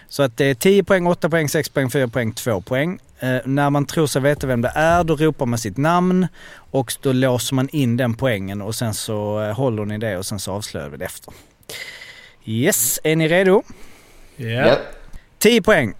[0.08, 2.98] Så att det är 10 poäng, 8 poäng, 6 poäng, 4 poäng, 2 poäng.
[3.18, 6.94] Eh, när man tror sig veta vem det är då ropar man sitt namn och
[7.00, 10.38] då låser man in den poängen och sen så eh, håller ni det och sen
[10.38, 11.34] så avslöjar vi det efter.
[12.44, 13.62] Yes, är ni redo?
[14.36, 14.46] Ja.
[14.46, 14.78] Ja.
[15.38, 15.94] 10 poäng.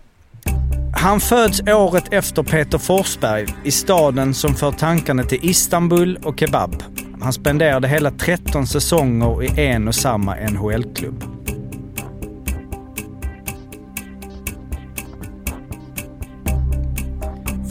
[0.97, 6.83] Han föds året efter Peter Forsberg i staden som för tankarna till Istanbul och kebab.
[7.20, 11.43] Han spenderade hela 13 säsonger i en och samma NHL-klubb.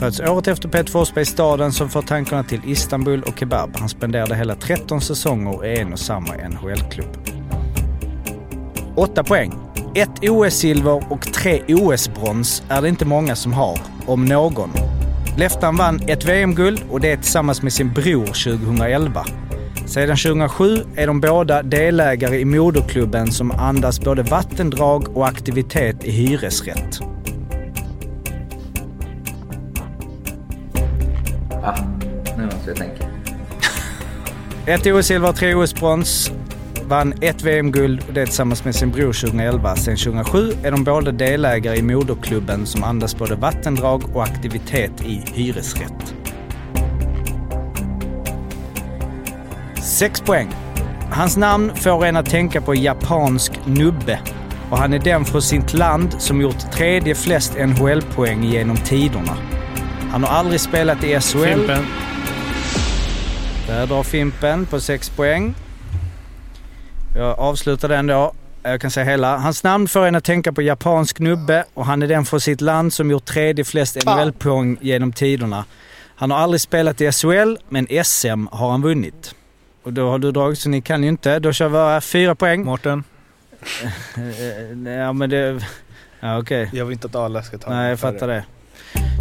[0.04, 3.76] Föds året efter Peter Forsberg i staden som för tankarna till Istanbul och kebab.
[3.76, 7.18] Han spenderade hela 13 säsonger i en och samma NHL-klubb.
[8.96, 9.54] 8 poäng.
[9.96, 14.70] Ett OS-silver och tre OS-brons är det inte många som har, om någon.
[15.38, 19.26] Leftan vann ett VM-guld och det tillsammans med sin bror 2011.
[19.86, 26.12] Sedan 2007 är de båda delägare i moderklubben som andas både vattendrag och aktivitet i
[26.12, 27.00] hyresrätt.
[31.66, 31.76] Ah,
[32.38, 33.04] nu måste jag tänka.
[34.66, 36.32] Ett OS-silver, tre OS-brons.
[36.86, 39.76] Vann ett VM-guld och det tillsammans med sin bror 2011.
[39.76, 45.24] Sen 2007 är de båda delägare i moderklubben som andas både vattendrag och aktivitet i
[45.34, 46.16] hyresrätt.
[49.84, 50.50] Sex poäng.
[51.12, 54.20] Hans namn får en att tänka på japansk nubbe.
[54.70, 59.53] Och han är den från sitt land som gjort tredje flest NHL-poäng genom tiderna.
[60.14, 61.44] Han har aldrig spelat i SHL.
[61.44, 61.86] Fimpen.
[63.68, 65.56] Där drar Fimpen på 6 poäng.
[67.16, 68.34] Jag avslutar den då.
[68.64, 69.38] Jag kan säga hela.
[69.38, 72.62] Hans namn får en att tänka på japansk nubbe och han är den från sitt
[72.62, 75.66] land som gjort tredje flest NHL-poäng genom tiderna.
[76.16, 79.36] Han har aldrig spelat i SHL, men SM har han vunnit.
[79.84, 81.40] Och då har du dragit, så ni kan ju inte.
[81.40, 82.66] Då kör vi bara fyra poäng.
[82.66, 83.04] Mårten,
[84.86, 85.66] Ja men det...
[86.20, 86.70] Ja okej.
[86.74, 88.44] jag vill inte att alla ska ta Nej, jag fattar det.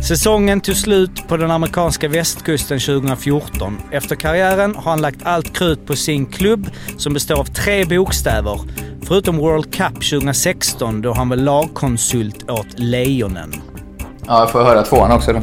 [0.09, 3.79] Säsongen tog slut på den amerikanska västkusten 2014.
[3.91, 8.61] Efter karriären har han lagt allt krut på sin klubb som består av tre bokstäver.
[9.03, 13.53] Förutom World Cup 2016 då han var lagkonsult åt Lejonen.
[14.27, 15.41] Ja, jag får höra tvåan också då.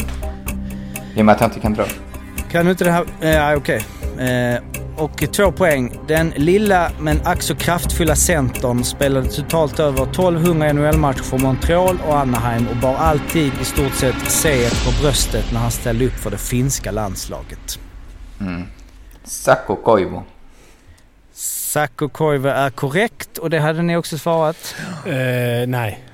[1.16, 1.86] I och med att jag inte kan dra.
[2.52, 3.06] Kan du inte det här?
[3.22, 3.86] Eh, Ja, okej.
[4.18, 4.60] Eh,
[5.00, 6.00] och två poäng.
[6.08, 12.18] Den lilla men ack så kraftfulla centern spelade totalt över 1200 NHL-matcher för Montreal och
[12.18, 16.32] Anaheim och bar alltid i stort sett C på bröstet när han ställde upp för
[16.32, 17.80] det finska landslaget.
[18.42, 18.64] Mm.
[19.24, 20.20] Sakko Koivu.
[21.34, 24.76] Sakko Koivu är korrekt och det hade ni också svarat.
[25.06, 26.09] Eh, nej.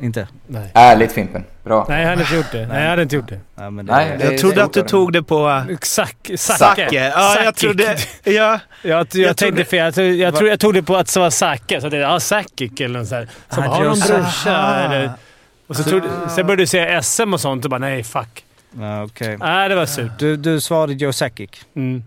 [0.00, 0.28] Inte?
[0.46, 0.70] Nej.
[0.74, 1.44] Ärligt Fimpen.
[1.64, 1.86] Bra.
[1.88, 2.66] Nej, jag hade inte gjort det.
[2.66, 3.40] Nej, jag hade inte gjort det.
[3.54, 6.36] Ja, men det Nej, det- Jag trodde att du tog det på Sack, Zacke.
[6.38, 6.88] Zacke.
[7.14, 7.96] Ja, jag trodde...
[8.24, 9.78] Ja, Jag, jag, Jag tänkte fel.
[9.84, 11.80] Jag, trodde, jag, trodde, jag tog det på att det var Zacke.
[11.80, 13.30] Så det ja, Sakic eller något sånt.
[13.48, 15.10] Som har någon brorsa eller...
[15.66, 18.44] Och så trodde, sen började du säga SM och sånt och bara nej, fuck.
[18.80, 19.36] Ja, okej.
[19.38, 20.10] Nej, det var surt.
[20.18, 21.50] Du, du svarade Joe Sakic.
[21.76, 22.02] Mm.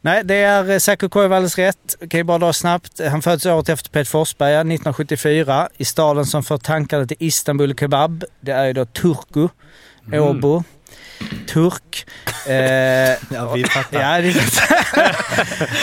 [0.00, 1.96] Nej, det är Sakko Koivu alldeles rätt.
[2.10, 3.00] Kan ju bara dra snabbt.
[3.10, 8.24] Han föddes året efter Peter Forsberg, 1974, i staden som för tankarna till Istanbul Kebab.
[8.40, 9.48] Det är ju då Turku,
[10.12, 10.64] Åbo,
[11.46, 12.06] Turk.
[12.48, 14.00] Eh, ja vi fattar.
[14.00, 14.34] Ja, det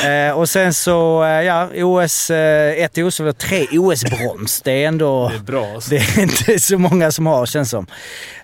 [0.08, 4.62] är eh, Och sen så, eh, ja, OS, eh, ett OS och tre OS-brons.
[4.62, 5.30] Det är ändå...
[5.30, 5.89] Det är bra alltså.
[5.89, 7.88] Det är inte så många som har, känns som.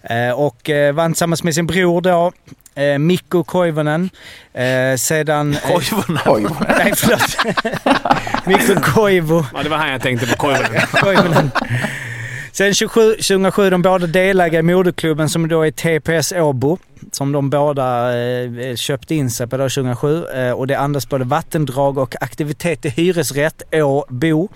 [0.03, 2.31] Eh, och eh, vann tillsammans med sin bror då,
[2.77, 4.09] eh, Mikko Koivunen.
[4.53, 5.53] Eh, sedan...
[5.53, 6.23] Eh, Koivunen.
[6.23, 6.75] Koivunen.
[6.77, 7.37] nej, förlåt.
[8.45, 9.43] Mikko Koivu.
[9.53, 10.35] Ja, det var han jag tänkte på.
[10.35, 10.81] Koivunen.
[10.91, 11.51] Koivunen.
[12.57, 16.77] Sen 27, 2007 de båda delägare i moderklubben som då är TPS Åbo.
[17.11, 20.25] Som de båda eh, eh, köpte in sig på då 2007.
[20.25, 24.49] Eh, och det andas både vattendrag och aktivitet i hyresrätt, Åbo.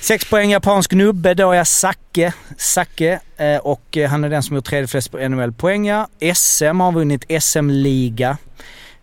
[0.00, 2.32] Sex poäng japansk nubbe, då är Sacke.
[2.58, 5.86] Sacke eh, och eh, han är den som gjort tredje flest på NHL-poäng.
[5.86, 6.08] ja.
[6.34, 8.36] SM har vunnit SM-liga.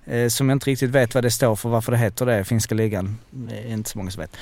[0.08, 2.76] Eh, som jag inte riktigt vet vad det står för, varför det heter det, finska
[2.76, 3.18] ligan.
[3.30, 4.38] Det är inte så många som vet.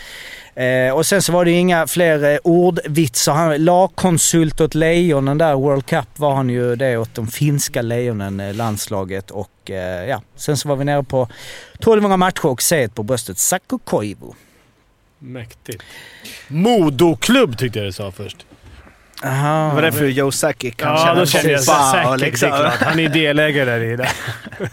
[0.56, 3.34] Eh, och sen så var det ju inga fler eh, ordvitsar.
[3.34, 8.40] Han lagkonsult åt Lejonen där, World Cup var han ju det åt de finska Lejonen,
[8.40, 9.32] eh, landslaget.
[9.32, 9.50] Och
[10.08, 11.28] ja, sen så var vi nere på
[11.74, 13.38] 1200 matcher och C på bröstet.
[13.38, 14.32] Sakko Koivu.
[15.20, 15.84] Mäktigt.
[16.48, 18.46] Modoklubb tyckte jag det sa först.
[19.24, 19.70] Aha.
[19.70, 22.20] Det var därför Joe Sakic kan Ja, känna då kände jag säkert.
[22.20, 22.50] liksom.
[22.50, 22.82] Det är klart.
[22.82, 24.10] Han är delägare där i det.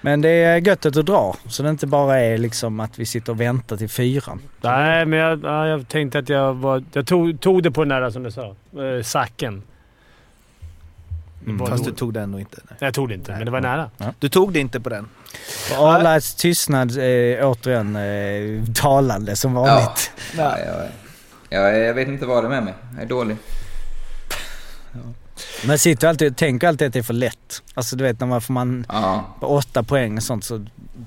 [0.00, 3.32] Men det är gött att dra, så det inte bara är liksom att vi sitter
[3.32, 4.40] och väntar till fyran.
[4.60, 6.84] Nej, men jag, ja, jag tänkte att jag var...
[6.92, 8.46] Jag tog, tog det på den där som du sa.
[8.46, 9.62] Eh, sacken.
[11.44, 12.56] Var Fast du tog den nog inte.
[12.56, 12.76] Nej.
[12.80, 13.90] Nej, jag tog det inte, men det var nära.
[14.18, 15.08] Du tog det inte på den.
[15.78, 20.10] Arlights tystnad är återigen eh, talande som vanligt.
[20.36, 20.86] Ja, jag,
[21.48, 22.74] jag, jag vet inte vad det är med mig.
[22.94, 23.36] Jag är dålig.
[25.66, 27.62] Men sitter alltid, tänker alltid att det är för lätt.
[27.74, 29.24] Alltså du vet när man får man Ja.
[29.40, 30.66] på åtta poäng och sånt så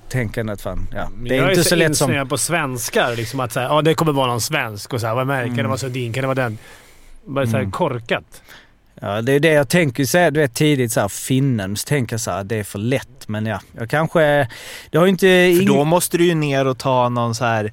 [0.09, 1.09] tänker jag att fan, ja.
[1.23, 2.09] Det jag är inte så lätt som...
[2.09, 3.15] insnöad på svenskar.
[3.15, 5.57] Liksom att säga, ja det kommer vara någon svensk och så här, vad märker Kan
[5.57, 6.13] det vara Sundin?
[6.13, 6.57] Kan det vara den?
[7.25, 7.71] Bara så här Mm.
[7.71, 8.41] korkat.
[9.03, 12.21] Ja, det är det jag tänker säga, du vet tidigt såhär finnen, så tänker jag
[12.21, 13.27] såhär det är för lätt.
[13.27, 14.47] Men ja, jag kanske...
[14.89, 15.25] Det har ju inte...
[15.25, 17.71] För ing- då måste du ju ner och ta någon så här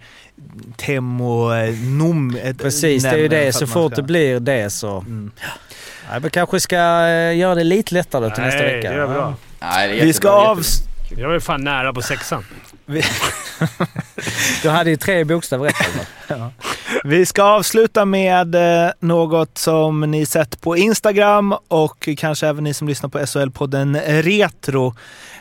[0.76, 2.38] Temmo eh, Nom...
[2.58, 3.52] Precis, det är ju det.
[3.52, 4.98] Så man fort ska- det blir det så...
[4.98, 5.30] Mm.
[6.12, 8.90] Ja, vi kanske ska eh, göra det lite lättare till nästa Nej, vecka.
[8.90, 9.34] det är bra.
[9.60, 10.62] Nej, det är Vi ska av...
[11.16, 12.44] Jag var ju fan nära på sexan.
[14.62, 15.74] Du hade ju tre bokstäver rätt.
[16.28, 16.50] eller?
[17.04, 22.74] Vi ska avsluta med eh, något som ni sett på Instagram och kanske även ni
[22.74, 24.94] som lyssnar på SHL-podden Retro.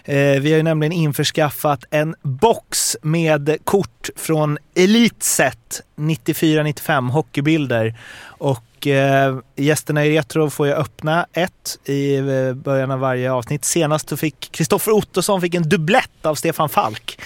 [0.03, 7.95] Eh, vi har ju nämligen införskaffat en box med kort från Elitset 94-95 hockeybilder.
[8.27, 13.65] Och eh, gästerna i Retro får jag öppna ett i eh, början av varje avsnitt.
[13.65, 17.19] Senast så fick Kristoffer Ottosson fick en dubblett av Stefan Falk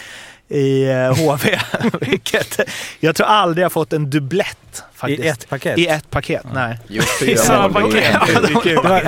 [0.52, 1.60] i eh, HV.
[2.02, 2.60] Vilket,
[3.00, 5.24] jag tror aldrig jag fått en dubblett faktiskt.
[5.24, 5.78] I ett paket?
[5.78, 6.80] I ett paket, nej.
[6.88, 8.16] Just I samma paket.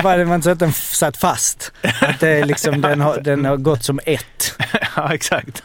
[0.04, 1.72] Var det man att den satt fast?
[2.00, 4.60] Att det är liksom, den, har, den har gått som ett?
[4.96, 5.62] ja, exakt.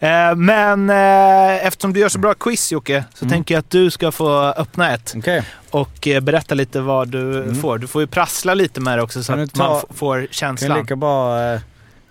[0.00, 3.32] Eh, men eh, eftersom du gör så bra quiz Jocke, så Mm.
[3.32, 5.14] tänker jag att du ska få öppna ett.
[5.16, 5.42] Okej.
[5.70, 7.54] Och eh, berätta lite vad du Mm.
[7.60, 7.78] får.
[7.78, 10.28] Du får ju prassla lite med det också så Kan att ta- man får Kan
[10.30, 10.78] känslan.
[10.80, 11.40] lika bra...
[11.52, 11.60] eh,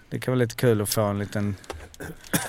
[0.10, 1.56] Det kan vara lite kul att få en liten...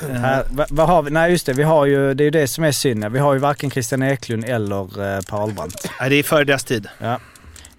[0.00, 1.10] Här, vad, vad har vi?
[1.10, 3.04] Nej just det, vi har ju, det är ju det som är synd.
[3.12, 4.82] Vi har ju varken Christian Eklund eller
[5.16, 5.90] eh, Per Ahlbrandt.
[6.00, 6.88] Nej, det är före deras tid.
[6.98, 7.20] Ja.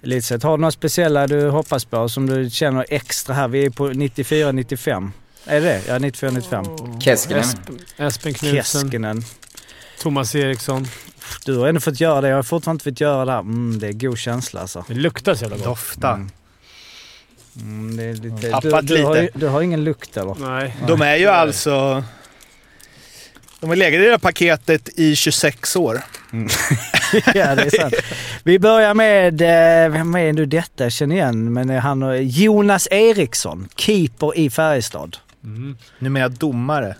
[0.03, 3.47] Elitset, har du några speciella du hoppas på som du känner extra här?
[3.47, 5.11] Vi är på 94-95.
[5.45, 5.81] Är det det?
[5.87, 6.99] Ja, 94-95.
[7.01, 7.43] Keskinen.
[7.43, 9.23] Esp- Espen Knutsen, Keskinen.
[10.01, 10.87] Thomas Eriksson.
[11.45, 12.27] Du har ändå fått göra det.
[12.29, 13.39] Jag har fortfarande inte fått göra det här.
[13.39, 14.85] Mm, det är god känsla alltså.
[14.87, 15.65] Det luktar så jävla gott.
[15.65, 16.09] Dofta.
[16.13, 16.29] Mm.
[17.61, 19.39] Mm, det är lite, du, du, har, ju- lite.
[19.39, 20.35] du har ingen lukt eller?
[20.39, 20.75] Nej.
[20.87, 22.03] De är ju alltså...
[23.59, 25.95] De har legat i det här paketet i 26 år.
[27.13, 27.93] ja, det är sant.
[28.43, 30.83] Vi börjar med, eh, vem är nu detta?
[30.83, 35.17] Jag känner igen, men han Jonas Eriksson, keeper i Färjestad.
[35.43, 35.77] Mm.
[35.99, 36.95] Numera domare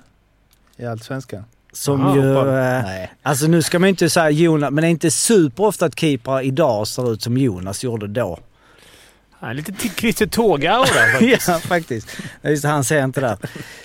[0.77, 1.43] i Allsvenskan.
[1.73, 2.37] Som Aha, ju...
[2.37, 3.11] Eh, Nej.
[3.23, 6.41] alltså nu ska man ju inte säga Jonas, men det är inte superofta att keeprar
[6.41, 8.39] idag ser ut som Jonas gjorde då.
[9.41, 11.47] Ja, lite Christer Tåge-aura faktiskt.
[11.47, 12.07] ja, faktiskt.
[12.43, 13.37] Just det, han ser inte där.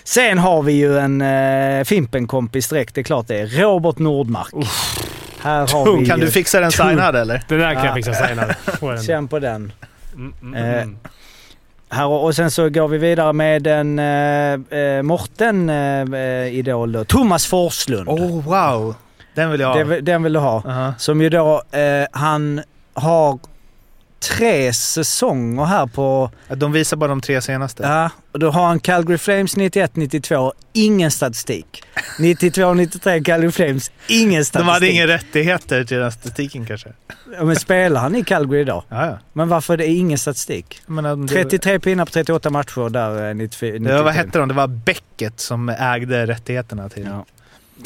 [0.03, 3.47] Sen har vi ju en eh, Fimpen-kompis direkt, det är klart det är.
[3.47, 4.47] Robert Nordmark.
[5.41, 6.89] Här har vi Kan ju- du fixa den Tung.
[6.89, 7.43] signad eller?
[7.47, 7.85] Den där kan Ja.
[7.85, 8.55] jag fixa signad.
[8.81, 9.03] Den.
[9.03, 9.71] Känn på den.
[10.15, 10.97] Mm, mm, Eh, mm.
[11.89, 17.03] Här, och sen så går vi vidare med en eh, eh, Morten eh, eh.
[17.03, 18.09] Thomas Forslund.
[18.09, 18.95] Oh wow!
[19.35, 19.83] Den vill jag ha.
[19.83, 20.63] Det- Den vill du ha.
[20.67, 20.93] Aha.
[20.97, 22.61] Som ju då, eh, han
[22.93, 23.39] har
[24.29, 26.31] tre säsonger här på...
[26.55, 27.83] De visar bara de tre senaste.
[27.83, 31.83] Ja, och då har han Calgary Flames 91-92, ingen statistik.
[32.19, 34.67] 92-93 Calgary Flames, ingen statistik.
[34.67, 36.89] De hade inga rättigheter till den statistiken kanske.
[37.37, 38.83] Ja, Men spelar han i Calgary idag?
[38.89, 39.19] Ja, ja.
[39.33, 40.81] Men varför är det ingen statistik?
[40.85, 43.71] Men, det, 33 pinnar på 38 matcher där eh, 94.
[43.79, 44.25] det var, vad 93.
[44.25, 44.47] hette de?
[44.47, 47.25] Det var Becket som ägde rättigheterna till Ja.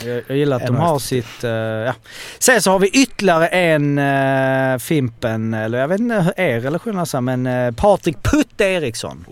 [0.05, 1.05] Jag, jag gillar att de har röst.
[1.05, 1.43] sitt...
[1.43, 1.93] eh, ja.
[2.39, 6.97] Sen så har vi ytterligare en uh, Fimpen, eller jag vet inte hur er relation
[6.99, 9.25] är, så, men uh, Patrik Putte Eriksson.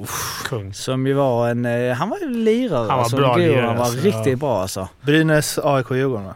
[0.46, 0.74] Kung.
[0.74, 1.66] Som ju var en...
[1.66, 2.78] eh, han var ju lirare.
[2.78, 4.36] Han var alltså, bra lirare, Han var alltså, riktigt ja.
[4.36, 4.88] bra alltså.
[5.02, 6.36] Brynäs, AIK, Djurgården va?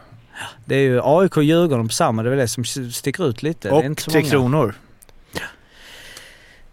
[0.64, 3.42] Det är ju AIK och Djurgården på samma, det är väl det som sticker ut
[3.42, 3.70] lite.
[3.70, 4.30] Och Tre många.
[4.30, 4.74] Kronor.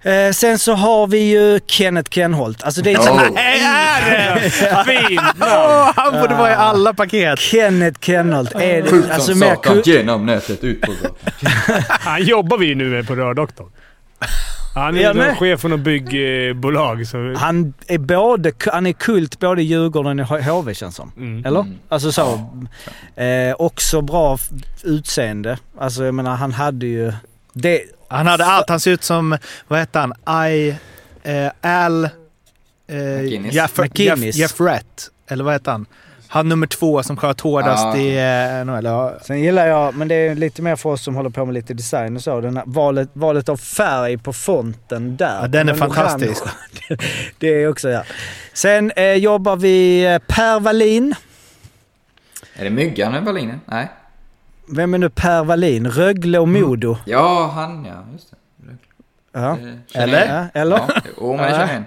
[0.02, 2.64] Eh, sen så har vi ju Kenneth Kenholt.
[2.64, 3.30] Alltså det är Oh.
[3.34, 4.50] Nej, är det?
[4.50, 7.40] Fint Åh, han borde vara i alla paket.
[7.40, 8.56] Kenneth Kenholt.
[8.56, 10.94] Är det, Sjukt alltså som mer satan genom nätet ut på.
[11.90, 13.68] Han jobbar vi ju nu med på Rördoktorn.
[14.76, 15.38] Han är med.
[15.38, 17.08] chef för något byggbolag.
[17.08, 17.34] Så...
[17.38, 21.12] Han är både, han är kult både i Djurgården och i HV känns som.
[21.18, 21.46] Mm.
[21.46, 21.60] Eller?
[21.60, 21.76] Mm.
[21.90, 22.24] Alltså så.
[23.16, 24.38] Eh, också bra
[24.84, 25.58] utseende.
[25.80, 27.14] Alltså jag menar han hade ju...
[27.54, 28.70] Det, Han hade allt.
[28.70, 29.38] Han ser ut som,
[29.68, 30.14] vad hette han?
[30.50, 30.76] I,
[31.24, 32.10] eh, Al...
[32.88, 33.24] Eh.
[33.54, 34.36] Jeff, McGinnis.
[34.36, 35.10] Jeff, Jeff Rett.
[35.28, 35.86] Eller vad hette han?
[36.32, 37.98] Han nummer två som sköt hårdast Ah.
[37.98, 38.18] i
[38.60, 38.86] eh, NHL.
[38.86, 39.18] Ja.
[39.22, 41.74] sen gillar jag, men det är lite mer för oss som håller på med lite
[41.74, 42.42] design och så.
[42.42, 45.40] Den här, valet, valet av färg på fonten där.
[45.42, 46.44] Ja, den är Men fantastisk.
[47.38, 48.04] det är också ja.
[48.54, 51.16] Sen eh, jobbar vi eh, Per Wallin.
[52.56, 53.62] Är det Myggan eller Wallinen?
[53.66, 53.92] Nej.
[54.72, 55.88] Vem är nu Per Wallin?
[55.92, 56.98] Rögle och Modo.
[57.06, 58.06] Ja, han ja.
[58.14, 58.36] Just det.
[59.34, 59.58] Ja.
[59.94, 60.36] Eh, Eller?
[60.36, 60.78] Ja, eller?
[60.78, 61.86] Ja, jo, men jag känner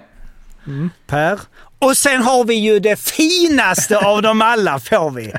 [0.65, 0.89] igen.
[1.07, 1.39] Per.
[1.79, 5.33] Och sen har vi ju det finaste av dem alla får vi.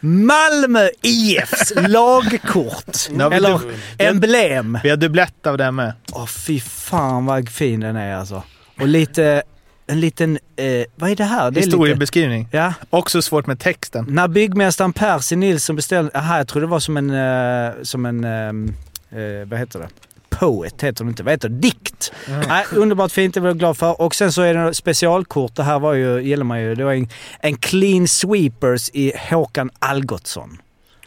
[0.00, 2.96] Malmö IFs lagkort.
[3.32, 3.60] Eller
[3.98, 4.78] emblem.
[4.82, 5.92] Vi har dubblett av den med.
[6.12, 8.42] Åh fy fan vad fin den är alltså.
[8.80, 9.42] Och lite,
[9.90, 11.38] en liten, eh, vad är det här?
[11.38, 12.48] Det är lite, Historiebeskrivning.
[12.50, 12.74] ja.
[12.90, 14.06] Också svårt med texten.
[14.08, 18.24] När byggmästaren Percy Nilsson beställde, aha jag tror det var som en, eh, som en,
[18.24, 19.88] eh, eh, vad heter det?
[20.28, 21.54] Poet heter det inte, vad heter det?
[21.54, 22.12] Dikt!
[22.48, 24.00] Nej, underbart fint, det var jag glad för.
[24.02, 26.92] Och sen så är det specialkort, det här var ju, gillar man ju, det var
[26.92, 27.08] en,
[27.40, 30.58] en clean sweepers i Håkan Algotsson.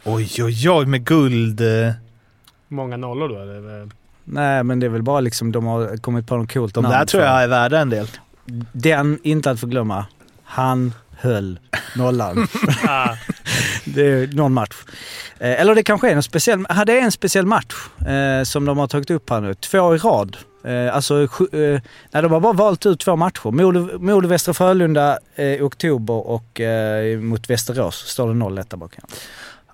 [0.04, 1.60] Oj, oj, oj med guld.
[1.60, 1.92] eh.
[2.68, 3.88] Många nollor då eller?
[4.24, 6.92] Nej men det är väl bara liksom, de har kommit på något coolt De namn
[6.98, 8.06] där tror jag är värda en del.
[8.72, 10.06] Den, inte att förglömma,
[10.44, 11.58] han höll
[11.96, 12.46] nollan.
[12.88, 13.16] Ah.
[13.84, 14.76] det är någon match.
[15.38, 17.74] Eh, eller det kanske är en speciell, hade en speciell match
[18.06, 19.54] eh, som de har tagit upp här nu.
[19.54, 20.36] Två i rad.
[20.64, 21.14] Eh, alltså,
[21.52, 21.80] nej,
[22.22, 23.50] de har bara valt ut två matcher.
[23.98, 26.60] Modo, Västra Frölunda i oktober och
[27.20, 28.94] mot Västerås står det 0-1 där bak.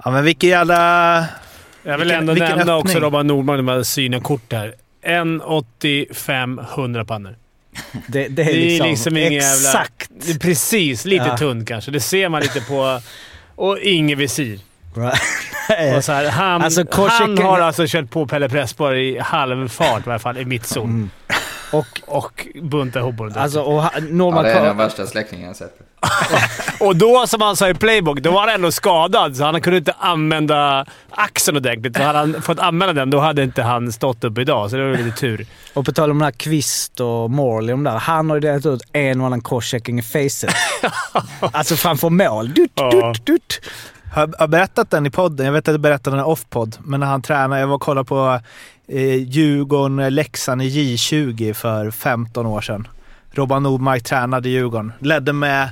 [0.05, 0.77] Ja, men vilken jävla...
[1.83, 2.77] Jag vill Vilken- ändå vilken nämna öppning.
[2.97, 4.75] också Robban Nordmark när man synar kort här.
[5.07, 7.37] 1,85 100 pannor.
[8.07, 10.11] Det, det är Det är liksom, liksom ingen exakt.
[10.41, 11.37] Precis, lite Ja.
[11.37, 11.91] tunn kanske.
[11.91, 13.01] Det ser man lite på...
[13.55, 14.59] Och ingen visir.
[15.69, 20.39] Här, han, Alltså, han har alltså kört på Pelle Pressborg i halvfart i alla fall,
[20.39, 20.85] i mittzon.
[20.85, 21.11] Mm.
[21.73, 23.35] Och, Och buntat ihop honom.
[23.37, 25.79] alltså, och ha- Ja, det är den värsta släckningen jag sett.
[26.81, 29.79] Och då, som han sa i Playbook, då var han ändå skadad så han kunde
[29.79, 31.97] inte använda axeln ordentligt.
[31.97, 34.71] Så hade han fått använda den, då hade inte han stått upp idag.
[34.71, 35.47] Så det var lite tur.
[35.75, 37.99] Och på tal om den här Kvist och Morley, de där.
[37.99, 40.55] Han har ju delat ut en och annan crosschecking i facet.
[41.53, 42.55] alltså framför mål.
[42.55, 42.91] Dutt, Ja.
[42.91, 43.61] dutt, dutt.
[44.15, 45.47] Har, har berättat den i podden.
[45.47, 47.61] Jag vet att jag berättade den off-podd, men när han tränade.
[47.61, 48.41] Jag var och kollade på
[48.91, 52.89] eh, Djurgården-Leksand i J20 för 15 år sedan.
[53.33, 54.93] Robban Nordmark tränade Djurgården.
[54.99, 55.69] Ledde med...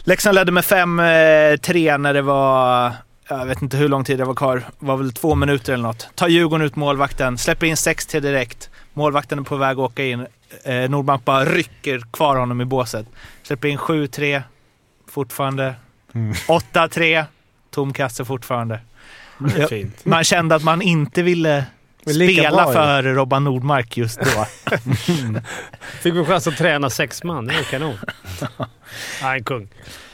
[0.00, 2.92] Leksand ledde med 5-3 när det var...
[3.28, 4.56] Jag vet inte hur lång tid det var kvar.
[4.56, 6.08] Det var väl två minuter eller något.
[6.14, 8.70] Tar Djurgården ut målvakten, släpper in 6-3 direkt.
[8.92, 10.26] Målvakten är på väg att åka in.
[10.64, 13.06] Eh, Nordmark bara rycker kvar honom i båset.
[13.42, 14.42] Släpper in 7-3.
[15.08, 15.74] Fortfarande.
[16.12, 17.24] 8-3.
[17.70, 18.80] Tom kasse fortfarande.
[19.58, 20.04] Ja, Fint.
[20.04, 21.64] Man kände att man inte ville
[22.00, 22.72] spela bra ju.
[22.72, 24.46] för Robban Nordmark just då.
[26.00, 27.46] Fick vi chans att träna sex man.
[27.46, 27.98] Det var kanon.
[29.22, 29.68] Ja, en kung.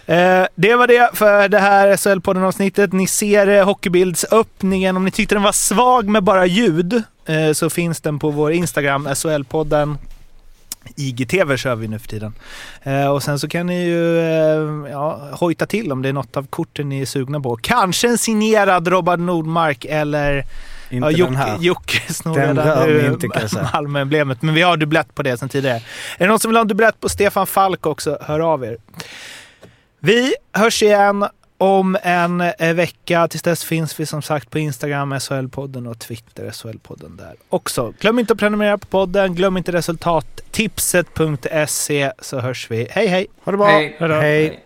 [0.07, 2.93] Eh, det var det för det här SHL-podden-avsnittet.
[2.93, 4.97] Ni ser eh, Hockeybilds-öppningen.
[4.97, 8.53] Om ni tyckte den var svag med bara ljud eh, så finns den på vår
[8.53, 9.97] Instagram, SHL-podden.
[10.97, 12.35] IGTV kör vi nu för tiden.
[12.83, 16.37] Eh, och sen så kan ni ju eh, ja, hojta till om det är något
[16.37, 17.57] av korten ni är sugna på.
[17.57, 20.45] Kanske en signerad Robban Nordmark eller
[20.91, 21.59] Inte ja, den här.
[21.59, 23.29] Jocke, Jocke snor Den redan rör nu mig inte.
[23.73, 24.43] Malmö-emblemet.
[24.43, 25.77] Men vi har dubblett på det sedan tidigare.
[25.77, 25.83] Är
[26.19, 28.77] det någon som vill ha en dubblett på Stefan Falk också, hör av er.
[30.01, 31.27] Vi hörs igen
[31.59, 33.29] om en eh, vecka.
[33.29, 37.93] Tills dess finns vi som sagt på Instagram, SHL-podden och Twitter, SHL-podden där också.
[38.01, 39.35] Glöm inte att prenumerera på podden.
[39.35, 42.89] Glöm inte resultattipset.se så hörs vi.
[42.91, 43.27] Hej hej!
[43.45, 43.67] Ha det bra.
[43.67, 43.97] Hej.
[43.99, 44.15] Hejdå.
[44.15, 44.66] Hej.